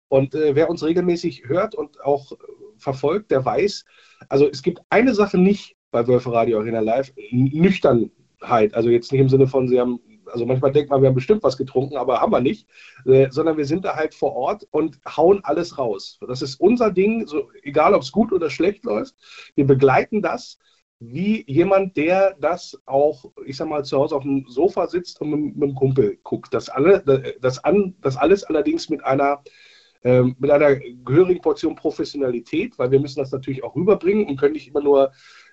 Und 0.09 0.35
äh, 0.35 0.57
wer 0.57 0.69
uns 0.69 0.83
regelmäßig 0.83 1.45
hört 1.47 1.77
und 1.77 2.01
auch 2.03 2.33
verfolgt, 2.79 3.31
der 3.31 3.45
weiß, 3.45 3.85
also 4.29 4.49
es 4.49 4.63
gibt 4.63 4.81
eine 4.91 5.15
Sache 5.15 5.39
nicht 5.39 5.77
bei 5.93 6.07
Wölfe 6.07 6.33
Radio 6.33 6.59
Arena 6.59 6.81
Live, 6.81 7.13
Nüchternheit. 7.31 8.75
Also 8.75 8.91
jetzt 8.91 9.13
nicht 9.13 9.21
im 9.21 9.29
Sinne 9.29 9.47
von, 9.47 9.69
sie 9.69 9.79
haben 9.79 10.01
also 10.33 10.47
manchmal 10.47 10.73
denkt 10.73 10.91
man, 10.91 11.03
wir 11.03 11.09
haben 11.09 11.15
bestimmt 11.15 11.43
was 11.43 11.57
getrunken, 11.57 11.97
aber 11.97 12.21
haben 12.21 12.33
wir 12.33 12.41
nicht, 12.41 12.69
äh, 13.07 13.29
sondern 13.31 13.57
wir 13.57 13.67
sind 13.67 13.85
da 13.85 13.97
halt 13.97 14.15
vor 14.15 14.35
Ort 14.35 14.67
und 14.71 14.99
hauen 15.17 15.41
alles 15.45 15.79
raus. 15.79 16.19
Das 16.27 16.43
ist 16.43 16.61
unser 16.61 16.91
Ding, 16.91 17.27
so, 17.27 17.51
egal 17.63 17.95
ob 17.95 18.03
es 18.03 18.13
gut 18.13 18.33
oder 18.33 18.51
schlecht 18.51 18.85
läuft. 18.85 19.15
Wir 19.55 19.67
begleiten 19.67 20.23
das 20.23 20.59
wie 21.01 21.45
jemand, 21.47 21.97
der 21.97 22.37
das 22.41 22.77
auch, 22.85 23.27
ich 23.47 23.57
sag 23.57 23.69
mal, 23.69 23.85
zu 23.85 23.97
Hause 23.99 24.17
auf 24.17 24.25
dem 24.25 24.47
Sofa 24.49 24.89
sitzt 24.89 25.21
und 25.21 25.31
mit, 25.31 25.57
mit 25.57 25.71
dem 25.71 25.75
Kumpel 25.77 26.19
guckt. 26.25 26.53
Das, 26.53 26.69
alle, 26.69 27.03
das, 27.41 27.63
an, 27.63 27.95
das 28.01 28.17
alles 28.17 28.43
allerdings 28.45 28.89
mit 28.89 29.05
einer 29.05 29.43
ähm, 30.05 30.37
mit 30.39 30.51
einer 30.51 30.77
gehörigen 30.77 31.41
Portion 31.41 31.75
Professionalität, 31.75 32.79
weil 32.79 32.93
wir 32.93 33.01
müssen 33.01 33.19
das 33.19 33.33
natürlich 33.33 33.65
auch 33.65 33.75
rüberbringen 33.75 34.27
und 34.27 34.37
können 34.37 34.53
nicht 34.53 34.69
immer 34.69 34.81
nur 34.81 35.11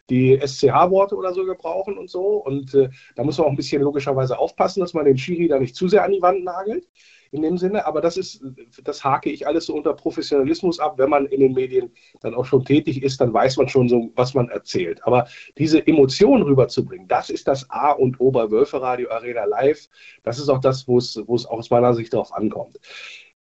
die 0.09 0.39
SCH-Worte 0.39 1.15
oder 1.15 1.33
so 1.33 1.45
gebrauchen 1.45 1.97
und 1.97 2.09
so. 2.09 2.37
Und 2.37 2.73
äh, 2.73 2.89
da 3.15 3.23
muss 3.23 3.37
man 3.37 3.47
auch 3.47 3.51
ein 3.51 3.55
bisschen 3.55 3.81
logischerweise 3.81 4.37
aufpassen, 4.37 4.79
dass 4.79 4.93
man 4.93 5.05
den 5.05 5.17
Schiri 5.17 5.47
da 5.47 5.59
nicht 5.59 5.75
zu 5.75 5.87
sehr 5.87 6.03
an 6.03 6.11
die 6.11 6.21
Wand 6.21 6.43
nagelt. 6.43 6.87
In 7.31 7.41
dem 7.41 7.57
Sinne, 7.57 7.85
aber 7.85 7.99
das 7.99 8.15
ist, 8.15 8.41
das 8.83 9.03
hake 9.03 9.29
ich 9.29 9.45
alles 9.45 9.65
so 9.65 9.75
unter 9.75 9.93
Professionalismus 9.93 10.79
ab. 10.79 10.97
Wenn 10.97 11.09
man 11.09 11.25
in 11.25 11.41
den 11.41 11.53
Medien 11.53 11.91
dann 12.21 12.33
auch 12.33 12.45
schon 12.45 12.63
tätig 12.63 13.03
ist, 13.03 13.19
dann 13.19 13.33
weiß 13.33 13.57
man 13.57 13.67
schon 13.67 13.89
so, 13.89 14.11
was 14.15 14.33
man 14.35 14.47
erzählt. 14.49 15.05
Aber 15.05 15.27
diese 15.57 15.85
Emotionen 15.85 16.43
rüberzubringen, 16.43 17.07
das 17.07 17.29
ist 17.29 17.47
das 17.47 17.69
A 17.69 17.91
und 17.91 18.21
O 18.21 18.31
bei 18.31 18.49
Wölfe 18.51 18.81
Radio 18.81 19.09
Arena 19.09 19.43
Live. 19.45 19.89
Das 20.23 20.39
ist 20.39 20.47
auch 20.47 20.59
das, 20.59 20.87
wo 20.87 20.97
es, 20.97 21.21
wo 21.25 21.35
es 21.35 21.45
aus 21.45 21.69
meiner 21.69 21.93
Sicht 21.93 22.13
darauf 22.13 22.31
ankommt. 22.33 22.79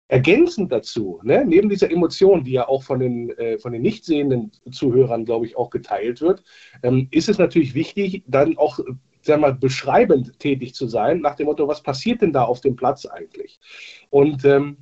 Ergänzend 0.09 0.71
dazu, 0.71 1.19
ne, 1.23 1.43
neben 1.45 1.69
dieser 1.69 1.91
Emotion, 1.91 2.43
die 2.43 2.53
ja 2.53 2.67
auch 2.67 2.83
von 2.83 2.99
den, 2.99 3.29
äh, 3.37 3.57
von 3.59 3.73
den 3.73 3.81
nicht 3.81 4.05
sehenden 4.05 4.51
Zuhörern, 4.71 5.25
glaube 5.25 5.45
ich, 5.45 5.57
auch 5.57 5.69
geteilt 5.69 6.21
wird, 6.21 6.43
ähm, 6.81 7.07
ist 7.11 7.27
es 7.27 7.37
natürlich 7.37 7.73
wichtig, 7.73 8.23
dann 8.27 8.57
auch 8.57 8.79
sagen 9.27 9.41
wir 9.41 9.49
mal, 9.49 9.53
beschreibend 9.53 10.39
tätig 10.39 10.73
zu 10.73 10.87
sein, 10.87 11.19
nach 11.19 11.35
dem 11.35 11.47
Motto, 11.47 11.67
was 11.67 11.83
passiert 11.83 12.21
denn 12.21 12.31
da 12.31 12.43
auf 12.43 12.61
dem 12.61 12.77
Platz 12.77 13.05
eigentlich? 13.05 13.59
Und 14.09 14.45
ähm, 14.45 14.77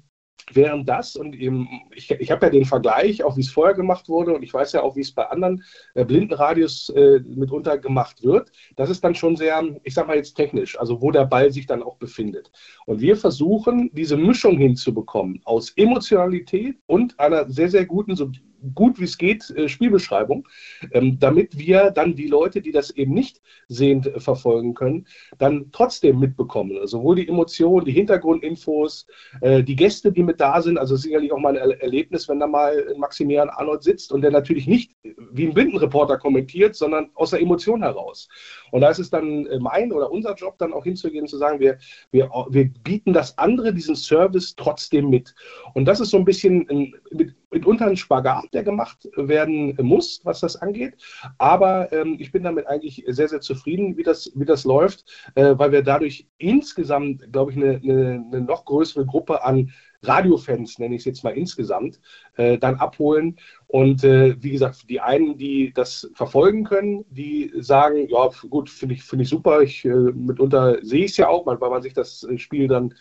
während 0.53 0.87
das 0.87 1.15
und 1.15 1.35
eben, 1.35 1.67
ich, 1.93 2.11
ich 2.11 2.31
habe 2.31 2.45
ja 2.45 2.51
den 2.51 2.65
Vergleich, 2.65 3.23
auch 3.23 3.35
wie 3.35 3.41
es 3.41 3.49
vorher 3.49 3.73
gemacht 3.73 4.07
wurde 4.09 4.33
und 4.33 4.43
ich 4.43 4.53
weiß 4.53 4.73
ja 4.73 4.81
auch, 4.81 4.95
wie 4.95 5.01
es 5.01 5.11
bei 5.11 5.27
anderen 5.27 5.63
äh, 5.95 6.05
Blindenradios 6.05 6.89
äh, 6.89 7.19
mitunter 7.25 7.77
gemacht 7.77 8.23
wird, 8.23 8.51
das 8.75 8.89
ist 8.89 9.03
dann 9.03 9.15
schon 9.15 9.35
sehr, 9.35 9.63
ich 9.83 9.93
sage 9.93 10.07
mal 10.07 10.17
jetzt 10.17 10.35
technisch, 10.35 10.79
also 10.79 11.01
wo 11.01 11.11
der 11.11 11.25
Ball 11.25 11.51
sich 11.51 11.65
dann 11.65 11.83
auch 11.83 11.97
befindet. 11.97 12.51
Und 12.85 13.01
wir 13.01 13.17
versuchen, 13.17 13.89
diese 13.93 14.17
Mischung 14.17 14.57
hinzubekommen 14.57 15.41
aus 15.45 15.71
Emotionalität 15.75 16.77
und 16.85 17.19
einer 17.19 17.49
sehr, 17.49 17.69
sehr 17.69 17.85
guten, 17.85 18.15
so 18.15 18.29
gut 18.73 18.99
wie 18.99 19.03
es 19.03 19.17
geht 19.17 19.49
äh, 19.51 19.69
Spielbeschreibung, 19.69 20.47
ähm, 20.91 21.17
damit 21.19 21.57
wir 21.57 21.91
dann 21.91 22.15
die 22.15 22.27
Leute, 22.27 22.61
die 22.61 22.71
das 22.71 22.91
eben 22.91 23.13
nicht 23.13 23.41
sehend 23.67 24.07
äh, 24.07 24.19
verfolgen 24.19 24.73
können, 24.73 25.07
dann 25.37 25.69
trotzdem 25.71 26.19
mitbekommen. 26.19 26.77
Also 26.77 26.97
sowohl 26.97 27.17
die 27.17 27.27
Emotionen, 27.27 27.85
die 27.85 27.91
Hintergrundinfos, 27.91 29.07
äh, 29.41 29.63
die 29.63 29.75
Gäste, 29.75 30.11
die 30.11 30.23
mit 30.23 30.39
da 30.39 30.61
sind. 30.61 30.77
Also 30.77 30.95
sicherlich 30.95 31.31
auch 31.31 31.39
mal 31.39 31.57
ein 31.57 31.71
Erlebnis, 31.79 32.27
wenn 32.29 32.39
da 32.39 32.47
mal 32.47 32.95
Maximilian 32.97 33.49
Arnold 33.49 33.83
sitzt 33.83 34.11
und 34.11 34.21
der 34.21 34.31
natürlich 34.31 34.67
nicht 34.67 34.95
wie 35.31 35.47
ein 35.47 35.53
Blindenreporter 35.53 36.17
kommentiert, 36.17 36.75
sondern 36.75 37.09
aus 37.15 37.31
der 37.31 37.41
Emotion 37.41 37.81
heraus. 37.81 38.29
Und 38.71 38.81
da 38.81 38.89
ist 38.89 38.99
es 38.99 39.09
dann 39.09 39.47
mein 39.59 39.91
oder 39.91 40.11
unser 40.11 40.35
Job, 40.35 40.57
dann 40.57 40.73
auch 40.73 40.83
hinzugehen 40.83 41.23
und 41.23 41.27
zu 41.27 41.37
sagen, 41.37 41.59
wir, 41.59 41.77
wir, 42.11 42.29
wir 42.49 42.69
bieten 42.83 43.13
das 43.13 43.37
andere, 43.37 43.73
diesen 43.73 43.95
Service 43.95 44.55
trotzdem 44.55 45.09
mit. 45.09 45.35
Und 45.73 45.85
das 45.85 45.99
ist 45.99 46.09
so 46.09 46.17
ein 46.17 46.25
bisschen 46.25 46.67
ein, 46.69 46.93
mit, 47.11 47.35
mitunter 47.55 47.87
ein 47.87 47.95
Spagat, 47.95 48.53
der 48.53 48.63
gemacht 48.63 49.09
werden 49.15 49.75
muss, 49.81 50.19
was 50.23 50.41
das 50.41 50.57
angeht. 50.57 50.95
Aber 51.37 51.91
ähm, 51.93 52.17
ich 52.19 52.31
bin 52.31 52.43
damit 52.43 52.67
eigentlich 52.67 53.03
sehr, 53.07 53.29
sehr 53.29 53.39
zufrieden, 53.39 53.95
wie 53.97 54.03
das, 54.03 54.29
wie 54.35 54.45
das 54.45 54.65
läuft, 54.65 55.05
äh, 55.35 55.55
weil 55.57 55.71
wir 55.71 55.81
dadurch 55.81 56.27
insgesamt, 56.37 57.31
glaube 57.31 57.51
ich, 57.51 57.57
eine, 57.57 57.79
eine, 57.81 58.25
eine 58.31 58.41
noch 58.41 58.65
größere 58.65 59.05
Gruppe 59.05 59.43
an 59.43 59.71
Radiofans, 60.03 60.77
nenne 60.79 60.95
ich 60.95 61.01
es 61.01 61.05
jetzt 61.05 61.23
mal 61.23 61.35
insgesamt, 61.35 61.99
äh, 62.35 62.57
dann 62.57 62.75
abholen. 62.75 63.37
Und 63.67 64.03
äh, 64.03 64.35
wie 64.43 64.51
gesagt, 64.51 64.89
die 64.89 64.99
einen, 64.99 65.37
die 65.37 65.71
das 65.73 66.11
verfolgen 66.13 66.65
können, 66.65 67.05
die 67.09 67.51
sagen, 67.55 68.07
ja, 68.09 68.29
gut, 68.49 68.69
finde 68.69 68.95
ich, 68.95 69.03
find 69.03 69.21
ich 69.21 69.29
super. 69.29 69.61
Ich, 69.61 69.85
äh, 69.85 69.89
mitunter 69.89 70.77
sehe 70.83 71.05
ich 71.05 71.11
es 71.11 71.17
ja 71.17 71.29
auch, 71.29 71.45
weil 71.45 71.57
man 71.57 71.81
sich 71.81 71.93
das 71.93 72.27
Spiel 72.35 72.67
dann 72.67 72.93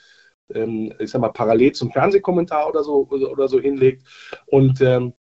ich 0.49 1.11
sag 1.11 1.21
mal, 1.21 1.31
parallel 1.31 1.73
zum 1.73 1.91
Fernsehkommentar 1.91 2.69
oder 2.69 2.85
so, 2.85 3.07
oder 3.09 3.49
so 3.49 3.61
hinlegt. 3.61 4.07
Und 4.47 4.81
ähm, 4.81 5.15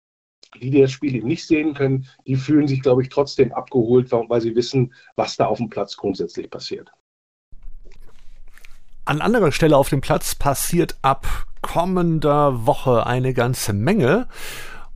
die, 0.60 0.70
die 0.70 0.80
das 0.80 0.92
Spiel 0.92 1.14
eben 1.14 1.28
nicht 1.28 1.46
sehen 1.46 1.74
können, 1.74 2.06
die 2.26 2.36
fühlen 2.36 2.68
sich, 2.68 2.82
glaube 2.82 3.02
ich, 3.02 3.08
trotzdem 3.08 3.52
abgeholt, 3.52 4.12
weil 4.12 4.40
sie 4.40 4.54
wissen, 4.54 4.94
was 5.16 5.36
da 5.36 5.46
auf 5.46 5.58
dem 5.58 5.68
Platz 5.68 5.96
grundsätzlich 5.96 6.50
passiert. 6.50 6.90
An 9.06 9.20
anderer 9.20 9.52
Stelle 9.52 9.76
auf 9.76 9.90
dem 9.90 10.00
Platz 10.00 10.34
passiert 10.34 10.96
ab 11.02 11.26
kommender 11.60 12.66
Woche 12.66 13.06
eine 13.06 13.34
ganze 13.34 13.72
Menge. 13.72 14.28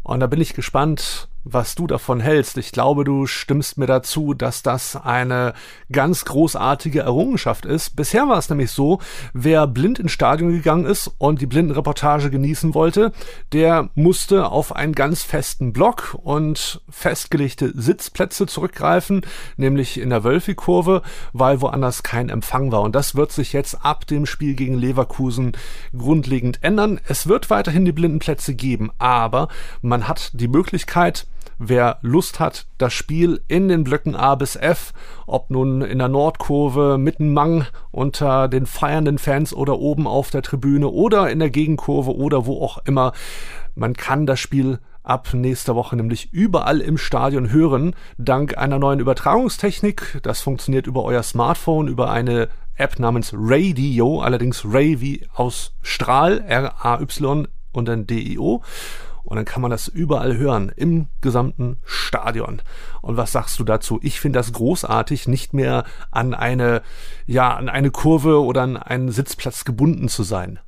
Und 0.02 0.20
da 0.20 0.26
bin 0.26 0.40
ich 0.40 0.54
gespannt, 0.54 1.27
was 1.52 1.74
du 1.74 1.86
davon 1.86 2.20
hältst. 2.20 2.58
Ich 2.58 2.72
glaube, 2.72 3.04
du 3.04 3.26
stimmst 3.26 3.78
mir 3.78 3.86
dazu, 3.86 4.34
dass 4.34 4.62
das 4.62 4.96
eine 4.96 5.54
ganz 5.90 6.24
großartige 6.24 7.00
Errungenschaft 7.00 7.64
ist. 7.64 7.96
Bisher 7.96 8.28
war 8.28 8.38
es 8.38 8.48
nämlich 8.48 8.70
so, 8.70 8.98
wer 9.32 9.66
blind 9.66 9.98
ins 9.98 10.12
Stadion 10.12 10.50
gegangen 10.50 10.84
ist 10.86 11.10
und 11.18 11.40
die 11.40 11.46
Blindenreportage 11.46 12.30
genießen 12.30 12.74
wollte, 12.74 13.12
der 13.52 13.88
musste 13.94 14.50
auf 14.50 14.74
einen 14.74 14.94
ganz 14.94 15.22
festen 15.22 15.72
Block 15.72 16.16
und 16.22 16.80
festgelegte 16.88 17.72
Sitzplätze 17.74 18.46
zurückgreifen, 18.46 19.22
nämlich 19.56 19.98
in 19.98 20.10
der 20.10 20.24
Wölfi-Kurve, 20.24 21.02
weil 21.32 21.60
woanders 21.60 22.02
kein 22.02 22.28
Empfang 22.28 22.72
war. 22.72 22.82
Und 22.82 22.94
das 22.94 23.14
wird 23.14 23.32
sich 23.32 23.52
jetzt 23.52 23.84
ab 23.84 24.06
dem 24.06 24.26
Spiel 24.26 24.54
gegen 24.54 24.78
Leverkusen 24.78 25.52
grundlegend 25.96 26.62
ändern. 26.62 27.00
Es 27.08 27.26
wird 27.26 27.50
weiterhin 27.50 27.84
die 27.84 27.92
Blindenplätze 27.92 28.54
geben, 28.54 28.90
aber 28.98 29.48
man 29.80 30.08
hat 30.08 30.30
die 30.34 30.48
Möglichkeit, 30.48 31.26
wer 31.58 31.98
Lust 32.02 32.40
hat, 32.40 32.66
das 32.78 32.92
Spiel 32.92 33.40
in 33.48 33.68
den 33.68 33.84
Blöcken 33.84 34.14
A 34.14 34.34
bis 34.34 34.56
F, 34.56 34.92
ob 35.26 35.50
nun 35.50 35.82
in 35.82 35.98
der 35.98 36.08
Nordkurve 36.08 36.98
mitten 36.98 37.32
Mang 37.32 37.66
unter 37.90 38.48
den 38.48 38.66
feiernden 38.66 39.18
Fans 39.18 39.52
oder 39.52 39.78
oben 39.78 40.06
auf 40.06 40.30
der 40.30 40.42
Tribüne 40.42 40.88
oder 40.88 41.30
in 41.30 41.40
der 41.40 41.50
Gegenkurve 41.50 42.14
oder 42.14 42.46
wo 42.46 42.62
auch 42.62 42.78
immer, 42.84 43.12
man 43.74 43.94
kann 43.94 44.26
das 44.26 44.40
Spiel 44.40 44.78
ab 45.02 45.32
nächster 45.32 45.74
Woche 45.74 45.96
nämlich 45.96 46.32
überall 46.32 46.80
im 46.80 46.98
Stadion 46.98 47.50
hören, 47.50 47.94
dank 48.18 48.58
einer 48.58 48.78
neuen 48.78 49.00
Übertragungstechnik. 49.00 50.20
Das 50.22 50.40
funktioniert 50.40 50.86
über 50.86 51.04
euer 51.04 51.22
Smartphone, 51.22 51.88
über 51.88 52.10
eine 52.10 52.48
App 52.76 52.98
namens 52.98 53.32
Radio, 53.34 54.20
allerdings 54.20 54.64
Ray 54.64 55.00
wie 55.00 55.26
aus 55.34 55.72
Strahl, 55.82 56.44
R-A-Y 56.46 57.48
und 57.72 57.88
dann 57.88 58.06
D-I-O. 58.06 58.62
Und 59.28 59.36
dann 59.36 59.44
kann 59.44 59.60
man 59.60 59.70
das 59.70 59.88
überall 59.88 60.38
hören, 60.38 60.72
im 60.74 61.08
gesamten 61.20 61.76
Stadion. 61.84 62.62
Und 63.02 63.18
was 63.18 63.30
sagst 63.30 63.58
du 63.58 63.64
dazu? 63.64 64.00
Ich 64.02 64.20
finde 64.20 64.38
das 64.38 64.54
großartig, 64.54 65.28
nicht 65.28 65.52
mehr 65.52 65.84
an 66.10 66.32
eine, 66.32 66.80
ja, 67.26 67.54
an 67.54 67.68
eine 67.68 67.90
Kurve 67.90 68.42
oder 68.42 68.62
an 68.62 68.78
einen 68.78 69.10
Sitzplatz 69.10 69.66
gebunden 69.66 70.08
zu 70.08 70.22
sein. 70.22 70.60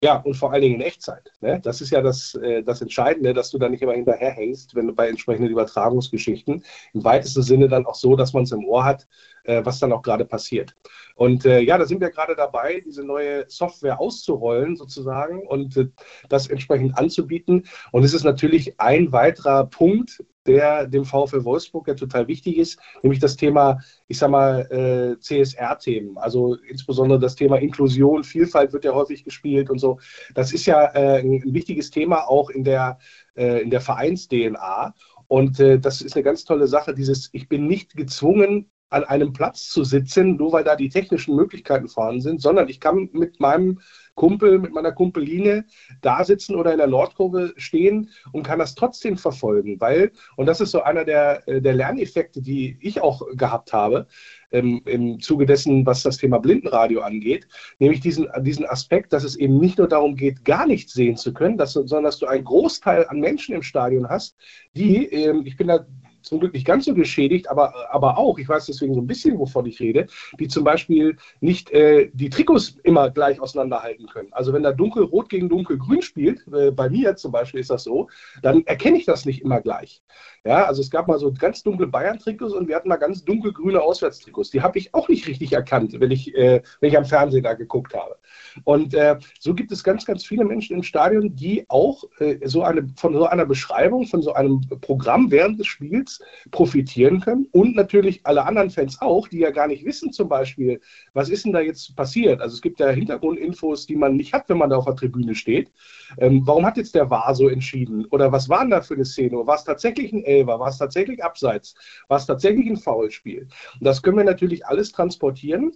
Ja, 0.00 0.18
und 0.18 0.34
vor 0.34 0.52
allen 0.52 0.62
Dingen 0.62 0.76
in 0.76 0.80
Echtzeit. 0.82 1.32
Ne? 1.40 1.60
Das 1.60 1.80
ist 1.80 1.90
ja 1.90 2.00
das, 2.00 2.34
äh, 2.36 2.62
das 2.62 2.80
Entscheidende, 2.80 3.34
dass 3.34 3.50
du 3.50 3.58
da 3.58 3.68
nicht 3.68 3.82
immer 3.82 3.94
hinterherhängst, 3.94 4.76
wenn 4.76 4.86
du 4.86 4.94
bei 4.94 5.08
entsprechenden 5.08 5.50
Übertragungsgeschichten 5.50 6.64
im 6.94 7.04
weitesten 7.04 7.42
Sinne 7.42 7.68
dann 7.68 7.84
auch 7.84 7.96
so, 7.96 8.14
dass 8.14 8.32
man 8.32 8.44
es 8.44 8.52
im 8.52 8.64
Ohr 8.64 8.84
hat, 8.84 9.08
äh, 9.42 9.64
was 9.64 9.80
dann 9.80 9.92
auch 9.92 10.02
gerade 10.02 10.24
passiert. 10.24 10.76
Und 11.16 11.44
äh, 11.46 11.58
ja, 11.60 11.78
da 11.78 11.84
sind 11.84 12.00
wir 12.00 12.10
gerade 12.10 12.36
dabei, 12.36 12.80
diese 12.86 13.02
neue 13.02 13.46
Software 13.48 13.98
auszurollen 13.98 14.76
sozusagen 14.76 15.44
und 15.48 15.76
äh, 15.76 15.88
das 16.28 16.46
entsprechend 16.46 16.96
anzubieten. 16.96 17.64
Und 17.90 18.04
es 18.04 18.14
ist 18.14 18.22
natürlich 18.24 18.78
ein 18.78 19.10
weiterer 19.10 19.66
Punkt, 19.66 20.22
der 20.48 20.86
dem 20.86 21.04
VfL 21.04 21.44
Wolfsburg 21.44 21.86
ja 21.88 21.94
total 21.94 22.26
wichtig 22.26 22.56
ist, 22.56 22.80
nämlich 23.02 23.20
das 23.20 23.36
Thema, 23.36 23.78
ich 24.08 24.18
sag 24.18 24.30
mal, 24.30 24.60
äh, 24.70 25.20
CSR-Themen. 25.20 26.16
Also 26.18 26.56
insbesondere 26.68 27.20
das 27.20 27.36
Thema 27.36 27.58
Inklusion, 27.58 28.24
Vielfalt 28.24 28.72
wird 28.72 28.84
ja 28.84 28.94
häufig 28.94 29.24
gespielt 29.24 29.70
und 29.70 29.78
so. 29.78 29.98
Das 30.34 30.52
ist 30.52 30.66
ja 30.66 30.84
äh, 30.94 31.20
ein, 31.20 31.42
wichtiges 31.54 31.90
Thema 31.90 32.28
auch 32.28 32.50
in 32.50 32.64
der, 32.64 32.98
äh, 33.36 33.62
in 33.62 33.70
der 33.70 33.80
Vereins-DNA. 33.80 34.94
Und 35.28 35.60
äh, 35.60 35.78
das 35.78 36.00
ist 36.00 36.16
eine 36.16 36.22
ganz 36.22 36.44
tolle 36.44 36.66
Sache, 36.66 36.94
dieses, 36.94 37.28
ich 37.32 37.48
bin 37.48 37.66
nicht 37.66 37.94
gezwungen, 37.94 38.70
an 38.90 39.04
einem 39.04 39.32
Platz 39.32 39.68
zu 39.68 39.84
sitzen, 39.84 40.36
nur 40.36 40.52
weil 40.52 40.64
da 40.64 40.74
die 40.74 40.88
technischen 40.88 41.36
Möglichkeiten 41.36 41.88
vorhanden 41.88 42.22
sind, 42.22 42.40
sondern 42.40 42.68
ich 42.68 42.80
kann 42.80 43.10
mit 43.12 43.38
meinem 43.38 43.80
Kumpel, 44.18 44.58
mit 44.58 44.72
meiner 44.72 44.92
Kumpeline 44.92 45.64
da 46.02 46.24
sitzen 46.24 46.56
oder 46.56 46.72
in 46.72 46.78
der 46.78 46.88
Nordkurve 46.88 47.54
stehen 47.56 48.10
und 48.32 48.42
kann 48.42 48.58
das 48.58 48.74
trotzdem 48.74 49.16
verfolgen, 49.16 49.80
weil, 49.80 50.10
und 50.36 50.46
das 50.46 50.60
ist 50.60 50.72
so 50.72 50.82
einer 50.82 51.04
der, 51.04 51.46
äh, 51.46 51.62
der 51.62 51.72
Lerneffekte, 51.72 52.42
die 52.42 52.76
ich 52.80 53.00
auch 53.00 53.22
gehabt 53.36 53.72
habe, 53.72 54.08
ähm, 54.50 54.82
im 54.86 55.20
Zuge 55.20 55.46
dessen, 55.46 55.86
was 55.86 56.02
das 56.02 56.16
Thema 56.16 56.38
Blindenradio 56.38 57.00
angeht, 57.00 57.46
nämlich 57.78 58.00
diesen, 58.00 58.28
diesen 58.40 58.66
Aspekt, 58.66 59.12
dass 59.12 59.22
es 59.22 59.36
eben 59.36 59.58
nicht 59.58 59.78
nur 59.78 59.88
darum 59.88 60.16
geht, 60.16 60.44
gar 60.44 60.66
nichts 60.66 60.94
sehen 60.94 61.16
zu 61.16 61.32
können, 61.32 61.56
dass, 61.56 61.74
sondern 61.74 62.04
dass 62.04 62.18
du 62.18 62.26
einen 62.26 62.44
Großteil 62.44 63.06
an 63.06 63.20
Menschen 63.20 63.54
im 63.54 63.62
Stadion 63.62 64.08
hast, 64.08 64.36
die, 64.74 65.06
ähm, 65.06 65.42
ich 65.46 65.56
bin 65.56 65.68
da 65.68 65.86
zum 66.28 66.40
Glück 66.40 66.52
nicht 66.54 66.66
ganz 66.66 66.84
so 66.84 66.94
geschädigt, 66.94 67.50
aber, 67.50 67.74
aber 67.90 68.18
auch, 68.18 68.38
ich 68.38 68.48
weiß 68.48 68.66
deswegen 68.66 68.94
so 68.94 69.00
ein 69.00 69.06
bisschen, 69.06 69.38
wovon 69.38 69.66
ich 69.66 69.80
rede, 69.80 70.06
die 70.38 70.48
zum 70.48 70.64
Beispiel 70.64 71.16
nicht 71.40 71.70
äh, 71.70 72.10
die 72.12 72.30
Trikots 72.30 72.76
immer 72.82 73.10
gleich 73.10 73.40
auseinanderhalten 73.40 74.06
können. 74.06 74.28
Also 74.32 74.52
wenn 74.52 74.62
da 74.62 74.72
dunkelrot 74.72 75.28
gegen 75.28 75.48
dunkelgrün 75.48 76.02
spielt, 76.02 76.46
äh, 76.52 76.70
bei 76.70 76.88
mir 76.88 77.16
zum 77.16 77.32
Beispiel 77.32 77.60
ist 77.60 77.70
das 77.70 77.84
so, 77.84 78.08
dann 78.42 78.64
erkenne 78.66 78.98
ich 78.98 79.04
das 79.04 79.24
nicht 79.24 79.42
immer 79.42 79.60
gleich. 79.60 80.02
Ja, 80.44 80.64
also 80.64 80.80
es 80.80 80.90
gab 80.90 81.08
mal 81.08 81.18
so 81.18 81.32
ganz 81.32 81.62
dunkle 81.62 81.86
Bayern-Trikots 81.86 82.54
und 82.54 82.68
wir 82.68 82.76
hatten 82.76 82.88
mal 82.88 82.96
ganz 82.96 83.24
dunkelgrüne 83.24 83.80
Auswärtstrikots. 83.80 84.50
Die 84.50 84.62
habe 84.62 84.78
ich 84.78 84.94
auch 84.94 85.08
nicht 85.08 85.26
richtig 85.26 85.52
erkannt, 85.52 85.94
wenn 85.98 86.10
ich, 86.10 86.34
äh, 86.34 86.62
wenn 86.80 86.90
ich 86.90 86.96
am 86.96 87.04
Fernsehen 87.04 87.42
da 87.42 87.54
geguckt 87.54 87.94
habe. 87.94 88.16
Und 88.64 88.94
äh, 88.94 89.18
so 89.40 89.54
gibt 89.54 89.72
es 89.72 89.84
ganz, 89.84 90.04
ganz 90.04 90.24
viele 90.24 90.44
Menschen 90.44 90.76
im 90.76 90.82
Stadion, 90.82 91.34
die 91.34 91.64
auch 91.68 92.04
äh, 92.18 92.38
so 92.46 92.62
eine, 92.62 92.88
von 92.96 93.14
so 93.14 93.26
einer 93.26 93.46
Beschreibung, 93.46 94.06
von 94.06 94.22
so 94.22 94.32
einem 94.32 94.60
Programm 94.80 95.30
während 95.30 95.58
des 95.58 95.66
Spiels 95.66 96.17
profitieren 96.50 97.20
können. 97.20 97.46
Und 97.52 97.76
natürlich 97.76 98.20
alle 98.24 98.44
anderen 98.44 98.70
Fans 98.70 99.00
auch, 99.00 99.28
die 99.28 99.38
ja 99.38 99.50
gar 99.50 99.66
nicht 99.66 99.84
wissen, 99.84 100.12
zum 100.12 100.28
Beispiel, 100.28 100.80
was 101.12 101.28
ist 101.28 101.44
denn 101.44 101.52
da 101.52 101.60
jetzt 101.60 101.94
passiert? 101.96 102.40
Also 102.40 102.54
es 102.54 102.62
gibt 102.62 102.80
ja 102.80 102.88
Hintergrundinfos, 102.88 103.86
die 103.86 103.96
man 103.96 104.16
nicht 104.16 104.32
hat, 104.32 104.48
wenn 104.48 104.58
man 104.58 104.70
da 104.70 104.76
auf 104.76 104.84
der 104.84 104.96
Tribüne 104.96 105.34
steht. 105.34 105.70
Ähm, 106.18 106.42
warum 106.44 106.64
hat 106.64 106.76
jetzt 106.76 106.94
der 106.94 107.10
VAR 107.10 107.34
so 107.34 107.48
entschieden? 107.48 108.06
Oder 108.06 108.32
was 108.32 108.48
war 108.48 108.60
denn 108.60 108.70
da 108.70 108.80
für 108.80 108.94
eine 108.94 109.04
Szene? 109.04 109.46
War 109.46 109.56
es 109.56 109.64
tatsächlich 109.64 110.12
ein 110.12 110.24
Elfer? 110.24 110.58
War 110.58 110.68
es 110.68 110.78
tatsächlich 110.78 111.22
Abseits? 111.22 111.74
War 112.08 112.18
es 112.18 112.26
tatsächlich 112.26 112.66
ein 112.66 112.76
Foulspiel? 112.76 113.48
Und 113.78 113.84
das 113.84 114.02
können 114.02 114.16
wir 114.16 114.24
natürlich 114.24 114.66
alles 114.66 114.92
transportieren 114.92 115.72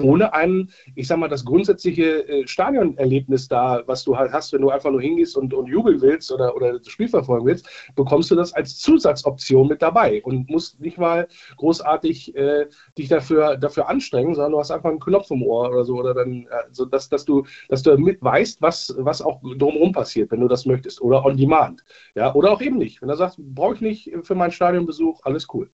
ohne 0.00 0.32
ein, 0.34 0.70
ich 0.94 1.06
sag 1.06 1.18
mal, 1.18 1.28
das 1.28 1.44
grundsätzliche 1.44 2.28
äh, 2.28 2.46
Stadionerlebnis 2.46 3.48
da, 3.48 3.82
was 3.86 4.04
du 4.04 4.16
halt 4.16 4.32
hast, 4.32 4.52
wenn 4.52 4.62
du 4.62 4.70
einfach 4.70 4.90
nur 4.90 5.00
hingehst 5.00 5.36
und, 5.36 5.54
und 5.54 5.66
jubeln 5.66 6.00
willst 6.00 6.32
oder, 6.32 6.54
oder 6.56 6.78
das 6.78 6.88
Spiel 6.88 7.08
verfolgen 7.08 7.46
willst, 7.46 7.68
bekommst 7.94 8.30
du 8.30 8.34
das 8.34 8.52
als 8.52 8.78
Zusatzoption 8.78 9.68
mit 9.68 9.82
dabei 9.82 10.22
und 10.24 10.48
musst 10.50 10.80
nicht 10.80 10.98
mal 10.98 11.28
großartig 11.56 12.34
äh, 12.36 12.66
dich 12.98 13.08
dafür, 13.08 13.56
dafür 13.56 13.88
anstrengen, 13.88 14.34
sondern 14.34 14.52
du 14.52 14.58
hast 14.58 14.70
einfach 14.70 14.90
einen 14.90 15.00
Knopf 15.00 15.30
im 15.30 15.42
Ohr 15.42 15.70
oder 15.70 15.84
so, 15.84 15.96
oder 15.96 16.14
dann, 16.14 16.46
äh, 16.50 16.64
so 16.70 16.84
dass, 16.84 17.08
dass 17.08 17.24
du, 17.24 17.44
dass 17.68 17.82
du 17.82 17.96
mit 17.96 18.22
weißt, 18.22 18.60
was, 18.62 18.94
was 18.98 19.22
auch 19.22 19.40
drumherum 19.42 19.92
passiert, 19.92 20.30
wenn 20.30 20.40
du 20.40 20.48
das 20.48 20.66
möchtest. 20.66 21.00
Oder 21.00 21.24
on 21.24 21.36
demand. 21.36 21.84
Ja, 22.14 22.34
oder 22.34 22.52
auch 22.52 22.60
eben 22.60 22.78
nicht. 22.78 23.00
Wenn 23.00 23.08
du 23.08 23.16
sagst, 23.16 23.38
brauche 23.38 23.74
ich 23.74 23.80
nicht 23.80 24.12
für 24.22 24.34
meinen 24.34 24.52
Stadionbesuch, 24.52 25.20
alles 25.24 25.46
cool. 25.52 25.70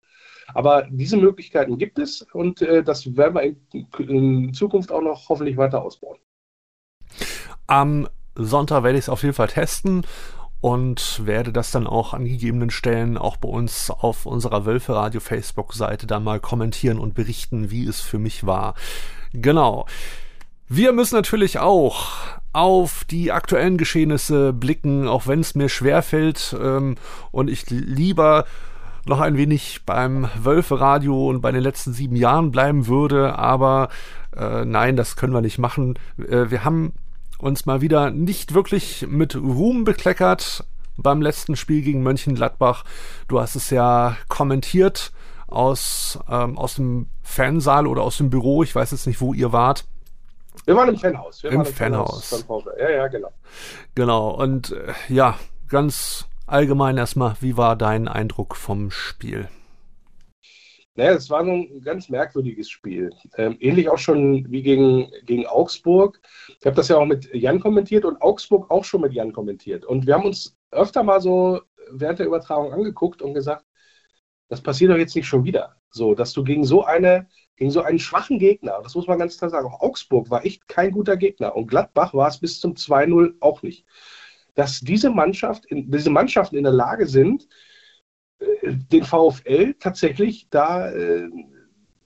Aber 0.53 0.88
diese 0.89 1.17
Möglichkeiten 1.17 1.78
gibt 1.78 1.99
es 1.99 2.26
und 2.34 2.61
äh, 2.61 2.84
das 2.84 3.15
werden 3.15 3.36
wir 3.36 3.43
in, 3.43 3.57
in, 4.10 4.53
Zukunft 4.53 4.91
auch 4.91 5.01
noch 5.01 5.30
hoffentlich 5.30 5.57
weiter 5.57 5.82
ausbauen. 5.82 6.18
Am 7.68 8.07
Sonntag 8.36 8.84
werde 8.84 8.97
ich 8.97 9.05
es 9.05 9.10
auf 9.10 9.24
jeden 9.24 9.36
Fall 9.36 9.47
testen 9.47 10.03
und 10.62 11.26
werde 11.26 11.53
das 11.53 11.72
dann 11.72 11.88
auch 11.88 12.14
an 12.14 12.26
gegebenen 12.26 12.70
Stellen 12.70 13.18
auch 13.18 13.38
bei 13.38 13.47
uns 13.47 13.89
auf 13.89 14.26
unserer 14.26 14.66
Wölfe 14.66 14.95
Radio 14.95 15.22
Facebook 15.22 15.74
Seite 15.74 16.07
dann 16.07 16.24
mal 16.24 16.39
kommentieren 16.39 16.99
und 16.99 17.14
berichten, 17.14 17.72
wie 17.72 17.86
es 17.86 18.01
für 18.01 18.20
mich 18.20 18.45
war. 18.45 18.76
Genau. 19.34 19.86
Wir 20.68 20.91
müssen 20.91 21.16
natürlich 21.16 21.60
auch 21.60 22.07
auf 22.51 23.03
die 23.05 23.32
aktuellen 23.32 23.78
Geschehnisse 23.78 24.53
blicken, 24.53 25.07
auch 25.07 25.28
wenn 25.28 25.39
es 25.39 25.55
mir 25.55 25.70
schwerfällt 25.70 26.55
ähm, 26.60 26.95
und 27.32 27.49
ich 27.49 27.70
lieber 27.70 28.45
noch 29.06 29.20
ein 29.20 29.38
wenig 29.38 29.82
beim 29.86 30.30
Wölfe-Radio 30.41 31.30
und 31.30 31.41
bei 31.41 31.52
den 31.52 31.62
letzten 31.62 31.93
sieben 31.93 32.16
Jahren 32.16 32.52
bleiben 32.52 32.88
würde, 32.88 33.38
aber 33.38 33.89
äh, 34.36 34.66
nein, 34.66 34.95
das 34.95 35.16
können 35.16 35.34
wir 35.34 35.41
nicht 35.41 35.58
machen. 35.58 35.97
Äh, 36.18 36.50
wir 36.50 36.64
haben 36.64 36.93
uns 37.39 37.66
mal 37.66 37.82
wieder 37.82 38.12
nicht 38.12 38.54
wirklich 38.54 39.06
mit 39.08 39.36
Ruhm 39.36 39.84
bekleckert 39.84 40.66
beim 40.97 41.22
letzten 41.22 41.56
Spiel 41.56 41.82
gegen 41.82 42.04
Mönchengladbach. 42.04 42.84
Du 43.28 43.39
hast 43.39 43.56
es 43.56 43.70
ja 43.70 44.18
kommentiert 44.28 45.12
aus, 45.47 46.20
ähm, 46.30 46.58
aus 46.58 46.76
dem 46.76 47.08
Fansaal 47.24 47.88
oder 47.88 48.04
aus 48.04 48.18
dem 48.18 48.30
Büro. 48.30 48.64
Ich 48.64 48.76
weiß 48.76 48.91
jetzt 48.91 49.08
nicht, 49.08 49.22
wo 49.22 49.34
ihr 49.34 49.52
wart. 49.52 49.86
Wir 50.66 50.76
waren 50.76 50.89
im 50.89 50.97
Fanhaus. 50.97 51.41
Wir 51.41 51.52
Im 51.52 51.66
Fanhaus. 51.66 52.30
Fanhaus. 52.30 52.64
Ja, 52.78 52.89
ja, 52.89 53.08
genau. 53.08 53.32
Genau. 53.95 54.30
Und 54.32 54.72
äh, 54.72 54.93
ja, 55.08 55.36
ganz 55.68 56.28
allgemein 56.52 56.97
erstmal, 56.97 57.36
wie 57.39 57.58
war 57.58 57.76
dein 57.76 58.08
Eindruck 58.08 58.56
vom 58.56 58.91
Spiel? 58.91 59.47
Naja, 60.95 61.14
es 61.14 61.30
war 61.30 61.45
so 61.45 61.52
ein 61.52 61.82
ganz 61.82 62.10
merkwürdiges 62.10 62.70
Spiel. 62.70 63.12
Ähm, 63.38 63.56
ähnlich 63.60 63.89
auch 63.89 63.97
schon 63.97 64.45
wie 64.52 64.62
gegen, 64.62 65.10
gegen 65.24 65.47
Augsburg. 65.47 66.20
Ich 66.60 66.66
habe 66.66 66.76
das 66.76 66.89
ja 66.89 66.97
auch 66.97 67.06
mit 67.06 67.34
Jan 67.34 67.62
kommentiert 67.62 68.04
und 68.04 68.22
Augsburg 68.22 68.70
auch 68.70 68.84
schon 68.84 69.02
mit 69.02 69.14
Jan 69.14 69.32
kommentiert. 69.32 69.86
Und 69.86 70.08
wir 70.08 70.16
haben 70.16 70.26
uns 70.26 70.58
öfter 70.72 71.04
mal 71.04 71.22
so 71.22 71.62
während 71.91 72.20
der 72.20 72.28
Übertragung 72.28 72.74
angeguckt 72.74 73.22
und 73.22 73.34
gesagt, 73.34 73.66
das 74.50 74.62
passiert 74.62 74.91
doch 74.91 74.97
jetzt 74.97 75.16
nicht 75.16 75.28
schon 75.28 75.45
wieder. 75.45 75.78
So, 75.91 76.16
dass 76.16 76.34
du 76.34 76.43
gegen 76.43 76.66
so 76.66 76.84
eine, 76.84 77.28
gegen 77.56 77.72
so 77.72 77.82
einen 77.82 78.00
schwachen 78.00 78.39
Gegner, 78.39 78.82
das 78.84 78.95
muss 78.95 79.08
man 79.08 79.20
ganz 79.20 79.38
klar 79.38 79.50
sagen, 79.50 79.68
auch 79.68 79.80
Augsburg 79.80 80.30
war 80.30 80.45
echt 80.45 80.68
kein 80.68 80.91
guter 80.91 81.18
Gegner 81.18 81.56
und 81.56 81.68
Gladbach 81.68 82.14
war 82.14 82.28
es 82.28 82.39
bis 82.39 82.60
zum 82.60 82.74
2-0 82.74 83.36
auch 83.39 83.64
nicht 83.64 83.86
dass 84.60 84.82
diese, 84.82 85.10
Mannschaft, 85.10 85.68
diese 85.70 86.10
Mannschaften 86.10 86.57
in 86.57 86.66
der 86.66 86.74
Lage 86.74 87.07
sind, 87.07 87.47
äh, 88.39 88.74
den 88.91 89.05
VfL 89.05 89.74
tatsächlich 89.80 90.49
da 90.49 90.91
äh, 90.91 91.30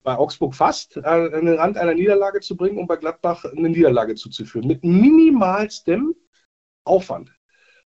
bei 0.03 0.15
Augsburg 0.15 0.53
fast 0.53 1.03
an 1.03 1.31
den 1.31 1.57
Rand 1.57 1.77
einer 1.77 1.95
Niederlage 1.95 2.41
zu 2.41 2.55
bringen 2.55 2.77
und 2.77 2.85
bei 2.85 2.97
Gladbach 2.97 3.43
eine 3.45 3.69
Niederlage 3.69 4.13
zuzuführen. 4.13 4.67
Mit 4.67 4.83
minimalstem 4.83 6.13
Aufwand. 6.83 7.33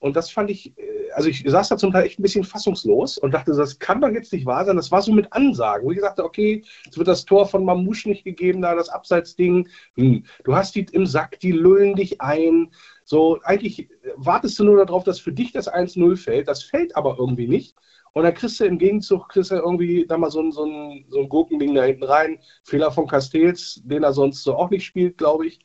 Und 0.01 0.15
das 0.17 0.31
fand 0.31 0.51
ich, 0.51 0.79
äh, 0.79 1.11
also 1.15 1.29
ich 1.29 1.43
saß 1.45 1.69
da 1.69 1.77
zum 1.77 1.93
Teil 1.93 2.05
echt 2.05 2.19
ein 2.19 2.23
bisschen 2.23 2.45
fassungslos 2.45 3.19
und 3.19 3.33
dachte, 3.33 3.53
das 3.53 3.79
kann 3.79 4.01
doch 4.01 4.11
jetzt 4.11 4.33
nicht 4.33 4.47
wahr 4.47 4.65
sein. 4.65 4.77
Das 4.77 4.91
war 4.91 5.03
so 5.03 5.13
mit 5.13 5.33
Ansagen, 5.33 5.87
wo 5.87 5.93
ich 5.93 6.01
sagte, 6.01 6.25
okay, 6.25 6.63
jetzt 6.85 6.99
wird 6.99 7.09
das 7.09 7.25
Tor 7.25 7.47
von 7.47 7.65
Mamouche 7.65 8.09
nicht 8.09 8.25
gegeben, 8.25 8.63
da 8.63 8.75
das 8.75 8.89
Abseitsding. 8.89 9.69
Hm, 9.97 10.25
du 10.45 10.55
hast 10.55 10.75
die 10.75 10.87
im 10.93 11.07
Sack, 11.07 11.41
die 11.41 11.53
lullen 11.53 11.95
dich 11.97 12.21
ein. 12.21 12.71
So, 13.05 13.41
eigentlich 13.43 13.89
wartest 14.17 14.59
du 14.59 14.65
nur 14.65 14.85
darauf, 14.85 15.05
dass 15.05 15.19
für 15.19 15.33
dich 15.33 15.53
das 15.53 15.69
1-0 15.73 16.17
fällt. 16.17 16.49
Das 16.49 16.63
fällt 16.63 16.97
aber 16.97 17.17
irgendwie 17.19 17.49
nicht. 17.49 17.75
Und 18.13 18.25
dann 18.25 18.35
kriegst 18.35 18.59
du 18.61 18.65
im 18.65 18.79
Gegenzug 18.79 19.29
kriegst 19.29 19.51
du 19.51 19.57
irgendwie 19.57 20.07
da 20.07 20.19
mal 20.19 20.31
so 20.31 20.41
ein, 20.41 20.53
so 20.53 20.65
ein, 20.65 21.05
so 21.09 21.21
ein 21.21 21.29
Gurkending 21.29 21.75
da 21.75 21.85
hinten 21.85 22.05
rein. 22.05 22.39
Fehler 22.65 22.91
von 22.91 23.07
Castells, 23.07 23.81
den 23.85 24.03
er 24.03 24.13
sonst 24.13 24.43
so 24.43 24.57
auch 24.57 24.71
nicht 24.71 24.85
spielt, 24.85 25.19
glaube 25.19 25.47
ich. 25.47 25.61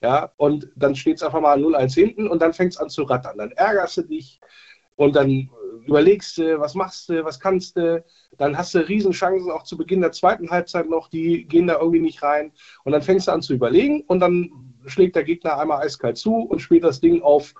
Ja, 0.00 0.32
und 0.36 0.68
dann 0.76 0.94
steht 0.94 1.16
es 1.16 1.22
einfach 1.24 1.40
mal 1.40 1.58
0-1 1.58 1.94
hinten 1.94 2.28
und 2.28 2.40
dann 2.40 2.52
fängt 2.54 2.72
es 2.72 2.78
an 2.78 2.88
zu 2.88 3.02
rattern. 3.02 3.38
Dann 3.38 3.50
ärgerst 3.52 3.96
du 3.98 4.02
dich. 4.02 4.40
und 4.96 5.16
dann 5.16 5.50
überlegst 5.86 6.38
du, 6.38 6.60
was 6.60 6.74
machst 6.74 7.08
du, 7.08 7.24
was 7.24 7.40
kannst 7.40 7.76
du, 7.76 8.04
dann 8.38 8.58
hast 8.58 8.74
du 8.74 8.80
Riesenchancen 8.80 9.50
auch 9.50 9.64
zu 9.64 9.78
Beginn 9.78 10.02
der 10.02 10.12
zweiten 10.12 10.50
Halbzeit 10.50 10.88
noch, 10.90 11.08
die 11.08 11.46
gehen 11.46 11.66
da 11.68 11.78
irgendwie 11.80 12.00
nicht 12.00 12.22
rein 12.22 12.52
und 12.84 12.92
dann 12.92 13.02
fängst 13.02 13.28
du 13.28 13.32
an 13.32 13.42
zu 13.42 13.54
überlegen 13.54 14.02
und 14.08 14.20
dann 14.20 14.50
schlägt 14.86 15.16
der 15.16 15.24
Gegner 15.24 15.58
einmal 15.58 15.82
eiskalt 15.84 16.18
zu 16.18 16.34
und 16.36 16.60
spielt 16.60 16.84
das 16.84 17.00
Ding 17.00 17.22
auf 17.22 17.54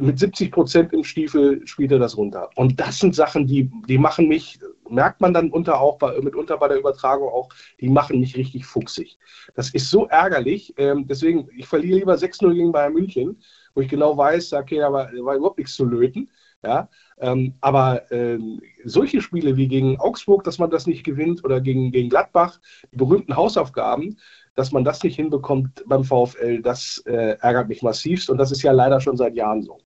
mit 0.00 0.18
70 0.18 0.50
Prozent 0.52 0.92
im 0.92 1.04
Stiefel 1.04 1.66
spielt 1.66 1.92
er 1.92 1.98
das 1.98 2.16
runter. 2.16 2.50
Und 2.56 2.78
das 2.80 2.98
sind 2.98 3.14
Sachen, 3.14 3.46
die, 3.46 3.70
die 3.88 3.98
machen 3.98 4.28
mich, 4.28 4.58
merkt 4.88 5.20
man 5.20 5.32
dann 5.32 5.50
unter 5.50 5.80
auch 5.80 5.98
bei, 5.98 6.18
mitunter 6.20 6.58
bei 6.58 6.68
der 6.68 6.78
Übertragung 6.78 7.28
auch, 7.28 7.48
die 7.80 7.88
machen 7.88 8.20
mich 8.20 8.36
richtig 8.36 8.66
fuchsig. 8.66 9.18
Das 9.54 9.70
ist 9.70 9.90
so 9.90 10.06
ärgerlich. 10.06 10.74
Ähm, 10.76 11.06
deswegen, 11.06 11.48
ich 11.56 11.66
verliere 11.66 11.98
lieber 11.98 12.14
6-0 12.14 12.54
gegen 12.54 12.72
Bayern 12.72 12.92
München, 12.92 13.42
wo 13.74 13.80
ich 13.80 13.88
genau 13.88 14.16
weiß, 14.16 14.52
okay, 14.54 14.82
aber 14.82 15.10
war 15.20 15.36
überhaupt 15.36 15.58
nichts 15.58 15.74
zu 15.74 15.84
löten. 15.84 16.30
Ja, 16.64 16.88
ähm, 17.18 17.54
aber 17.60 18.10
äh, 18.10 18.36
solche 18.84 19.22
Spiele 19.22 19.56
wie 19.56 19.68
gegen 19.68 20.00
Augsburg, 20.00 20.42
dass 20.42 20.58
man 20.58 20.70
das 20.70 20.88
nicht 20.88 21.04
gewinnt, 21.04 21.44
oder 21.44 21.60
gegen, 21.60 21.92
gegen 21.92 22.08
Gladbach, 22.08 22.58
die 22.90 22.96
berühmten 22.96 23.36
Hausaufgaben, 23.36 24.18
dass 24.58 24.72
man 24.72 24.82
das 24.82 25.04
nicht 25.04 25.14
hinbekommt 25.14 25.84
beim 25.86 26.02
VfL, 26.02 26.60
das 26.62 27.00
äh, 27.06 27.36
ärgert 27.40 27.68
mich 27.68 27.82
massivst 27.82 28.28
und 28.28 28.38
das 28.38 28.50
ist 28.50 28.62
ja 28.62 28.72
leider 28.72 29.00
schon 29.00 29.16
seit 29.16 29.36
Jahren 29.36 29.62
so. 29.62 29.78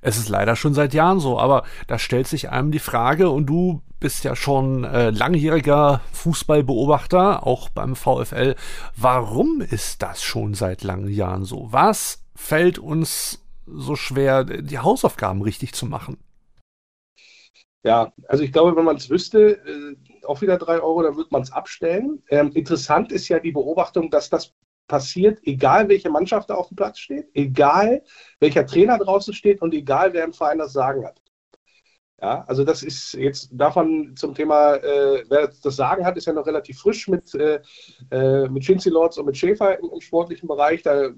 Es 0.00 0.18
ist 0.18 0.28
leider 0.28 0.56
schon 0.56 0.74
seit 0.74 0.94
Jahren 0.94 1.20
so, 1.20 1.38
aber 1.38 1.62
da 1.86 2.00
stellt 2.00 2.26
sich 2.26 2.50
einem 2.50 2.72
die 2.72 2.80
Frage, 2.80 3.30
und 3.30 3.46
du 3.46 3.82
bist 4.00 4.24
ja 4.24 4.34
schon 4.34 4.82
äh, 4.82 5.10
langjähriger 5.10 6.00
Fußballbeobachter, 6.10 7.46
auch 7.46 7.68
beim 7.68 7.94
VfL, 7.94 8.56
warum 8.96 9.60
ist 9.60 10.02
das 10.02 10.24
schon 10.24 10.54
seit 10.54 10.82
langen 10.82 11.10
Jahren 11.10 11.44
so? 11.44 11.68
Was 11.70 12.24
fällt 12.34 12.80
uns 12.80 13.44
so 13.64 13.94
schwer, 13.94 14.42
die 14.42 14.80
Hausaufgaben 14.80 15.42
richtig 15.42 15.72
zu 15.74 15.86
machen? 15.86 16.16
Ja, 17.84 18.12
also 18.26 18.42
ich 18.42 18.52
glaube, 18.52 18.74
wenn 18.74 18.84
man 18.84 18.96
es 18.96 19.08
wüsste, 19.08 19.52
äh, 19.64 20.09
auch 20.30 20.40
wieder 20.40 20.58
drei 20.58 20.80
Euro, 20.80 21.02
dann 21.02 21.16
würde 21.16 21.30
man 21.32 21.42
es 21.42 21.52
abstellen. 21.52 22.22
Ähm, 22.30 22.52
interessant 22.54 23.10
ist 23.12 23.28
ja 23.28 23.40
die 23.40 23.52
Beobachtung, 23.52 24.10
dass 24.10 24.30
das 24.30 24.54
passiert, 24.86 25.40
egal 25.44 25.88
welche 25.88 26.10
Mannschaft 26.10 26.50
da 26.50 26.54
auf 26.54 26.68
dem 26.68 26.76
Platz 26.76 26.98
steht, 26.98 27.28
egal 27.34 28.02
welcher 28.38 28.66
Trainer 28.66 28.98
draußen 28.98 29.34
steht 29.34 29.60
und 29.60 29.74
egal 29.74 30.12
wer 30.12 30.24
im 30.24 30.32
Verein 30.32 30.58
das 30.58 30.72
Sagen 30.72 31.04
hat. 31.04 31.20
Ja, 32.20 32.44
also 32.46 32.64
das 32.64 32.82
ist 32.82 33.14
jetzt 33.14 33.48
davon 33.52 34.14
zum 34.14 34.34
Thema, 34.34 34.74
äh, 34.74 35.24
wer 35.28 35.48
das 35.48 35.76
Sagen 35.76 36.04
hat, 36.04 36.16
ist 36.16 36.26
ja 36.26 36.32
noch 36.32 36.46
relativ 36.46 36.78
frisch 36.78 37.08
mit, 37.08 37.34
äh, 37.34 37.60
äh 38.10 38.48
mit 38.48 38.64
Shinzi 38.64 38.90
Lords 38.90 39.16
und 39.16 39.26
mit 39.26 39.36
Schäfer 39.36 39.78
im, 39.78 39.90
im 39.90 40.00
sportlichen 40.00 40.46
Bereich. 40.46 40.82
Da 40.82 41.10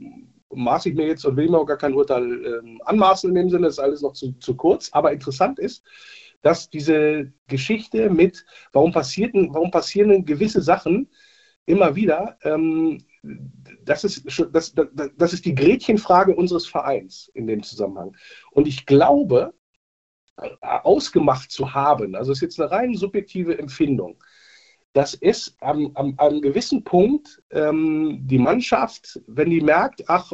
maße 0.54 0.90
ich 0.90 0.94
mir 0.94 1.06
jetzt 1.06 1.24
und 1.24 1.36
will 1.36 1.48
mir 1.48 1.58
auch 1.58 1.66
gar 1.66 1.76
kein 1.76 1.94
Urteil 1.94 2.44
äh, 2.44 2.78
anmaßen 2.84 3.30
in 3.30 3.34
dem 3.34 3.50
Sinne, 3.50 3.66
das 3.66 3.74
ist 3.74 3.84
alles 3.84 4.02
noch 4.02 4.12
zu, 4.12 4.32
zu 4.38 4.56
kurz. 4.56 4.90
Aber 4.92 5.12
interessant 5.12 5.58
ist, 5.58 5.84
dass 6.42 6.68
diese 6.68 7.32
Geschichte 7.46 8.10
mit, 8.10 8.44
warum, 8.72 8.92
passierten, 8.92 9.54
warum 9.54 9.70
passieren 9.70 10.24
gewisse 10.24 10.60
Sachen 10.60 11.08
immer 11.66 11.94
wieder, 11.94 12.36
ähm, 12.42 12.98
das, 13.84 14.04
ist, 14.04 14.24
das, 14.52 14.74
das, 14.74 14.88
das 15.16 15.32
ist 15.32 15.44
die 15.44 15.54
Gretchenfrage 15.54 16.34
unseres 16.34 16.66
Vereins 16.66 17.30
in 17.34 17.46
dem 17.46 17.62
Zusammenhang. 17.62 18.16
Und 18.50 18.66
ich 18.66 18.84
glaube, 18.86 19.54
äh, 20.36 20.50
ausgemacht 20.60 21.50
zu 21.50 21.74
haben, 21.74 22.16
also 22.16 22.32
ist 22.32 22.40
jetzt 22.40 22.60
eine 22.60 22.70
rein 22.70 22.94
subjektive 22.94 23.58
Empfindung, 23.58 24.22
dass 24.92 25.14
es 25.14 25.56
am, 25.60 25.90
am, 25.94 26.14
am 26.18 26.40
gewissen 26.40 26.84
Punkt 26.84 27.42
ähm, 27.50 28.20
die 28.24 28.38
Mannschaft, 28.38 29.20
wenn 29.26 29.50
die 29.50 29.60
merkt, 29.60 30.08
ach, 30.08 30.32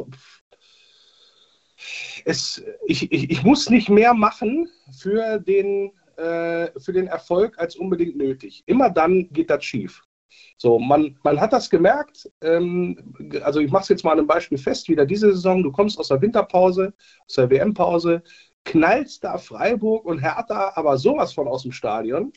es, 2.25 2.63
ich, 2.85 3.11
ich, 3.11 3.29
ich 3.29 3.43
muss 3.43 3.69
nicht 3.69 3.89
mehr 3.89 4.13
machen 4.13 4.69
für 4.91 5.39
den, 5.39 5.91
äh, 6.17 6.69
für 6.79 6.91
den 6.91 7.07
Erfolg 7.07 7.57
als 7.57 7.77
unbedingt 7.77 8.17
nötig. 8.17 8.63
Immer 8.65 8.89
dann 8.89 9.29
geht 9.31 9.49
das 9.49 9.63
schief. 9.63 10.01
So, 10.57 10.77
man, 10.77 11.17
man 11.23 11.39
hat 11.39 11.53
das 11.53 11.69
gemerkt, 11.69 12.29
ähm, 12.41 13.15
also 13.43 13.61
ich 13.61 13.71
mache 13.71 13.83
es 13.83 13.89
jetzt 13.89 14.03
mal 14.03 14.11
an 14.11 14.19
einem 14.19 14.27
Beispiel 14.27 14.57
fest, 14.57 14.89
wieder 14.89 15.05
diese 15.05 15.31
Saison, 15.31 15.63
du 15.63 15.71
kommst 15.71 15.97
aus 15.97 16.09
der 16.09 16.21
Winterpause, 16.21 16.93
aus 17.25 17.35
der 17.35 17.49
WM-Pause, 17.49 18.21
knallst 18.65 19.23
da 19.23 19.37
Freiburg 19.37 20.05
und 20.05 20.19
Hertha 20.19 20.73
aber 20.75 20.97
sowas 20.97 21.33
von 21.33 21.47
aus 21.47 21.63
dem 21.63 21.71
Stadion. 21.71 22.33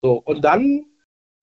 So, 0.00 0.14
und 0.24 0.42
dann 0.42 0.86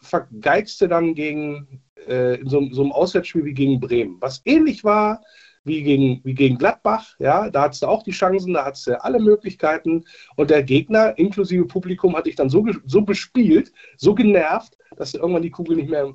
vergeigst 0.02 0.82
du 0.82 0.88
dann 0.88 1.16
gegen 1.16 1.82
äh, 2.08 2.40
in 2.40 2.50
so, 2.50 2.68
so, 2.72 2.84
einem 2.84 2.92
Auswärtsspiel 2.92 3.46
wie 3.46 3.54
gegen 3.54 3.80
Bremen, 3.80 4.18
was 4.20 4.42
ähnlich 4.46 4.84
war 4.84 5.22
wie 5.64 5.82
gegen, 5.82 6.22
wie 6.24 6.36
gegen 6.36 6.58
Gladbach. 6.58 7.16
Ja, 7.20 7.50
da 7.50 7.64
hattest 7.64 7.82
du 7.82 7.88
auch 7.88 8.04
die 8.04 8.12
Chancen, 8.12 8.54
da 8.54 8.66
hattest 8.66 8.88
du 8.88 9.04
alle 9.04 9.20
Möglichkeiten 9.20 10.06
und 10.36 10.50
der 10.50 10.64
Gegner, 10.64 11.18
inklusive 11.18 11.66
Publikum, 11.66 12.16
hat 12.16 12.28
dich 12.28 12.36
dann 12.36 12.50
so, 12.50 12.66
so 12.86 13.02
bespielt, 13.02 13.72
so 13.98 14.14
genervt, 14.14 14.78
dass 14.96 15.12
du 15.12 15.18
irgendwann 15.18 15.42
die 15.42 15.50
Kugel 15.50 15.78
nicht 15.78 15.90
mehr 15.90 16.14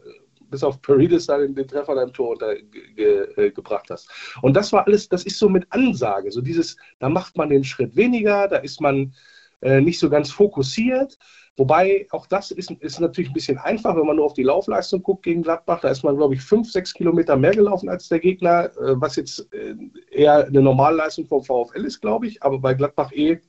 bis 0.50 0.64
auf 0.64 0.80
Paredes 0.82 1.26
da 1.26 1.38
den, 1.38 1.54
Treffer 1.54 1.94
deinem 1.94 2.12
Tor 2.12 2.30
untergebracht 2.30 3.88
äh, 3.88 3.92
hast. 3.92 4.10
Und 4.42 4.54
das 4.54 4.72
war 4.72 4.86
alles, 4.86 5.08
das 5.08 5.24
ist 5.24 5.38
so 5.38 5.48
mit 5.48 5.66
Ansage, 5.70 6.30
so 6.30 6.40
dieses, 6.40 6.76
da 6.98 7.08
macht 7.08 7.36
man 7.36 7.50
den 7.50 7.64
Schritt 7.64 7.94
weniger, 7.96 8.48
da 8.48 8.56
ist 8.56 8.80
man 8.80 9.14
äh, 9.60 9.80
nicht 9.80 9.98
so 9.98 10.10
ganz 10.10 10.30
fokussiert. 10.30 11.18
Wobei 11.56 12.06
auch 12.10 12.26
das 12.26 12.50
ist, 12.50 12.70
ist 12.70 13.00
natürlich 13.00 13.30
ein 13.30 13.34
bisschen 13.34 13.58
einfach, 13.58 13.96
wenn 13.96 14.06
man 14.06 14.16
nur 14.16 14.24
auf 14.24 14.34
die 14.34 14.44
Laufleistung 14.44 15.02
guckt 15.02 15.24
gegen 15.24 15.42
Gladbach. 15.42 15.80
Da 15.80 15.88
ist 15.88 16.02
man, 16.02 16.16
glaube 16.16 16.34
ich, 16.34 16.42
fünf, 16.42 16.70
sechs 16.70 16.94
Kilometer 16.94 17.36
mehr 17.36 17.54
gelaufen 17.54 17.88
als 17.88 18.08
der 18.08 18.20
Gegner, 18.20 18.66
äh, 18.76 18.94
was 19.00 19.16
jetzt 19.16 19.52
äh, 19.52 19.74
eher 20.10 20.46
eine 20.46 20.62
Normalleistung 20.62 21.26
vom 21.26 21.42
VfL 21.42 21.84
ist, 21.84 22.00
glaube 22.00 22.28
ich. 22.28 22.42
Aber 22.42 22.58
bei 22.58 22.74
Gladbach 22.74 23.12
eh 23.12 23.40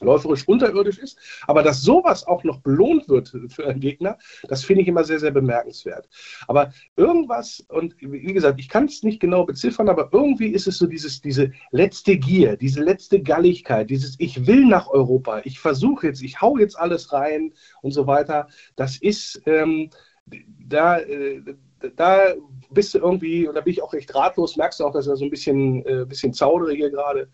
läuferisch 0.00 0.46
unterirdisch 0.46 0.98
ist, 0.98 1.18
aber 1.46 1.62
dass 1.62 1.82
sowas 1.82 2.26
auch 2.26 2.44
noch 2.44 2.60
belohnt 2.60 3.08
wird 3.08 3.32
für 3.48 3.66
einen 3.66 3.80
Gegner, 3.80 4.18
das 4.48 4.64
finde 4.64 4.82
ich 4.82 4.88
immer 4.88 5.04
sehr, 5.04 5.18
sehr 5.18 5.30
bemerkenswert. 5.30 6.08
Aber 6.46 6.72
irgendwas, 6.96 7.64
und 7.68 7.96
wie 8.00 8.32
gesagt, 8.32 8.60
ich 8.60 8.68
kann 8.68 8.86
es 8.86 9.02
nicht 9.02 9.20
genau 9.20 9.44
beziffern, 9.44 9.88
aber 9.88 10.10
irgendwie 10.12 10.48
ist 10.48 10.66
es 10.66 10.78
so 10.78 10.86
dieses, 10.86 11.20
diese 11.20 11.52
letzte 11.70 12.16
Gier, 12.16 12.56
diese 12.56 12.82
letzte 12.82 13.22
Galligkeit, 13.22 13.90
dieses 13.90 14.14
Ich 14.18 14.46
will 14.46 14.66
nach 14.66 14.88
Europa, 14.88 15.40
ich 15.44 15.58
versuche 15.58 16.06
jetzt, 16.06 16.22
ich 16.22 16.40
hau 16.40 16.58
jetzt 16.58 16.78
alles 16.78 17.12
rein 17.12 17.52
und 17.82 17.92
so 17.92 18.06
weiter, 18.06 18.48
das 18.76 18.96
ist 18.96 19.42
ähm, 19.46 19.90
da, 20.68 20.98
äh, 20.98 21.42
da 21.96 22.34
bist 22.70 22.94
du 22.94 22.98
irgendwie, 22.98 23.46
und 23.46 23.54
da 23.54 23.60
bin 23.60 23.72
ich 23.72 23.82
auch 23.82 23.92
recht 23.92 24.14
ratlos, 24.14 24.56
merkst 24.56 24.80
du 24.80 24.84
auch, 24.84 24.92
dass 24.92 25.06
er 25.06 25.16
so 25.16 25.24
ein 25.24 25.30
bisschen, 25.30 25.84
äh, 25.86 26.04
bisschen 26.06 26.32
zaudere 26.32 26.72
hier 26.72 26.90
gerade 26.90 27.30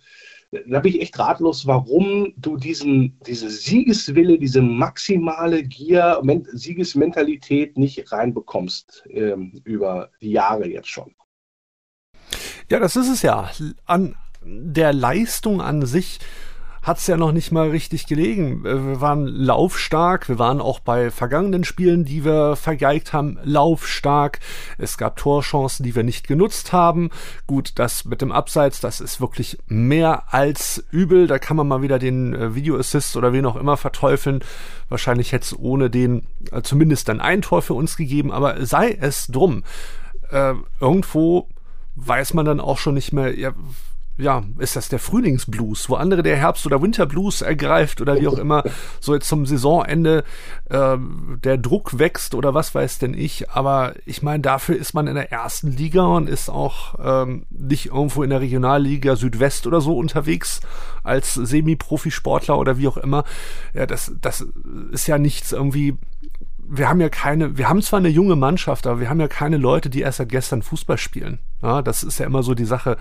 da 0.66 0.80
bin 0.80 0.94
ich 0.94 1.00
echt 1.00 1.18
ratlos, 1.18 1.66
warum 1.66 2.32
du 2.36 2.56
diesen, 2.56 3.18
diese 3.26 3.48
Siegeswille, 3.50 4.38
diese 4.38 4.62
maximale 4.62 5.62
Gier, 5.62 6.20
Siegesmentalität 6.52 7.76
nicht 7.76 8.10
reinbekommst 8.12 9.04
ähm, 9.10 9.60
über 9.64 10.10
die 10.20 10.32
Jahre 10.32 10.66
jetzt 10.68 10.88
schon. 10.88 11.14
Ja, 12.70 12.78
das 12.78 12.96
ist 12.96 13.08
es 13.08 13.22
ja. 13.22 13.50
An 13.84 14.16
der 14.42 14.92
Leistung 14.92 15.60
an 15.60 15.86
sich 15.86 16.18
hat 16.84 16.98
es 16.98 17.06
ja 17.06 17.16
noch 17.16 17.32
nicht 17.32 17.50
mal 17.50 17.70
richtig 17.70 18.06
gelegen. 18.06 18.64
Äh, 18.64 18.86
wir 18.86 19.00
waren 19.00 19.26
laufstark, 19.26 20.28
wir 20.28 20.38
waren 20.38 20.60
auch 20.60 20.80
bei 20.80 21.10
vergangenen 21.10 21.64
Spielen, 21.64 22.04
die 22.04 22.24
wir 22.24 22.56
vergeigt 22.56 23.12
haben, 23.12 23.38
laufstark. 23.42 24.38
Es 24.76 24.98
gab 24.98 25.16
Torchancen, 25.16 25.82
die 25.84 25.96
wir 25.96 26.02
nicht 26.04 26.28
genutzt 26.28 26.72
haben. 26.72 27.10
Gut, 27.46 27.72
das 27.76 28.04
mit 28.04 28.20
dem 28.20 28.32
Abseits, 28.32 28.80
das 28.80 29.00
ist 29.00 29.20
wirklich 29.20 29.58
mehr 29.66 30.34
als 30.34 30.84
übel. 30.90 31.26
Da 31.26 31.38
kann 31.38 31.56
man 31.56 31.66
mal 31.66 31.80
wieder 31.80 31.98
den 31.98 32.34
äh, 32.34 32.54
Videoassist 32.54 33.16
oder 33.16 33.32
wen 33.32 33.46
auch 33.46 33.56
immer 33.56 33.78
verteufeln. 33.78 34.40
Wahrscheinlich 34.90 35.32
hätte 35.32 35.44
es 35.44 35.58
ohne 35.58 35.88
den 35.88 36.26
äh, 36.52 36.60
zumindest 36.60 37.08
dann 37.08 37.20
ein 37.20 37.40
Tor 37.40 37.62
für 37.62 37.74
uns 37.74 37.96
gegeben, 37.96 38.30
aber 38.30 38.64
sei 38.66 38.96
es 39.00 39.28
drum. 39.28 39.64
Äh, 40.30 40.52
irgendwo 40.80 41.48
weiß 41.96 42.34
man 42.34 42.44
dann 42.44 42.60
auch 42.60 42.76
schon 42.76 42.94
nicht 42.94 43.12
mehr, 43.12 43.38
ja, 43.38 43.54
ja, 44.16 44.44
ist 44.58 44.76
das 44.76 44.88
der 44.88 45.00
Frühlingsblues, 45.00 45.88
wo 45.88 45.96
andere 45.96 46.22
der 46.22 46.36
Herbst- 46.36 46.66
oder 46.66 46.80
Winterblues 46.80 47.42
ergreift 47.42 48.00
oder 48.00 48.20
wie 48.20 48.28
auch 48.28 48.38
immer, 48.38 48.62
so 49.00 49.12
jetzt 49.12 49.28
zum 49.28 49.44
Saisonende 49.44 50.22
äh, 50.70 50.96
der 51.42 51.58
Druck 51.58 51.98
wächst 51.98 52.34
oder 52.34 52.54
was 52.54 52.74
weiß 52.74 53.00
denn 53.00 53.14
ich. 53.14 53.50
Aber 53.50 53.94
ich 54.06 54.22
meine, 54.22 54.40
dafür 54.40 54.76
ist 54.76 54.94
man 54.94 55.08
in 55.08 55.16
der 55.16 55.32
ersten 55.32 55.72
Liga 55.72 56.04
und 56.04 56.28
ist 56.28 56.48
auch 56.48 56.94
ähm, 57.02 57.46
nicht 57.50 57.86
irgendwo 57.86 58.22
in 58.22 58.30
der 58.30 58.40
Regionalliga 58.40 59.16
Südwest 59.16 59.66
oder 59.66 59.80
so 59.80 59.96
unterwegs 59.96 60.60
als 61.02 61.34
Semi-Profisportler 61.34 62.56
oder 62.56 62.78
wie 62.78 62.86
auch 62.86 62.96
immer. 62.96 63.24
Ja, 63.74 63.86
das, 63.86 64.12
das 64.20 64.46
ist 64.92 65.08
ja 65.08 65.18
nichts 65.18 65.52
irgendwie 65.52 65.98
wir 66.66 66.88
haben 66.88 67.00
ja 67.00 67.10
keine, 67.10 67.58
wir 67.58 67.68
haben 67.68 67.82
zwar 67.82 67.98
eine 67.98 68.08
junge 68.08 68.36
Mannschaft, 68.36 68.86
aber 68.86 68.98
wir 68.98 69.10
haben 69.10 69.20
ja 69.20 69.28
keine 69.28 69.58
Leute, 69.58 69.90
die 69.90 70.00
erst 70.00 70.16
seit 70.16 70.30
gestern 70.30 70.62
Fußball 70.62 70.96
spielen. 70.96 71.38
Ja, 71.62 71.82
das 71.82 72.02
ist 72.02 72.18
ja 72.18 72.24
immer 72.24 72.42
so 72.42 72.54
die 72.54 72.64
Sache 72.64 72.96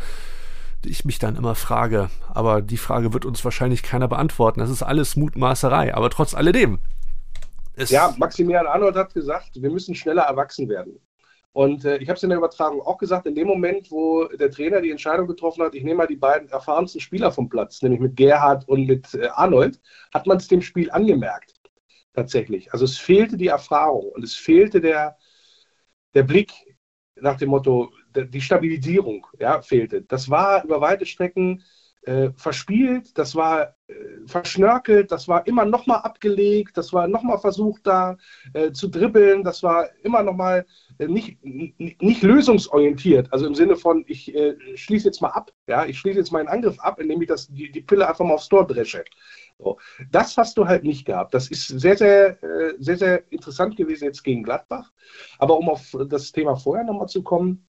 ich 0.86 1.06
mich 1.06 1.20
dann 1.20 1.36
immer 1.36 1.56
frage. 1.56 2.10
Aber 2.34 2.62
die 2.62 2.78
Frage 2.78 3.14
wird 3.14 3.26
uns 3.26 3.44
wahrscheinlich 3.44 3.84
keiner 3.84 4.08
beantworten. 4.08 4.60
Das 4.60 4.70
ist 4.70 4.84
alles 4.84 5.16
Mutmaßerei. 5.16 5.94
Aber 5.96 6.10
trotz 6.10 6.34
alledem. 6.34 6.80
ja, 7.76 8.14
Maximilian 8.18 8.68
Arnold 8.68 8.96
hat 8.96 9.14
gesagt, 9.14 9.62
wir 9.62 9.70
müssen 9.70 9.96
schneller 9.96 10.24
erwachsen 10.24 10.70
werden. 10.70 11.00
Und 11.54 11.86
äh, 11.86 11.98
ich 11.98 12.10
habe 12.10 12.18
es 12.18 12.24
in 12.24 12.30
der 12.30 12.40
Übertragung 12.40 12.82
auch 12.82 12.98
gesagt, 12.98 13.28
in 13.28 13.36
dem 13.36 13.48
Moment, 13.48 13.92
wo 13.92 14.26
der 14.26 14.50
Trainer 14.50 14.82
die 14.82 14.90
Entscheidung 14.90 15.28
getroffen 15.28 15.64
hat, 15.64 15.76
ich 15.76 15.84
nehme 15.84 15.98
mal 15.98 16.08
die 16.08 16.16
beiden 16.16 16.50
erfahrensten 16.50 17.00
Spieler 17.00 17.32
vom 17.32 17.48
Platz, 17.48 17.82
nämlich 17.84 18.02
mit 18.02 18.16
Gerhard 18.16 18.68
und 18.68 18.88
mit 18.88 19.14
äh, 19.14 19.28
Arnold, 19.28 19.80
hat 20.12 20.26
man 20.26 20.38
es 20.38 20.48
dem 20.48 20.64
Spiel 20.64 20.90
angemerkt. 20.90 21.54
Tatsächlich. 22.16 22.74
Also 22.74 22.86
es 22.86 22.98
fehlte 22.98 23.38
die 23.38 23.48
Erfahrung 23.48 24.10
und 24.14 24.24
es 24.24 24.36
fehlte 24.36 24.82
der, 24.82 25.18
der 26.16 26.24
Blick 26.24 26.52
nach 27.16 27.38
dem 27.38 27.50
Motto, 27.50 27.92
die 28.16 28.42
Stabilisierung 28.42 29.28
ja, 29.40 29.62
fehlte. 29.62 30.02
Das 30.02 30.30
war 30.30 30.64
über 30.64 30.82
weite 30.82 31.06
Strecken 31.06 31.64
äh, 32.06 32.32
verspielt, 32.36 33.18
das 33.18 33.36
war 33.36 33.76
äh, 33.88 33.94
verschnörkelt, 34.26 35.12
das 35.12 35.28
war 35.28 35.48
immer 35.48 35.66
nochmal 35.66 36.00
abgelegt, 36.00 36.76
das 36.78 36.92
war 36.92 37.08
nochmal 37.08 37.40
versucht 37.40 37.88
da 37.88 38.18
äh, 38.54 38.72
zu 38.72 38.90
dribbeln, 38.90 39.44
das 39.44 39.64
war 39.64 39.88
immer 40.04 40.22
nochmal 40.22 40.66
äh, 40.98 41.08
nicht, 41.08 41.38
nicht 41.44 42.22
lösungsorientiert, 42.22 43.32
also 43.32 43.46
im 43.48 43.56
Sinne 43.56 43.78
von, 43.78 44.04
ich 44.08 44.34
äh, 44.36 44.56
schließe 44.76 45.06
jetzt 45.08 45.22
mal 45.22 45.30
ab, 45.30 45.52
ja, 45.68 45.86
ich 45.86 45.98
schließe 46.00 46.20
jetzt 46.20 46.32
meinen 46.32 46.50
Angriff 46.50 46.80
ab, 46.80 47.00
indem 47.00 47.22
ich 47.22 47.28
das, 47.30 47.48
die, 47.48 47.72
die 47.72 47.82
Pille 47.82 48.08
einfach 48.08 48.26
mal 48.26 48.34
aufs 48.34 48.50
Tor 48.50 48.68
dresche. 48.68 49.06
So. 49.60 49.78
Das 50.12 50.36
hast 50.36 50.58
du 50.58 50.68
halt 50.68 50.84
nicht 50.84 51.06
gehabt. 51.06 51.34
Das 51.34 51.48
ist 51.50 51.68
sehr, 51.68 51.96
sehr, 51.96 52.44
äh, 52.44 52.74
sehr, 52.80 52.98
sehr 52.98 53.32
interessant 53.32 53.78
gewesen 53.78 54.06
jetzt 54.06 54.24
gegen 54.24 54.44
Gladbach. 54.44 54.92
Aber 55.38 55.58
um 55.58 55.70
auf 55.70 55.96
das 56.10 56.32
Thema 56.32 56.56
vorher 56.56 56.84
nochmal 56.84 57.08
zu 57.08 57.24
kommen, 57.24 57.66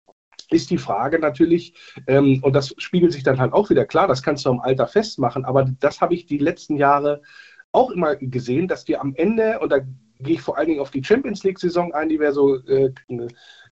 ist 0.50 0.70
die 0.70 0.78
Frage 0.78 1.18
natürlich, 1.18 1.74
ähm, 2.06 2.40
und 2.42 2.54
das 2.54 2.74
spiegelt 2.78 3.12
sich 3.12 3.22
dann 3.22 3.38
halt 3.38 3.52
auch 3.52 3.70
wieder 3.70 3.84
klar, 3.84 4.08
das 4.08 4.22
kannst 4.22 4.44
du 4.44 4.50
am 4.50 4.60
Alter 4.60 4.86
festmachen, 4.86 5.44
aber 5.44 5.64
das 5.80 6.00
habe 6.00 6.14
ich 6.14 6.26
die 6.26 6.38
letzten 6.38 6.76
Jahre 6.76 7.22
auch 7.72 7.90
immer 7.90 8.16
gesehen, 8.16 8.68
dass 8.68 8.86
wir 8.88 9.00
am 9.00 9.14
Ende, 9.14 9.60
und 9.60 9.70
da 9.70 9.78
gehe 10.18 10.34
ich 10.34 10.40
vor 10.42 10.58
allen 10.58 10.68
Dingen 10.68 10.80
auf 10.80 10.90
die 10.90 11.04
Champions 11.04 11.44
League-Saison 11.44 11.94
ein, 11.94 12.08
die 12.08 12.20
wir 12.20 12.32
so 12.32 12.56
äh, 12.66 12.92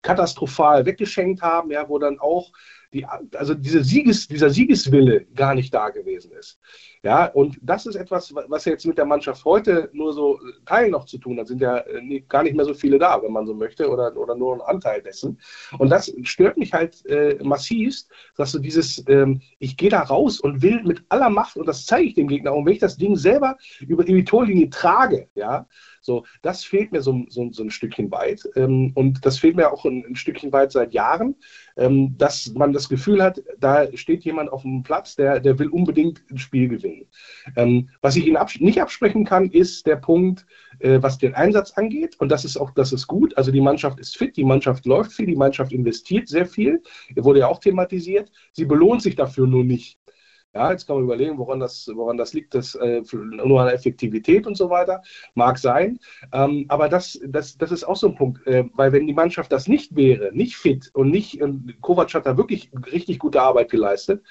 katastrophal 0.02 0.86
weggeschenkt 0.86 1.42
haben, 1.42 1.70
ja, 1.70 1.88
wo 1.88 1.98
dann 1.98 2.18
auch 2.18 2.52
die, 2.92 3.04
also 3.34 3.54
diese 3.54 3.84
Sieges, 3.84 4.28
dieser 4.28 4.50
Siegeswille 4.50 5.26
gar 5.34 5.54
nicht 5.54 5.72
da 5.74 5.90
gewesen 5.90 6.32
ist. 6.32 6.58
Ja, 7.02 7.26
und 7.26 7.58
das 7.62 7.86
ist 7.86 7.94
etwas, 7.94 8.34
was 8.34 8.64
jetzt 8.64 8.86
mit 8.86 8.98
der 8.98 9.04
Mannschaft 9.04 9.44
heute 9.44 9.90
nur 9.92 10.12
so 10.12 10.40
Teil 10.66 10.90
noch 10.90 11.04
zu 11.04 11.18
tun 11.18 11.38
hat. 11.38 11.48
Sind 11.48 11.60
ja 11.60 11.78
äh, 11.78 12.20
gar 12.28 12.42
nicht 12.42 12.56
mehr 12.56 12.64
so 12.64 12.74
viele 12.74 12.98
da, 12.98 13.22
wenn 13.22 13.32
man 13.32 13.46
so 13.46 13.54
möchte, 13.54 13.88
oder, 13.88 14.16
oder 14.16 14.34
nur 14.34 14.54
ein 14.54 14.60
Anteil 14.62 15.02
dessen. 15.02 15.38
Und 15.78 15.90
das 15.90 16.12
stört 16.22 16.56
mich 16.56 16.72
halt 16.72 17.04
äh, 17.06 17.38
massivst, 17.42 18.10
dass 18.36 18.52
du 18.52 18.58
dieses, 18.58 19.04
ähm, 19.08 19.40
ich 19.58 19.76
gehe 19.76 19.90
da 19.90 20.02
raus 20.02 20.40
und 20.40 20.62
will 20.62 20.82
mit 20.82 21.04
aller 21.08 21.30
Macht, 21.30 21.56
und 21.56 21.66
das 21.66 21.86
zeige 21.86 22.08
ich 22.08 22.14
dem 22.14 22.28
Gegner, 22.28 22.54
und 22.54 22.66
wenn 22.66 22.72
ich 22.72 22.78
das 22.78 22.96
Ding 22.96 23.16
selber 23.16 23.56
über 23.80 24.04
die 24.04 24.24
Torlinie 24.24 24.70
trage, 24.70 25.28
ja, 25.34 25.66
so, 26.08 26.24
das 26.40 26.64
fehlt 26.64 26.90
mir 26.90 27.02
so, 27.02 27.24
so, 27.28 27.52
so 27.52 27.62
ein 27.62 27.70
Stückchen 27.70 28.10
weit. 28.10 28.42
Ähm, 28.56 28.92
und 28.94 29.24
das 29.26 29.38
fehlt 29.38 29.56
mir 29.56 29.70
auch 29.70 29.84
ein, 29.84 30.04
ein 30.08 30.16
Stückchen 30.16 30.52
weit 30.52 30.72
seit 30.72 30.94
Jahren, 30.94 31.36
ähm, 31.76 32.16
dass 32.16 32.52
man 32.54 32.72
das 32.72 32.88
Gefühl 32.88 33.22
hat, 33.22 33.42
da 33.60 33.86
steht 33.94 34.24
jemand 34.24 34.50
auf 34.50 34.62
dem 34.62 34.82
Platz, 34.82 35.16
der, 35.16 35.38
der 35.38 35.58
will 35.58 35.68
unbedingt 35.68 36.22
ein 36.30 36.38
Spiel 36.38 36.68
gewinnen. 36.68 37.04
Ähm, 37.56 37.90
was 38.00 38.16
ich 38.16 38.26
Ihnen 38.26 38.38
abs 38.38 38.58
nicht 38.58 38.80
absprechen 38.80 39.26
kann, 39.26 39.50
ist 39.50 39.86
der 39.86 39.96
Punkt, 39.96 40.46
äh, 40.78 40.98
was 41.02 41.18
den 41.18 41.34
Einsatz 41.34 41.72
angeht. 41.72 42.16
Und 42.18 42.30
das 42.30 42.46
ist 42.46 42.56
auch, 42.56 42.70
das 42.70 42.92
ist 42.92 43.06
gut. 43.06 43.36
Also 43.36 43.52
die 43.52 43.60
Mannschaft 43.60 44.00
ist 44.00 44.16
fit, 44.16 44.36
die 44.38 44.44
Mannschaft 44.44 44.86
läuft 44.86 45.12
viel, 45.12 45.26
die 45.26 45.36
Mannschaft 45.36 45.72
investiert 45.72 46.26
sehr 46.28 46.46
viel. 46.46 46.82
Wurde 47.16 47.40
ja 47.40 47.48
auch 47.48 47.60
thematisiert. 47.60 48.32
Sie 48.52 48.64
belohnt 48.64 49.02
sich 49.02 49.14
dafür 49.14 49.46
nur 49.46 49.64
nicht. 49.64 49.98
Ja, 50.54 50.70
jetzt 50.72 50.86
kann 50.86 50.96
man 50.96 51.04
überlegen, 51.04 51.36
woran 51.38 51.60
das, 51.60 51.88
woran 51.94 52.16
das 52.16 52.32
liegt, 52.32 52.54
das 52.54 52.74
äh, 52.74 53.02
nur 53.12 53.60
an 53.60 53.68
Effektivität 53.68 54.46
und 54.46 54.56
so 54.56 54.70
weiter. 54.70 55.02
Mag 55.34 55.58
sein. 55.58 55.98
Ähm, 56.32 56.64
aber 56.68 56.88
das, 56.88 57.20
das, 57.26 57.58
das 57.58 57.70
ist 57.70 57.84
auch 57.84 57.96
so 57.96 58.08
ein 58.08 58.14
Punkt, 58.14 58.46
äh, 58.46 58.64
weil 58.72 58.92
wenn 58.92 59.06
die 59.06 59.12
Mannschaft 59.12 59.52
das 59.52 59.68
nicht 59.68 59.94
wäre, 59.94 60.30
nicht 60.32 60.56
fit 60.56 60.90
und 60.94 61.10
nicht, 61.10 61.40
äh, 61.40 61.52
Kovac 61.82 62.14
hat 62.14 62.26
da 62.26 62.36
wirklich 62.38 62.70
richtig 62.92 63.18
gute 63.18 63.42
Arbeit 63.42 63.70
geleistet, 63.70 64.24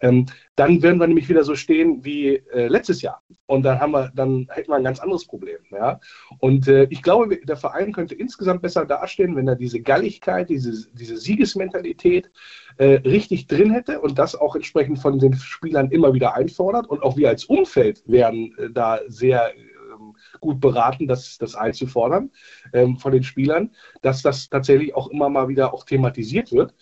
ähm, 0.00 0.26
dann 0.56 0.82
würden 0.82 0.98
wir 0.98 1.06
nämlich 1.06 1.28
wieder 1.28 1.44
so 1.44 1.54
stehen 1.54 2.04
wie 2.04 2.36
äh, 2.36 2.66
letztes 2.68 3.02
Jahr. 3.02 3.22
Und 3.46 3.62
dann 3.62 3.80
haben 3.80 3.92
wir, 3.92 4.10
dann 4.14 4.48
hätten 4.50 4.70
wir 4.70 4.76
ein 4.76 4.84
ganz 4.84 5.00
anderes 5.00 5.26
Problem. 5.26 5.58
Ja? 5.70 6.00
Und 6.40 6.68
äh, 6.68 6.84
ich 6.90 7.02
glaube, 7.02 7.38
der 7.38 7.56
Verein 7.56 7.92
könnte 7.92 8.14
insgesamt 8.14 8.62
besser 8.62 8.84
dastehen, 8.84 9.36
wenn 9.36 9.48
er 9.48 9.56
diese 9.56 9.80
Galligkeit, 9.80 10.50
diese, 10.50 10.90
diese 10.92 11.16
Siegesmentalität 11.16 12.30
äh, 12.76 12.94
richtig 13.04 13.46
drin 13.46 13.70
hätte 13.70 14.00
und 14.00 14.18
das 14.18 14.34
auch 14.34 14.54
entsprechend 14.54 14.98
von 14.98 15.18
den 15.18 15.34
Spielern 15.34 15.90
immer 15.90 16.12
wieder 16.12 16.34
einfordert. 16.34 16.86
Und 16.88 17.02
auch 17.02 17.16
wir 17.16 17.28
als 17.28 17.44
Umfeld 17.44 18.02
werden 18.06 18.54
äh, 18.58 18.70
da 18.70 19.00
sehr 19.06 19.52
ähm, 19.56 20.16
gut 20.40 20.60
beraten, 20.60 21.06
das, 21.06 21.38
das 21.38 21.54
einzufordern 21.54 22.30
ähm, 22.72 22.96
von 22.98 23.12
den 23.12 23.22
Spielern, 23.22 23.70
dass 24.02 24.22
das 24.22 24.48
tatsächlich 24.48 24.94
auch 24.94 25.08
immer 25.08 25.28
mal 25.28 25.48
wieder 25.48 25.72
auch 25.74 25.84
thematisiert 25.84 26.52
wird. 26.52 26.74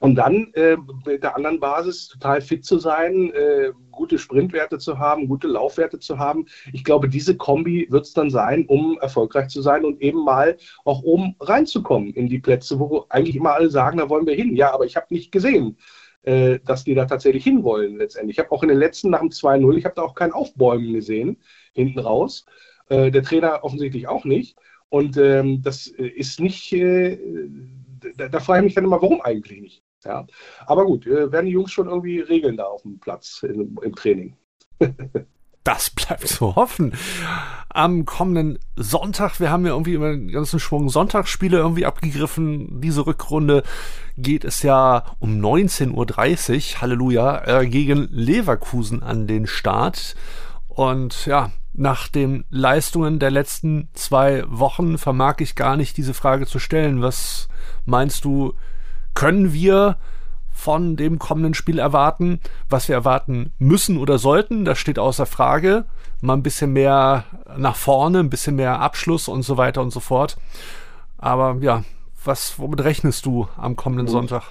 Und 0.00 0.14
dann 0.14 0.50
äh, 0.54 0.78
mit 1.04 1.22
der 1.22 1.36
anderen 1.36 1.60
Basis 1.60 2.08
total 2.08 2.40
fit 2.40 2.64
zu 2.64 2.78
sein, 2.78 3.30
äh, 3.34 3.70
gute 3.90 4.18
Sprintwerte 4.18 4.78
zu 4.78 4.98
haben, 4.98 5.28
gute 5.28 5.46
Laufwerte 5.46 5.98
zu 5.98 6.18
haben. 6.18 6.46
Ich 6.72 6.84
glaube, 6.84 7.06
diese 7.10 7.36
Kombi 7.36 7.86
wird 7.90 8.06
es 8.06 8.14
dann 8.14 8.30
sein, 8.30 8.64
um 8.66 8.98
erfolgreich 8.98 9.48
zu 9.48 9.60
sein 9.60 9.84
und 9.84 10.00
eben 10.00 10.24
mal 10.24 10.56
auch 10.86 11.02
oben 11.02 11.36
reinzukommen 11.38 12.14
in 12.14 12.30
die 12.30 12.38
Plätze, 12.38 12.78
wo 12.80 13.04
eigentlich 13.10 13.36
immer 13.36 13.52
alle 13.52 13.68
sagen, 13.68 13.98
da 13.98 14.08
wollen 14.08 14.26
wir 14.26 14.34
hin. 14.34 14.56
Ja, 14.56 14.72
aber 14.72 14.86
ich 14.86 14.96
habe 14.96 15.06
nicht 15.10 15.32
gesehen, 15.32 15.76
äh, 16.22 16.58
dass 16.64 16.84
die 16.84 16.94
da 16.94 17.04
tatsächlich 17.04 17.44
hinwollen 17.44 17.98
letztendlich. 17.98 18.38
Ich 18.38 18.42
habe 18.42 18.52
auch 18.52 18.62
in 18.62 18.70
den 18.70 18.78
letzten 18.78 19.10
nach 19.10 19.20
dem 19.20 19.28
2-0, 19.28 19.76
ich 19.76 19.84
habe 19.84 19.96
da 19.96 20.02
auch 20.02 20.14
kein 20.14 20.32
Aufbäumen 20.32 20.94
gesehen, 20.94 21.36
hinten 21.74 21.98
raus. 21.98 22.46
Äh, 22.88 23.10
der 23.10 23.22
Trainer 23.22 23.64
offensichtlich 23.64 24.08
auch 24.08 24.24
nicht. 24.24 24.56
Und 24.88 25.18
ähm, 25.18 25.60
das 25.62 25.86
ist 25.86 26.40
nicht, 26.40 26.72
äh, 26.72 27.18
da, 28.16 28.28
da 28.28 28.40
frage 28.40 28.60
ich 28.60 28.64
mich 28.64 28.74
dann 28.74 28.84
immer, 28.84 29.02
warum 29.02 29.20
eigentlich 29.20 29.60
nicht? 29.60 29.82
Ja. 30.04 30.26
Aber 30.66 30.84
gut, 30.84 31.06
äh, 31.06 31.30
werden 31.30 31.46
die 31.46 31.52
Jungs 31.52 31.72
schon 31.72 31.88
irgendwie 31.88 32.20
regeln 32.20 32.56
da 32.56 32.64
auf 32.64 32.82
dem 32.82 32.98
Platz 32.98 33.42
in, 33.42 33.76
im 33.82 33.94
Training. 33.94 34.36
das 35.64 35.90
bleibt 35.90 36.26
zu 36.26 36.56
hoffen. 36.56 36.94
Am 37.68 38.04
kommenden 38.04 38.58
Sonntag, 38.76 39.40
wir 39.40 39.50
haben 39.50 39.66
ja 39.66 39.72
irgendwie 39.72 39.94
immer 39.94 40.08
einen 40.08 40.28
ganzen 40.28 40.58
Schwung 40.58 40.88
Sonntagsspiele 40.88 41.58
irgendwie 41.58 41.86
abgegriffen. 41.86 42.80
Diese 42.80 43.06
Rückrunde 43.06 43.62
geht 44.16 44.44
es 44.44 44.62
ja 44.62 45.04
um 45.18 45.40
19.30 45.40 46.74
Uhr, 46.74 46.80
Halleluja, 46.80 47.60
äh, 47.60 47.66
gegen 47.66 48.08
Leverkusen 48.10 49.02
an 49.02 49.26
den 49.26 49.46
Start. 49.46 50.16
Und 50.68 51.26
ja, 51.26 51.52
nach 51.72 52.08
den 52.08 52.44
Leistungen 52.48 53.18
der 53.18 53.30
letzten 53.30 53.88
zwei 53.92 54.44
Wochen 54.48 54.98
vermag 54.98 55.36
ich 55.40 55.54
gar 55.54 55.76
nicht 55.76 55.96
diese 55.96 56.14
Frage 56.14 56.46
zu 56.46 56.58
stellen. 56.58 57.02
Was 57.02 57.48
meinst 57.84 58.24
du, 58.24 58.54
können 59.20 59.52
wir 59.52 59.98
von 60.50 60.96
dem 60.96 61.18
kommenden 61.18 61.52
Spiel 61.52 61.78
erwarten, 61.78 62.40
was 62.70 62.88
wir 62.88 62.94
erwarten 62.94 63.52
müssen 63.58 63.98
oder 63.98 64.16
sollten, 64.16 64.64
das 64.64 64.78
steht 64.78 64.98
außer 64.98 65.26
Frage. 65.26 65.84
Mal 66.22 66.38
ein 66.38 66.42
bisschen 66.42 66.72
mehr 66.72 67.24
nach 67.54 67.76
vorne, 67.76 68.20
ein 68.20 68.30
bisschen 68.30 68.56
mehr 68.56 68.80
Abschluss 68.80 69.28
und 69.28 69.42
so 69.42 69.58
weiter 69.58 69.82
und 69.82 69.90
so 69.90 70.00
fort. 70.00 70.38
Aber 71.18 71.58
ja, 71.60 71.84
was, 72.24 72.58
womit 72.58 72.82
rechnest 72.82 73.26
du 73.26 73.46
am 73.58 73.76
kommenden 73.76 74.08
Sonntag? 74.08 74.44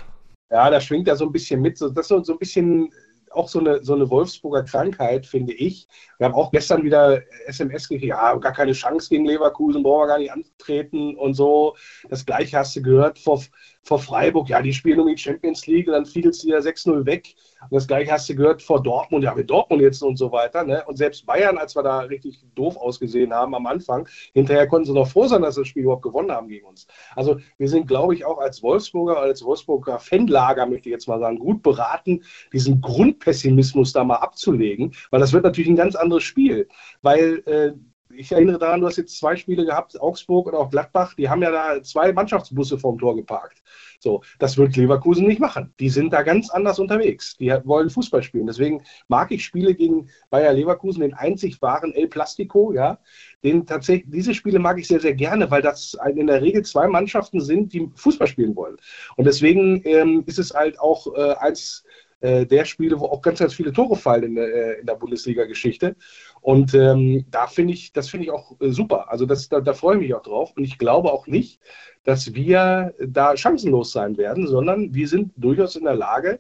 Ja, 0.52 0.70
da 0.70 0.80
schwingt 0.80 1.08
ja 1.08 1.16
so 1.16 1.26
ein 1.26 1.32
bisschen 1.32 1.62
mit. 1.64 1.82
das 1.82 1.90
ist 1.90 2.08
so, 2.08 2.24
so 2.24 2.34
ein 2.34 2.40
bisschen 2.40 2.94
auch 3.32 3.48
so 3.48 3.60
eine, 3.60 3.84
so 3.84 3.94
eine 3.94 4.10
Wolfsburger 4.10 4.64
Krankheit, 4.64 5.26
finde 5.26 5.54
ich. 5.54 5.88
Wir 6.18 6.26
haben 6.26 6.36
auch 6.36 6.52
gestern 6.52 6.84
wieder 6.84 7.22
SMS 7.48 7.88
gekriegt, 7.88 8.10
ja, 8.10 8.36
gar 8.36 8.54
keine 8.54 8.74
Chance 8.74 9.10
gegen 9.10 9.26
Leverkusen, 9.26 9.84
brauchen 9.84 10.04
wir 10.04 10.08
gar 10.08 10.20
nicht 10.20 10.32
antreten 10.32 11.16
und 11.16 11.34
so. 11.34 11.76
Das 12.10 12.26
gleiche 12.26 12.58
hast 12.58 12.76
du 12.76 12.82
gehört 12.82 13.20
vor, 13.20 13.42
vor 13.84 14.00
Freiburg, 14.00 14.50
ja, 14.50 14.62
die 14.62 14.74
spielen 14.74 15.00
um 15.00 15.08
die 15.08 15.18
Champions 15.18 15.68
League 15.68 15.88
und 15.88 15.94
dann 15.94 16.06
fiel 16.06 16.28
es 16.28 16.46
wieder 16.46 16.60
6-0 16.60 17.06
weg. 17.06 17.36
Und 17.62 17.76
das 17.76 17.88
gleiche 17.88 18.12
hast 18.12 18.30
du 18.30 18.36
gehört 18.36 18.62
vor 18.62 18.82
Dortmund, 18.82 19.24
ja, 19.24 19.34
mit 19.36 19.49
Dortmund 19.49 19.82
jetzt 19.82 20.01
und 20.01 20.18
so 20.18 20.32
weiter. 20.32 20.64
Ne? 20.64 20.84
Und 20.86 20.97
selbst 20.97 21.26
Bayern, 21.26 21.57
als 21.57 21.76
wir 21.76 21.84
da 21.84 21.99
richtig 21.99 22.39
doof 22.55 22.78
ausgesehen 22.78 23.34
haben 23.34 23.53
am 23.55 23.66
Anfang, 23.68 24.07
hinterher 24.34 24.68
konnten 24.68 24.86
sie 24.86 24.93
noch 24.93 25.07
froh 25.07 25.28
sein, 25.28 25.41
dass 25.41 25.55
sie 25.55 25.62
das 25.62 25.68
Spiel 25.68 25.84
überhaupt 25.84 26.03
gewonnen 26.03 26.32
haben 26.32 26.47
gegen 26.47 26.66
uns. 26.66 26.88
Also 27.16 27.39
wir 27.57 27.68
sind, 27.68 27.88
glaube 27.88 28.14
ich, 28.14 28.26
auch 28.26 28.39
als 28.39 28.64
Wolfsburger, 28.64 29.18
als 29.18 29.43
Wolfsburger 29.43 29.99
Fanlager, 29.99 30.66
möchte 30.66 30.89
ich 30.89 30.93
jetzt 30.93 31.07
mal 31.07 31.20
sagen, 31.20 31.39
gut 31.39 31.62
beraten, 31.62 32.24
diesen 32.53 32.82
Grundpessimismus 32.82 33.93
da 33.93 34.03
mal 34.03 34.16
abzulegen, 34.16 34.93
weil 35.12 35.20
das 35.20 35.34
wird 35.34 35.43
natürlich 35.43 35.70
ein 35.70 35.76
ganz 35.76 35.95
anderes 35.95 36.24
Spiel. 36.24 36.68
Weil 37.01 37.43
äh, 37.45 37.72
ich 38.20 38.34
erinnere 38.34 38.60
daran, 38.60 38.82
du 38.82 38.88
hast 38.88 38.98
jetzt 38.98 39.18
zwei 39.18 39.38
Spiele 39.38 39.66
gehabt, 39.66 40.00
Augsburg 40.00 40.48
und 40.48 40.54
auch 40.54 40.70
Gladbach, 40.70 41.14
die 41.14 41.30
haben 41.30 41.42
ja 41.42 41.52
da 41.52 41.82
zwei 41.82 42.12
Mannschaftsbusse 42.12 42.78
vorm 42.78 43.00
Tor 43.00 43.16
geparkt. 43.16 43.64
So, 44.02 44.24
das 44.40 44.58
wird 44.58 44.76
Leverkusen 44.76 45.26
nicht 45.26 45.40
machen. 45.40 45.74
Die 45.80 45.90
sind 45.90 46.12
da 46.12 46.22
ganz 46.24 46.50
anders 46.50 46.80
unterwegs. 46.80 47.38
Die 47.38 47.50
wollen 47.64 47.90
Fußball 47.90 48.22
spielen. 48.22 48.48
Deswegen 48.48 48.84
mag 49.08 49.32
ich 49.32 49.46
Spiele 49.46 49.74
gegen 49.74 50.10
Bayer 50.30 50.52
Leverkusen, 50.52 51.02
den 51.02 51.14
einzig 51.14 51.62
wahren 51.62 51.94
El 51.94 52.08
Plastico, 52.08 52.74
ja. 52.74 53.00
Den 53.42 53.66
tatsächlich, 53.66 54.12
diese 54.12 54.34
Spiele 54.34 54.60
mag 54.60 54.78
ich 54.80 54.88
sehr, 54.88 55.00
sehr 55.00 55.14
gerne, 55.14 55.50
weil 55.50 55.62
das 55.62 55.98
in 56.14 56.28
der 56.28 56.42
Regel 56.42 56.66
zwei 56.66 56.88
Mannschaften 56.90 57.40
sind, 57.40 57.72
die 57.72 57.90
Fußball 57.96 58.28
spielen 58.28 58.56
wollen. 58.56 58.76
Und 59.16 59.26
deswegen 59.26 59.82
ähm, 59.86 60.24
ist 60.26 60.40
es 60.40 60.54
halt 60.54 60.78
auch 60.78 61.08
äh, 61.16 61.36
als 61.40 61.86
äh, 62.22 62.46
der 62.46 62.66
Spiele, 62.66 63.00
wo 63.00 63.06
auch 63.06 63.22
ganz, 63.22 63.40
ganz 63.40 63.54
viele 63.54 63.72
Tore 63.74 63.96
fallen 63.96 64.24
in, 64.24 64.38
äh, 64.38 64.74
in 64.74 64.86
der 64.86 64.96
Bundesliga-Geschichte. 64.96 65.96
Und 66.42 66.74
ähm, 66.74 67.26
da 67.30 67.48
finde 67.48 67.74
ich, 67.74 67.94
das 67.94 68.10
finde 68.10 68.26
ich 68.26 68.32
auch 68.32 68.60
äh, 68.60 68.72
super. 68.72 69.12
Also 69.12 69.26
das, 69.26 69.50
da, 69.50 69.62
da 69.62 69.74
freue 69.74 69.96
ich 69.96 70.02
mich 70.02 70.14
auch 70.14 70.24
drauf. 70.24 70.54
Und 70.56 70.64
ich 70.64 70.78
glaube 70.78 71.12
auch 71.12 71.28
nicht, 71.28 71.62
dass 72.04 72.34
wir 72.34 72.94
da 73.06 73.36
chancenlos 73.36 73.92
sein 73.92 74.18
werden, 74.18 74.48
sondern 74.48 74.94
wir 74.94 75.08
sind 75.08 75.32
durchaus 75.36 75.76
in 75.76 75.84
der 75.84 75.96
Lage, 75.96 76.40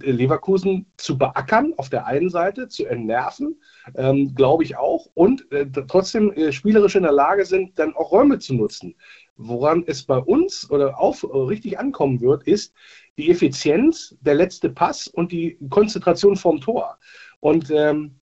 Leverkusen 0.00 0.86
zu 0.96 1.16
beackern, 1.16 1.72
auf 1.76 1.88
der 1.88 2.06
einen 2.06 2.28
Seite, 2.28 2.68
zu 2.68 2.86
entnerven, 2.86 3.60
ähm, 3.94 4.34
glaube 4.34 4.64
ich 4.64 4.76
auch, 4.76 5.08
und 5.14 5.50
äh, 5.52 5.66
trotzdem 5.86 6.32
äh, 6.32 6.52
spielerisch 6.52 6.96
in 6.96 7.04
der 7.04 7.12
Lage 7.12 7.44
sind, 7.44 7.78
dann 7.78 7.94
auch 7.94 8.10
Räume 8.12 8.38
zu 8.38 8.54
nutzen. 8.54 8.96
Woran 9.36 9.84
es 9.86 10.02
bei 10.02 10.18
uns 10.18 10.70
oder 10.70 10.98
auf 10.98 11.22
äh, 11.22 11.26
richtig 11.26 11.78
ankommen 11.78 12.20
wird, 12.20 12.44
ist 12.44 12.74
die 13.18 13.30
Effizienz, 13.30 14.16
der 14.20 14.34
letzte 14.34 14.70
Pass 14.70 15.08
und 15.08 15.32
die 15.32 15.58
Konzentration 15.70 16.36
vom 16.36 16.60
Tor. 16.60 16.98
Und 17.40 17.70
ähm, 17.70 18.20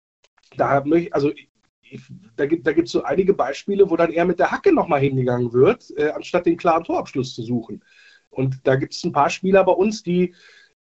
da 0.57 0.83
möchte 0.83 1.13
also 1.13 1.31
da 2.35 2.45
gibt 2.45 2.67
es 2.67 2.75
da 2.75 2.85
so 2.85 3.03
einige 3.03 3.33
Beispiele, 3.33 3.89
wo 3.89 3.97
dann 3.97 4.11
eher 4.11 4.25
mit 4.25 4.39
der 4.39 4.51
Hacke 4.51 4.73
nochmal 4.73 5.01
hingegangen 5.01 5.51
wird, 5.53 5.91
äh, 5.97 6.09
anstatt 6.09 6.45
den 6.45 6.57
klaren 6.57 6.83
Torabschluss 6.83 7.35
zu 7.35 7.43
suchen. 7.43 7.83
Und 8.29 8.59
da 8.63 8.75
gibt 8.75 8.93
es 8.93 9.03
ein 9.03 9.11
paar 9.11 9.29
Spieler 9.29 9.63
bei 9.63 9.73
uns, 9.73 10.03
die 10.03 10.33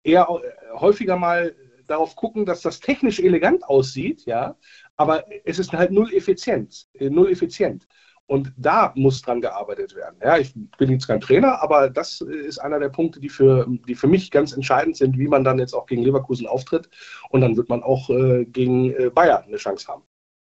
eher 0.03 0.29
äh, 0.29 0.79
häufiger 0.79 1.17
mal 1.17 1.55
darauf 1.87 2.15
gucken, 2.15 2.45
dass 2.45 2.61
das 2.61 2.81
technisch 2.81 3.19
elegant 3.19 3.65
aussieht, 3.65 4.27
ja, 4.27 4.57
aber 4.97 5.25
es 5.45 5.59
ist 5.59 5.73
halt 5.73 5.91
null 5.91 6.13
effizient, 6.13 6.87
äh, 6.95 7.09
null 7.09 7.31
effizient. 7.31 7.87
Und 8.29 8.53
da 8.59 8.93
muss 8.95 9.23
dran 9.23 9.41
gearbeitet 9.41 9.97
werden. 9.97 10.17
Ja, 10.23 10.37
ich 10.37 10.53
bin 10.77 10.91
jetzt 10.91 11.09
kein 11.09 11.21
Trainer, 11.21 11.63
aber 11.63 11.89
das 11.89 12.21
ist 12.21 12.59
einer 12.59 12.79
der 12.79 12.91
Punkte, 12.91 13.21
die 13.21 13.31
für, 13.31 13.67
die 13.89 13.95
für 13.95 14.07
mich 14.07 14.31
ganz 14.31 14.53
entscheidend 14.53 14.99
sind, 14.99 15.17
wie 15.19 15.29
man 15.29 15.45
dann 15.45 15.59
jetzt 15.59 15.73
auch 15.73 15.87
gegen 15.87 16.03
Leverkusen 16.03 16.47
auftritt. 16.47 16.91
Und 17.31 17.41
dann 17.41 17.57
wird 17.57 17.71
man 17.71 17.83
auch 17.83 18.11
äh, 18.11 18.45
gegen 18.45 18.93
äh, 18.93 19.09
Bayern 19.09 19.45
eine 19.45 19.57
Chance 19.57 19.89
haben. 19.89 20.03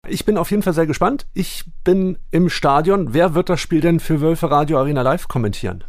Ich 0.07 0.25
bin 0.25 0.39
auf 0.39 0.53
jeden 0.53 0.63
Fall 0.63 0.75
sehr 0.75 0.87
gespannt. 0.87 1.27
Ich 1.35 1.65
bin 1.83 2.19
im 2.31 2.51
Stadion. 2.51 3.15
Wer 3.15 3.35
wird 3.35 3.49
das 3.49 3.61
Spiel 3.61 3.81
denn 3.81 3.99
für 3.99 4.21
Wölfe 4.21 4.49
Radio 4.49 4.79
Arena 4.79 5.03
Live 5.03 5.27
kommentieren? 5.27 5.83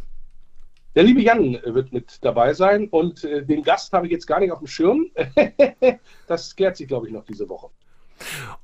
Der 0.96 1.04
liebe 1.04 1.22
Jan 1.22 1.58
wird 1.64 1.92
mit 1.92 2.18
dabei 2.22 2.54
sein 2.54 2.88
und 2.88 3.22
äh, 3.22 3.44
den 3.44 3.62
Gast 3.62 3.92
habe 3.92 4.06
ich 4.06 4.12
jetzt 4.12 4.26
gar 4.26 4.40
nicht 4.40 4.50
auf 4.50 4.58
dem 4.58 4.66
Schirm. 4.66 5.06
das 6.26 6.56
klärt 6.56 6.76
sich, 6.76 6.88
glaube 6.88 7.06
ich, 7.06 7.12
noch 7.12 7.24
diese 7.24 7.48
Woche. 7.48 7.70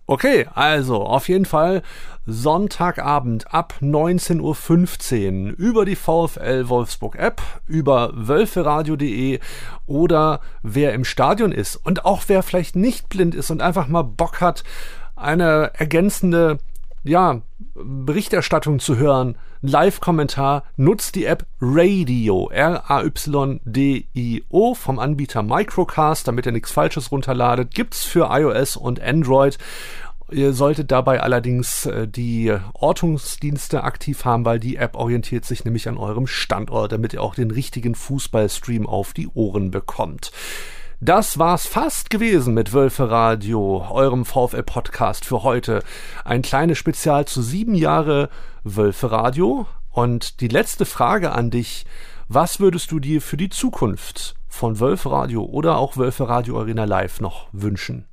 Okay, 0.07 0.49
also 0.55 1.03
auf 1.05 1.29
jeden 1.29 1.45
Fall 1.45 1.83
Sonntagabend 2.27 3.55
ab 3.55 3.75
19.15 3.81 5.53
Uhr 5.53 5.59
über 5.59 5.85
die 5.85 5.97
VfL 5.97 6.69
Wolfsburg 6.69 7.17
App, 7.17 7.41
über 7.67 8.11
wölferadio.de 8.15 9.39
oder 9.87 10.41
wer 10.63 10.95
im 10.95 11.05
Stadion 11.05 11.53
ist 11.53 11.77
und 11.77 12.05
auch 12.05 12.25
wer 12.27 12.43
vielleicht 12.43 12.77
nicht 12.77 13.09
blind 13.09 13.35
ist 13.35 13.51
und 13.51 13.63
einfach 13.63 13.87
mal 13.87 14.03
Bock 14.03 14.41
hat, 14.41 14.65
eine 15.17 15.73
ergänzende 15.75 16.59
ja, 17.03 17.41
Berichterstattung 17.85 18.79
zu 18.79 18.97
hören, 18.97 19.37
Live-Kommentar, 19.63 20.65
nutzt 20.77 21.15
die 21.15 21.25
App 21.27 21.47
Radio, 21.61 22.51
R-A-Y-D-I-O 22.51 23.55
vom 24.75 24.99
Anbieter 24.99 25.43
Microcast, 25.43 26.27
damit 26.29 26.47
ihr 26.47 26.53
nichts 26.53 26.71
Falsches 26.71 27.13
runterladet. 27.13 27.75
Gibt's 27.75 28.05
für 28.05 28.29
iOS 28.31 28.77
und 28.77 29.01
Android. 29.01 29.59
Ihr 30.31 30.53
solltet 30.53 30.93
dabei 30.93 31.21
allerdings 31.21 31.87
äh, 31.87 32.07
die 32.07 32.57
Ortungsdienste 32.75 33.83
aktiv 33.83 34.25
haben, 34.25 34.45
weil 34.45 34.61
die 34.61 34.77
App 34.77 34.95
orientiert 34.95 35.45
sich 35.45 35.65
nämlich 35.65 35.89
an 35.89 35.99
eurem 35.99 36.27
Standort, 36.29 36.93
damit 36.93 37.13
ihr 37.13 37.23
auch 37.23 37.35
den 37.35 37.51
richtigen 37.51 37.97
Fußballstream 37.97 38.87
auf 38.87 39.13
die 39.13 39.29
Ohren 39.29 39.71
bekommt. 39.73 40.31
Das 41.03 41.39
war's 41.39 41.67
fast 41.67 42.11
gewesen 42.11 42.53
mit 42.53 42.75
Wölfe 42.75 43.09
Radio, 43.09 43.87
eurem 43.91 44.27
VfL 44.27 44.63
Podcast 44.63 45.25
für 45.25 45.43
heute. 45.43 45.83
Ein 46.27 46.43
kleines 46.43 46.77
Spezial 46.77 47.25
zu 47.25 47.41
sieben 47.41 47.75
Jahre 47.75 48.29
Wölfe 48.65 49.11
Radio. 49.11 49.67
Und 49.91 50.43
die 50.43 50.49
letzte 50.49 50.85
Frage 50.85 51.33
an 51.33 51.49
dich. 51.49 51.87
Was 52.29 52.61
würdest 52.61 52.93
du 52.93 53.01
dir 53.01 53.23
für 53.23 53.39
die 53.39 53.49
Zukunft 53.49 54.35
von 54.47 54.79
Wölfe 54.79 55.11
Radio 55.11 55.43
oder 55.43 55.79
auch 55.79 55.97
Wölfe 55.97 56.29
Radio 56.29 56.61
Arena 56.61 56.85
Live 56.85 57.23
noch 57.23 57.49
wünschen? 57.53 58.05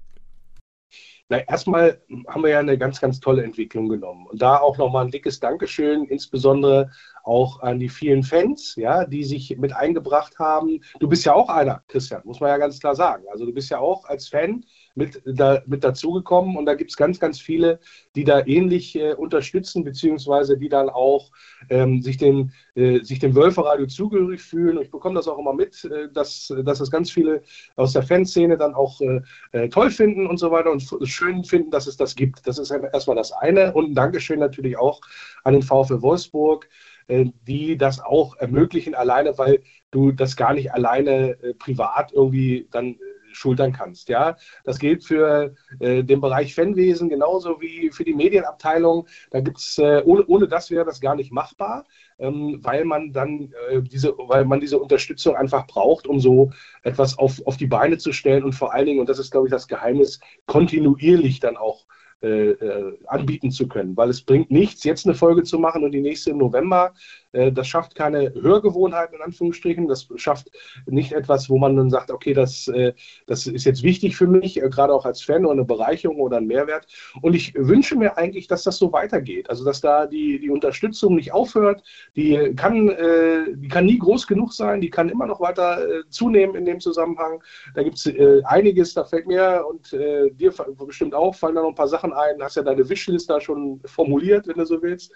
Na, 1.27 1.39
erstmal 1.39 2.01
haben 2.29 2.43
wir 2.43 2.51
ja 2.51 2.59
eine 2.59 2.77
ganz, 2.77 3.01
ganz 3.01 3.19
tolle 3.19 3.43
Entwicklung 3.43 3.89
genommen. 3.89 4.27
Und 4.27 4.41
da 4.41 4.59
auch 4.59 4.77
nochmal 4.77 5.03
ein 5.03 5.11
dickes 5.11 5.41
Dankeschön, 5.41 6.05
insbesondere 6.05 6.89
auch 7.28 7.61
an 7.61 7.80
die 7.80 7.89
vielen 7.89 8.23
Fans, 8.23 8.75
ja, 8.78 9.05
die 9.05 9.23
sich 9.23 9.57
mit 9.57 9.75
eingebracht 9.75 10.39
haben. 10.39 10.82
Du 10.99 11.07
bist 11.07 11.25
ja 11.25 11.34
auch 11.34 11.49
einer, 11.49 11.84
Christian, 11.88 12.21
muss 12.23 12.39
man 12.39 12.49
ja 12.49 12.57
ganz 12.57 12.80
klar 12.80 12.95
sagen. 12.95 13.25
Also 13.30 13.45
du 13.45 13.53
bist 13.53 13.69
ja 13.69 13.80
auch 13.80 14.05
als 14.05 14.30
Fan 14.30 14.63
mit, 14.95 15.21
da, 15.25 15.61
mit 15.67 15.84
dazugekommen 15.84 16.57
und 16.57 16.65
da 16.65 16.73
gibt 16.73 16.89
es 16.91 16.97
ganz, 16.97 17.19
ganz 17.19 17.39
viele, 17.39 17.80
die 18.15 18.23
da 18.23 18.45
ähnlich 18.45 18.95
äh, 18.95 19.13
unterstützen, 19.13 19.84
beziehungsweise 19.84 20.57
die 20.57 20.69
dann 20.69 20.89
auch 20.89 21.32
ähm, 21.69 22.01
sich, 22.01 22.17
dem, 22.17 22.51
äh, 22.75 23.03
sich 23.03 23.19
dem 23.19 23.36
Wölferradio 23.36 23.86
zugehörig 23.86 24.41
fühlen. 24.41 24.78
Und 24.78 24.86
ich 24.86 24.91
bekomme 24.91 25.15
das 25.15 25.28
auch 25.28 25.38
immer 25.38 25.53
mit, 25.53 25.86
äh, 25.86 26.09
dass, 26.11 26.51
dass 26.65 26.80
das 26.80 26.89
ganz 26.89 27.11
viele 27.11 27.43
aus 27.75 27.93
der 27.93 28.03
Fanszene 28.03 28.57
dann 28.57 28.73
auch 28.73 28.99
äh, 29.01 29.21
äh, 29.51 29.69
toll 29.69 29.91
finden 29.91 30.25
und 30.25 30.38
so 30.38 30.49
weiter 30.49 30.71
und 30.71 30.84
schön 31.03 31.43
finden, 31.43 31.71
dass 31.71 31.88
es 31.88 31.97
das 31.97 32.15
gibt. 32.15 32.47
Das 32.47 32.57
ist 32.57 32.71
erstmal 32.71 33.17
das 33.17 33.32
eine. 33.34 33.73
Und 33.73 33.91
ein 33.91 33.95
Dankeschön 33.95 34.39
natürlich 34.39 34.78
auch 34.78 35.01
an 35.43 35.53
den 35.53 35.61
VfL 35.61 36.01
Wolfsburg 36.01 36.67
die 37.08 37.78
das 37.78 37.99
auch 37.99 38.36
ermöglichen, 38.38 38.95
alleine 38.95 39.38
weil 39.38 39.64
du 39.91 40.12
das 40.12 40.36
gar 40.36 40.53
nicht 40.53 40.74
alleine 40.74 41.41
äh, 41.41 41.53
privat 41.53 42.12
irgendwie 42.12 42.68
dann 42.72 42.95
äh, 42.95 42.97
schultern 43.32 43.72
kannst. 43.72 44.10
Ja, 44.10 44.36
das 44.64 44.80
gilt 44.80 45.03
für 45.03 45.55
äh, 45.80 46.03
den 46.03 46.22
Bereich 46.22 46.55
Fanwesen 46.55 47.10
genauso 47.10 47.62
wie 47.62 47.91
für 47.91 48.03
die 48.03 48.14
Medienabteilung. 48.14 49.08
Da 49.32 49.39
gibt 49.41 49.60
es 49.60 49.78
äh, 49.78 50.01
ohne, 50.05 50.26
ohne 50.26 50.47
das 50.47 50.70
wäre 50.72 50.86
das 50.86 50.99
gar 50.99 51.16
nicht 51.16 51.32
machbar, 51.32 51.86
ähm, 52.20 52.60
weil 52.62 52.84
man 52.86 53.14
dann 53.14 53.53
äh, 53.70 53.82
diese, 53.82 54.14
weil 54.18 54.45
man 54.45 54.60
diese 54.60 54.80
Unterstützung 54.80 55.36
einfach 55.36 55.68
braucht, 55.68 56.08
um 56.08 56.20
so 56.20 56.51
etwas 56.84 57.18
auf, 57.18 57.41
auf 57.45 57.58
die 57.58 57.68
Beine 57.68 57.97
zu 57.97 58.12
stellen 58.12 58.43
und 58.43 58.53
vor 58.53 58.74
allen 58.74 58.86
Dingen, 58.86 58.99
und 58.99 59.10
das 59.10 59.20
ist 59.20 59.32
glaube 59.32 59.47
ich 59.47 59.51
das 59.51 59.68
Geheimnis, 59.68 60.20
kontinuierlich 60.45 61.39
dann 61.39 61.58
auch 61.58 61.86
äh, 62.22 62.49
äh, 62.49 62.97
anbieten 63.05 63.51
zu 63.51 63.68
können. 63.68 63.95
Weil 63.95 64.09
es 64.09 64.24
bringt 64.24 64.49
nichts, 64.49 64.84
jetzt 64.84 65.05
eine 65.05 65.15
Folge 65.15 65.43
zu 65.43 65.59
machen 65.59 65.84
und 65.84 65.91
die 65.91 66.01
nächste 66.01 66.32
im 66.32 66.39
November. 66.39 66.93
Äh, 67.32 67.51
das 67.51 67.67
schafft 67.67 67.95
keine 67.95 68.34
Hörgewohnheiten 68.34 69.15
in 69.15 69.21
Anführungsstrichen. 69.21 69.88
Das 69.88 70.07
schafft 70.15 70.51
nicht 70.86 71.13
etwas, 71.13 71.49
wo 71.49 71.57
man 71.57 71.75
dann 71.75 71.89
sagt, 71.89 72.11
okay, 72.11 72.34
das, 72.34 72.67
äh, 72.67 72.93
das 73.25 73.47
ist 73.47 73.65
jetzt 73.65 73.84
wichtig 73.84 74.15
für 74.15 74.28
mich, 74.28 74.61
äh, 74.61 74.69
gerade 74.69 74.93
auch 74.93 75.05
als 75.05 75.21
Fan 75.21 75.45
oder 75.45 75.53
eine 75.53 75.65
Bereicherung 75.65 76.19
oder 76.19 76.38
ein 76.38 76.47
Mehrwert. 76.47 76.88
Und 77.21 77.36
ich 77.36 77.53
wünsche 77.55 77.95
mir 77.95 78.17
eigentlich, 78.17 78.47
dass 78.47 78.63
das 78.63 78.78
so 78.78 78.91
weitergeht. 78.91 79.49
Also 79.49 79.65
dass 79.65 79.82
da 79.82 80.05
die, 80.05 80.39
die 80.39 80.49
Unterstützung 80.49 81.15
nicht 81.15 81.34
aufhört. 81.34 81.84
Die 82.15 82.53
kann, 82.55 82.88
die 82.88 83.67
kann 83.67 83.86
nie 83.86 83.97
groß 83.97 84.28
genug 84.28 84.53
sein, 84.53 84.82
die 84.82 84.89
kann 84.89 85.09
immer 85.09 85.25
noch 85.25 85.39
weiter 85.39 85.86
zunehmen 86.09 86.55
in 86.55 86.65
dem 86.65 86.80
Zusammenhang. 86.80 87.43
Da 87.75 87.84
gibt 87.84 87.97
es 87.97 88.11
einiges, 88.45 88.93
da 88.93 89.03
fällt 89.03 89.28
mir 89.28 89.65
und 89.67 89.91
dir 89.91 90.53
bestimmt 90.86 91.13
auch, 91.13 91.36
fallen 91.36 91.55
da 91.55 91.61
noch 91.61 91.69
ein 91.69 91.75
paar 91.75 91.88
Sachen 91.88 92.13
ein, 92.13 92.41
hast 92.41 92.55
ja 92.55 92.63
deine 92.63 92.88
Wishlist 92.88 93.30
da 93.30 93.39
schon 93.39 93.82
formuliert, 93.86 94.47
wenn 94.47 94.57
du 94.57 94.65
so 94.65 94.82
willst. 94.82 95.11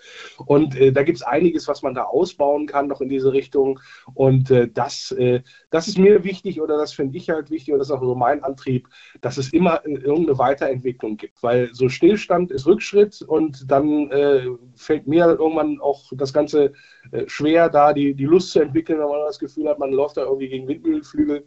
Und 0.45 0.75
da 0.75 1.03
gibt 1.03 1.17
es 1.17 1.23
einiges, 1.23 1.67
was 1.67 1.81
man 1.81 1.93
da 1.93 2.00
ausbauen 2.09 2.67
kann, 2.67 2.87
noch 2.87 3.01
in 3.01 3.09
diese 3.09 3.33
Richtung. 3.33 3.79
Und 4.13 4.51
äh, 4.51 4.67
das, 4.71 5.11
äh, 5.11 5.41
das 5.69 5.87
ist 5.87 5.97
mir 5.97 6.23
wichtig 6.23 6.61
oder 6.61 6.77
das 6.77 6.93
finde 6.93 7.17
ich 7.17 7.29
halt 7.29 7.49
wichtig 7.49 7.73
und 7.73 7.79
das 7.79 7.89
ist 7.89 7.93
auch 7.93 8.01
so 8.01 8.15
mein 8.15 8.43
Antrieb, 8.43 8.87
dass 9.21 9.37
es 9.37 9.53
immer 9.53 9.85
irgendeine 9.85 10.37
Weiterentwicklung 10.37 11.17
gibt. 11.17 11.41
Weil 11.43 11.69
so 11.73 11.89
Stillstand 11.89 12.51
ist 12.51 12.65
Rückschritt 12.65 13.21
und 13.21 13.69
dann 13.69 14.11
äh, 14.11 14.47
fällt 14.75 15.07
mir 15.07 15.25
irgendwann 15.27 15.79
auch 15.79 16.11
das 16.15 16.33
Ganze 16.33 16.73
äh, 17.11 17.27
schwer, 17.27 17.69
da 17.69 17.93
die, 17.93 18.13
die 18.13 18.25
Lust 18.25 18.51
zu 18.51 18.59
entwickeln, 18.59 18.99
wenn 18.99 19.07
man 19.07 19.25
das 19.25 19.39
Gefühl 19.39 19.69
hat, 19.69 19.79
man 19.79 19.91
läuft 19.91 20.17
da 20.17 20.23
irgendwie 20.23 20.49
gegen 20.49 20.67
Windmühlenflügel 20.67 21.45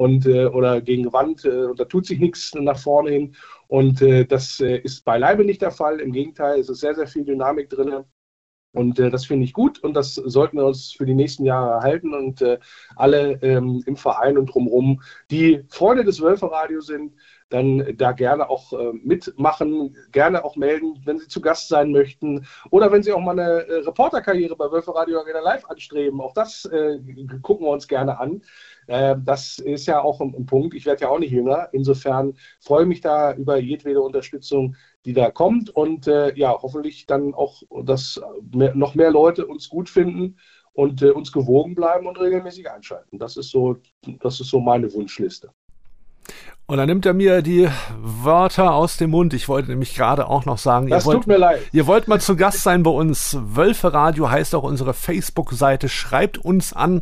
und 0.00 0.24
äh, 0.26 0.46
oder 0.46 0.80
gegen 0.80 1.12
Wand 1.12 1.44
äh, 1.44 1.66
und 1.66 1.78
da 1.78 1.84
tut 1.84 2.06
sich 2.06 2.18
nichts 2.18 2.54
nach 2.54 2.78
vorne 2.78 3.10
hin. 3.10 3.34
Und 3.68 4.00
äh, 4.00 4.24
das 4.24 4.58
äh, 4.60 4.78
ist 4.78 5.04
beileibe 5.04 5.44
nicht 5.44 5.60
der 5.60 5.70
Fall. 5.70 6.00
Im 6.00 6.12
Gegenteil, 6.12 6.58
es 6.58 6.70
ist 6.70 6.80
sehr, 6.80 6.94
sehr 6.94 7.06
viel 7.06 7.24
Dynamik 7.24 7.68
drin. 7.68 8.04
Und 8.72 8.98
äh, 9.00 9.10
das 9.10 9.26
finde 9.26 9.44
ich 9.44 9.52
gut 9.52 9.80
und 9.80 9.94
das 9.94 10.14
sollten 10.14 10.56
wir 10.56 10.64
uns 10.64 10.92
für 10.92 11.06
die 11.06 11.14
nächsten 11.14 11.44
Jahre 11.44 11.70
erhalten 11.70 12.14
und 12.14 12.40
äh, 12.40 12.58
alle 12.94 13.32
ähm, 13.42 13.82
im 13.86 13.96
Verein 13.96 14.38
und 14.38 14.46
drumherum, 14.46 15.02
die 15.30 15.64
Freunde 15.68 16.04
des 16.04 16.20
Wölferradios 16.20 16.86
sind, 16.86 17.12
dann 17.50 17.96
da 17.96 18.12
gerne 18.12 18.48
auch 18.48 18.72
äh, 18.72 18.92
mitmachen, 19.02 19.96
gerne 20.12 20.44
auch 20.44 20.56
melden, 20.56 21.00
wenn 21.04 21.18
Sie 21.18 21.28
zu 21.28 21.40
Gast 21.40 21.68
sein 21.68 21.90
möchten 21.90 22.46
oder 22.70 22.90
wenn 22.90 23.02
Sie 23.02 23.12
auch 23.12 23.20
mal 23.20 23.38
eine 23.38 23.66
äh, 23.66 23.74
Reporterkarriere 23.80 24.56
bei 24.56 24.70
Wölferradio 24.70 25.18
Arena 25.18 25.40
Live 25.40 25.64
anstreben. 25.66 26.20
Auch 26.20 26.32
das 26.32 26.64
äh, 26.66 26.98
gucken 27.42 27.66
wir 27.66 27.70
uns 27.70 27.88
gerne 27.88 28.18
an. 28.18 28.42
Äh, 28.86 29.16
das 29.24 29.58
ist 29.58 29.86
ja 29.86 30.00
auch 30.00 30.20
ein, 30.20 30.34
ein 30.34 30.46
Punkt. 30.46 30.74
Ich 30.74 30.86
werde 30.86 31.02
ja 31.02 31.08
auch 31.08 31.18
nicht 31.18 31.32
jünger. 31.32 31.68
Insofern 31.72 32.34
freue 32.60 32.82
ich 32.82 32.88
mich 32.88 33.00
da 33.00 33.34
über 33.34 33.58
jedwede 33.58 34.00
Unterstützung, 34.00 34.76
die 35.04 35.12
da 35.12 35.30
kommt 35.30 35.70
und 35.70 36.06
äh, 36.06 36.34
ja, 36.36 36.56
hoffentlich 36.60 37.06
dann 37.06 37.34
auch, 37.34 37.62
dass 37.84 38.20
mehr, 38.52 38.74
noch 38.74 38.94
mehr 38.94 39.10
Leute 39.10 39.46
uns 39.46 39.68
gut 39.68 39.88
finden 39.88 40.36
und 40.72 41.02
äh, 41.02 41.10
uns 41.10 41.32
gewogen 41.32 41.74
bleiben 41.74 42.06
und 42.06 42.18
regelmäßig 42.20 42.70
einschalten. 42.70 43.18
Das 43.18 43.36
ist 43.36 43.50
so, 43.50 43.78
das 44.20 44.40
ist 44.40 44.50
so 44.50 44.60
meine 44.60 44.92
Wunschliste. 44.92 45.50
Und 46.70 46.76
dann 46.76 46.86
nimmt 46.86 47.04
er 47.04 47.14
mir 47.14 47.42
die 47.42 47.68
Wörter 48.00 48.74
aus 48.74 48.96
dem 48.96 49.10
Mund. 49.10 49.34
Ich 49.34 49.48
wollte 49.48 49.70
nämlich 49.70 49.96
gerade 49.96 50.28
auch 50.28 50.44
noch 50.44 50.56
sagen, 50.56 50.88
Das 50.88 51.02
ihr 51.02 51.06
wollt, 51.06 51.16
tut 51.18 51.26
mir 51.26 51.36
leid. 51.36 51.62
ihr 51.72 51.88
wollt 51.88 52.06
mal 52.06 52.20
zu 52.20 52.36
Gast 52.36 52.62
sein 52.62 52.84
bei 52.84 52.92
uns. 52.92 53.36
Wölfe 53.40 53.92
Radio 53.92 54.30
heißt 54.30 54.54
auch 54.54 54.62
unsere 54.62 54.94
Facebook-Seite. 54.94 55.88
Schreibt 55.88 56.38
uns 56.38 56.72
an 56.72 57.00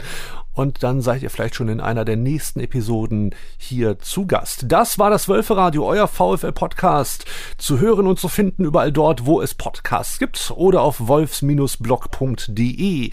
und 0.59 0.83
dann 0.83 1.01
seid 1.01 1.23
ihr 1.23 1.31
vielleicht 1.31 1.55
schon 1.55 1.69
in 1.69 1.81
einer 1.81 2.05
der 2.05 2.17
nächsten 2.17 2.59
Episoden 2.59 3.33
hier 3.59 4.01
zu 4.01 4.27
Gast. 4.27 4.65
Das 4.67 4.99
war 4.99 5.09
das 5.09 5.29
Wölfe 5.29 5.57
Radio, 5.57 5.87
euer 5.87 6.09
VfL 6.09 6.51
Podcast. 6.51 7.27
Zu 7.59 7.79
hören 7.79 8.09
und 8.09 8.19
zu 8.19 8.27
finden 8.27 8.65
überall 8.65 8.91
dort, 8.91 9.25
wo 9.25 9.41
es 9.41 9.55
Podcasts 9.55 10.19
gibt 10.19 10.53
oder 10.57 10.83
auf 10.83 11.07
wolfs-blog.de. 11.07 13.11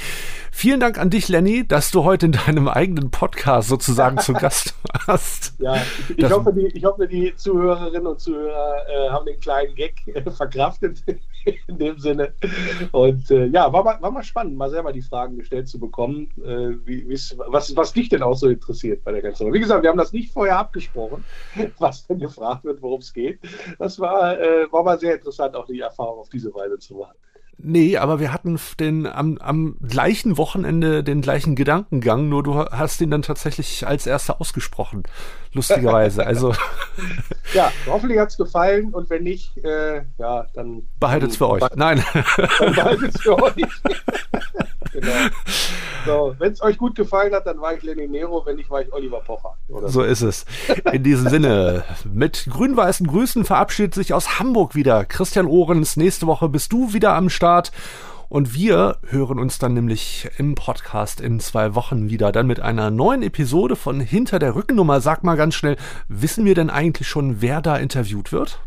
Vielen 0.51 0.79
Dank 0.79 0.97
an 0.97 1.11
dich, 1.11 1.27
Lenny, 1.27 1.67
dass 1.67 1.91
du 1.91 2.03
heute 2.03 2.25
in 2.25 2.31
deinem 2.31 2.67
eigenen 2.67 3.11
Podcast 3.11 3.69
sozusagen 3.69 4.17
zu 4.17 4.33
Gast 4.33 4.73
warst. 5.05 5.53
Ja, 5.59 5.75
ich, 5.75 6.17
ich, 6.17 6.31
hoffe, 6.31 6.51
die, 6.51 6.65
ich 6.65 6.83
hoffe, 6.83 7.07
die 7.07 7.35
Zuhörerinnen 7.35 8.07
und 8.07 8.19
Zuhörer 8.19 8.77
äh, 8.89 9.11
haben 9.11 9.27
den 9.27 9.39
kleinen 9.39 9.75
Gag 9.75 9.93
äh, 10.07 10.31
verkraftet 10.31 11.03
in 11.67 11.77
dem 11.77 11.99
Sinne. 11.99 12.33
Und 12.91 13.29
äh, 13.31 13.45
ja, 13.47 13.71
war 13.71 13.83
mal, 13.83 14.01
war 14.01 14.11
mal 14.11 14.23
spannend, 14.23 14.57
mal 14.57 14.69
selber 14.69 14.91
die 14.91 15.01
Fragen 15.01 15.37
gestellt 15.37 15.67
zu 15.67 15.79
bekommen, 15.79 16.29
äh, 16.43 16.75
wie, 16.85 17.07
was, 17.47 17.75
was 17.75 17.93
dich 17.93 18.09
denn 18.09 18.23
auch 18.23 18.35
so 18.35 18.49
interessiert 18.49 19.03
bei 19.03 19.11
der 19.11 19.21
ganzen 19.21 19.43
Sache. 19.43 19.53
Wie 19.53 19.59
gesagt, 19.59 19.83
wir 19.83 19.89
haben 19.89 19.97
das 19.97 20.13
nicht 20.13 20.31
vorher 20.31 20.57
abgesprochen, 20.57 21.23
was 21.79 22.07
denn 22.07 22.19
gefragt 22.19 22.63
wird, 22.65 22.81
worum 22.81 22.99
es 22.99 23.13
geht. 23.13 23.39
Das 23.79 23.99
war, 23.99 24.39
äh, 24.39 24.71
war 24.71 24.83
mal 24.83 24.99
sehr 24.99 25.15
interessant, 25.15 25.55
auch 25.55 25.65
die 25.65 25.79
Erfahrung 25.79 26.19
auf 26.19 26.29
diese 26.29 26.53
Weise 26.53 26.79
zu 26.79 26.95
machen. 26.95 27.15
Nee, 27.57 27.97
aber 27.97 28.19
wir 28.19 28.33
hatten 28.33 28.59
den 28.79 29.07
am, 29.07 29.37
am 29.37 29.77
gleichen 29.87 30.37
Wochenende 30.37 31.03
den 31.03 31.21
gleichen 31.21 31.55
Gedankengang, 31.55 32.27
nur 32.27 32.43
du 32.43 32.55
hast 32.57 32.99
ihn 33.01 33.11
dann 33.11 33.21
tatsächlich 33.21 33.87
als 33.87 34.07
erster 34.07 34.41
ausgesprochen. 34.41 35.03
Lustigerweise. 35.53 36.25
Also 36.35 36.53
Ja, 37.53 37.71
hoffentlich 37.87 38.19
hat 38.19 38.29
es 38.29 38.37
gefallen 38.37 38.93
und 38.93 39.09
wenn 39.09 39.23
nicht, 39.23 39.57
äh, 39.63 40.01
ja, 40.17 40.47
dann. 40.53 40.83
behaltet's 40.99 41.37
für 41.37 41.49
euch. 41.49 41.63
Nein. 41.75 42.03
Dann 42.59 42.73
behaltet's 42.73 43.21
für 43.21 43.41
euch. 43.41 43.53
genau. 44.91 45.11
So, 46.05 46.35
wenn 46.37 46.51
es 46.51 46.61
euch 46.61 46.77
gut 46.77 46.95
gefallen 46.95 47.33
hat, 47.33 47.47
dann 47.47 47.59
war 47.61 47.73
ich 47.73 47.83
Lenny 47.83 48.07
Nero, 48.07 48.45
wenn 48.45 48.57
nicht, 48.57 48.69
war 48.69 48.81
ich 48.81 48.93
Oliver 48.93 49.21
Pocher. 49.21 49.55
Oder 49.69 49.89
So 49.89 50.03
ist 50.03 50.21
es. 50.21 50.45
In 50.91 51.03
diesem 51.03 51.29
Sinne, 51.29 51.83
mit 52.11 52.47
grün-weißen 52.51 53.07
Grüßen 53.07 53.45
verabschiedet 53.45 53.93
sich 53.93 54.13
aus 54.13 54.39
Hamburg 54.39 54.75
wieder 54.75 55.05
Christian 55.05 55.47
Ohrens. 55.47 55.97
Nächste 55.97 56.27
Woche 56.27 56.49
bist 56.49 56.71
du 56.71 56.93
wieder 56.93 57.13
am 57.15 57.29
Start. 57.29 57.44
Und 58.27 58.55
wir 58.55 58.97
hören 59.07 59.37
uns 59.37 59.59
dann 59.59 59.75
nämlich 59.75 60.27
im 60.37 60.55
Podcast 60.55 61.21
in 61.21 61.39
zwei 61.39 61.75
Wochen 61.75 62.09
wieder. 62.09 62.31
Dann 62.31 62.47
mit 62.47 62.59
einer 62.59 62.89
neuen 62.89 63.21
Episode 63.21 63.75
von 63.75 63.99
Hinter 63.99 64.39
der 64.39 64.55
Rückennummer. 64.55 64.99
Sag 64.99 65.23
mal 65.23 65.37
ganz 65.37 65.53
schnell, 65.53 65.77
wissen 66.07 66.43
wir 66.43 66.55
denn 66.55 66.71
eigentlich 66.71 67.07
schon, 67.07 67.41
wer 67.41 67.61
da 67.61 67.77
interviewt 67.77 68.31
wird? 68.31 68.59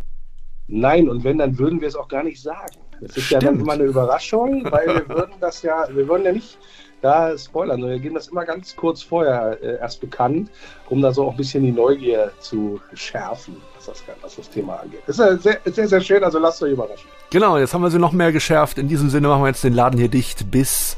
Nein, 0.68 1.08
und 1.08 1.24
wenn, 1.24 1.38
dann 1.38 1.58
würden 1.58 1.80
wir 1.80 1.88
es 1.88 1.96
auch 1.96 2.08
gar 2.08 2.22
nicht 2.22 2.40
sagen. 2.40 2.76
Das 3.00 3.16
ist 3.16 3.30
ja 3.30 3.40
dann 3.40 3.54
Stimmt. 3.54 3.62
immer 3.62 3.72
eine 3.72 3.84
Überraschung, 3.84 4.64
weil 4.70 4.86
wir 4.86 5.08
würden 5.08 5.34
das 5.40 5.62
ja, 5.62 5.86
wir 5.90 6.06
würden 6.08 6.24
ja 6.24 6.32
nicht 6.32 6.58
da 7.00 7.36
spoilern, 7.36 7.80
sondern 7.80 7.96
wir 7.96 8.00
geben 8.00 8.14
das 8.14 8.28
immer 8.28 8.44
ganz 8.44 8.74
kurz 8.74 9.02
vorher 9.02 9.58
äh, 9.62 9.78
erst 9.78 10.00
bekannt, 10.00 10.50
um 10.88 11.00
da 11.00 11.12
so 11.12 11.26
auch 11.26 11.32
ein 11.32 11.36
bisschen 11.36 11.62
die 11.62 11.72
Neugier 11.72 12.32
zu 12.40 12.80
schärfen, 12.94 13.56
was 13.76 13.86
das, 13.86 14.04
was 14.22 14.36
das 14.36 14.50
Thema 14.50 14.76
angeht. 14.76 15.02
Das 15.06 15.18
ist 15.18 15.24
ja 15.24 15.36
sehr, 15.36 15.60
sehr, 15.72 15.88
sehr 15.88 16.00
schön, 16.00 16.24
also 16.24 16.38
lasst 16.38 16.62
euch 16.62 16.72
überraschen. 16.72 17.08
Genau, 17.30 17.58
jetzt 17.58 17.74
haben 17.74 17.82
wir 17.82 17.90
sie 17.90 17.98
noch 17.98 18.12
mehr 18.12 18.32
geschärft. 18.32 18.78
In 18.78 18.88
diesem 18.88 19.10
Sinne 19.10 19.28
machen 19.28 19.42
wir 19.42 19.48
jetzt 19.48 19.64
den 19.64 19.74
Laden 19.74 19.98
hier 19.98 20.08
dicht 20.08 20.50
bis 20.50 20.96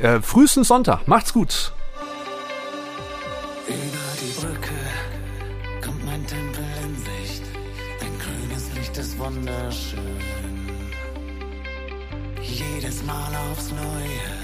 äh, 0.00 0.20
frühestens 0.20 0.68
Sonntag. 0.68 1.06
Macht's 1.08 1.32
gut. 1.32 1.72
Über 3.66 3.76
die 4.20 4.40
Brücke 4.40 4.74
kommt 5.84 6.04
mein 6.04 6.26
Tempel 6.26 6.64
in 6.82 6.96
Sicht. 6.96 7.42
Dein 8.00 8.18
grünes 8.18 8.74
Licht 8.74 8.96
ist 8.98 9.18
wunderschön. 9.18 10.00
Jedes 12.42 13.02
Mal 13.04 13.32
aufs 13.50 13.70
Neue, 13.72 14.43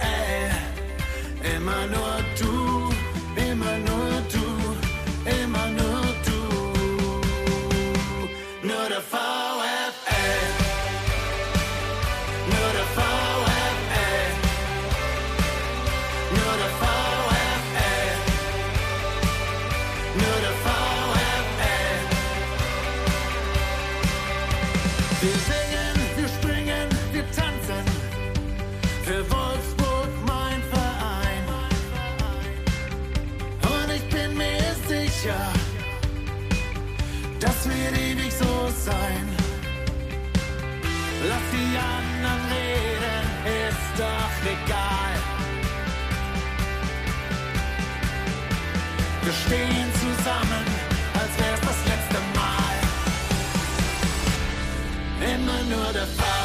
Immer 1.55 1.88
nur 1.88 2.24
du. 2.36 2.36
sein. 38.86 39.25
Lass 41.30 41.45
die 41.51 41.78
anderen 41.78 42.41
reden, 42.55 43.25
ist 43.69 43.93
doch 43.97 44.36
egal. 44.55 45.13
Wir 49.23 49.34
stehen 49.34 49.89
zusammen, 50.03 50.63
als 51.19 51.34
wär's 51.39 51.61
das 51.61 51.80
letzte 51.91 52.19
Mal. 52.39 52.78
Immer 55.34 55.59
nur 55.75 55.93
der 55.93 56.07
Fall. 56.07 56.36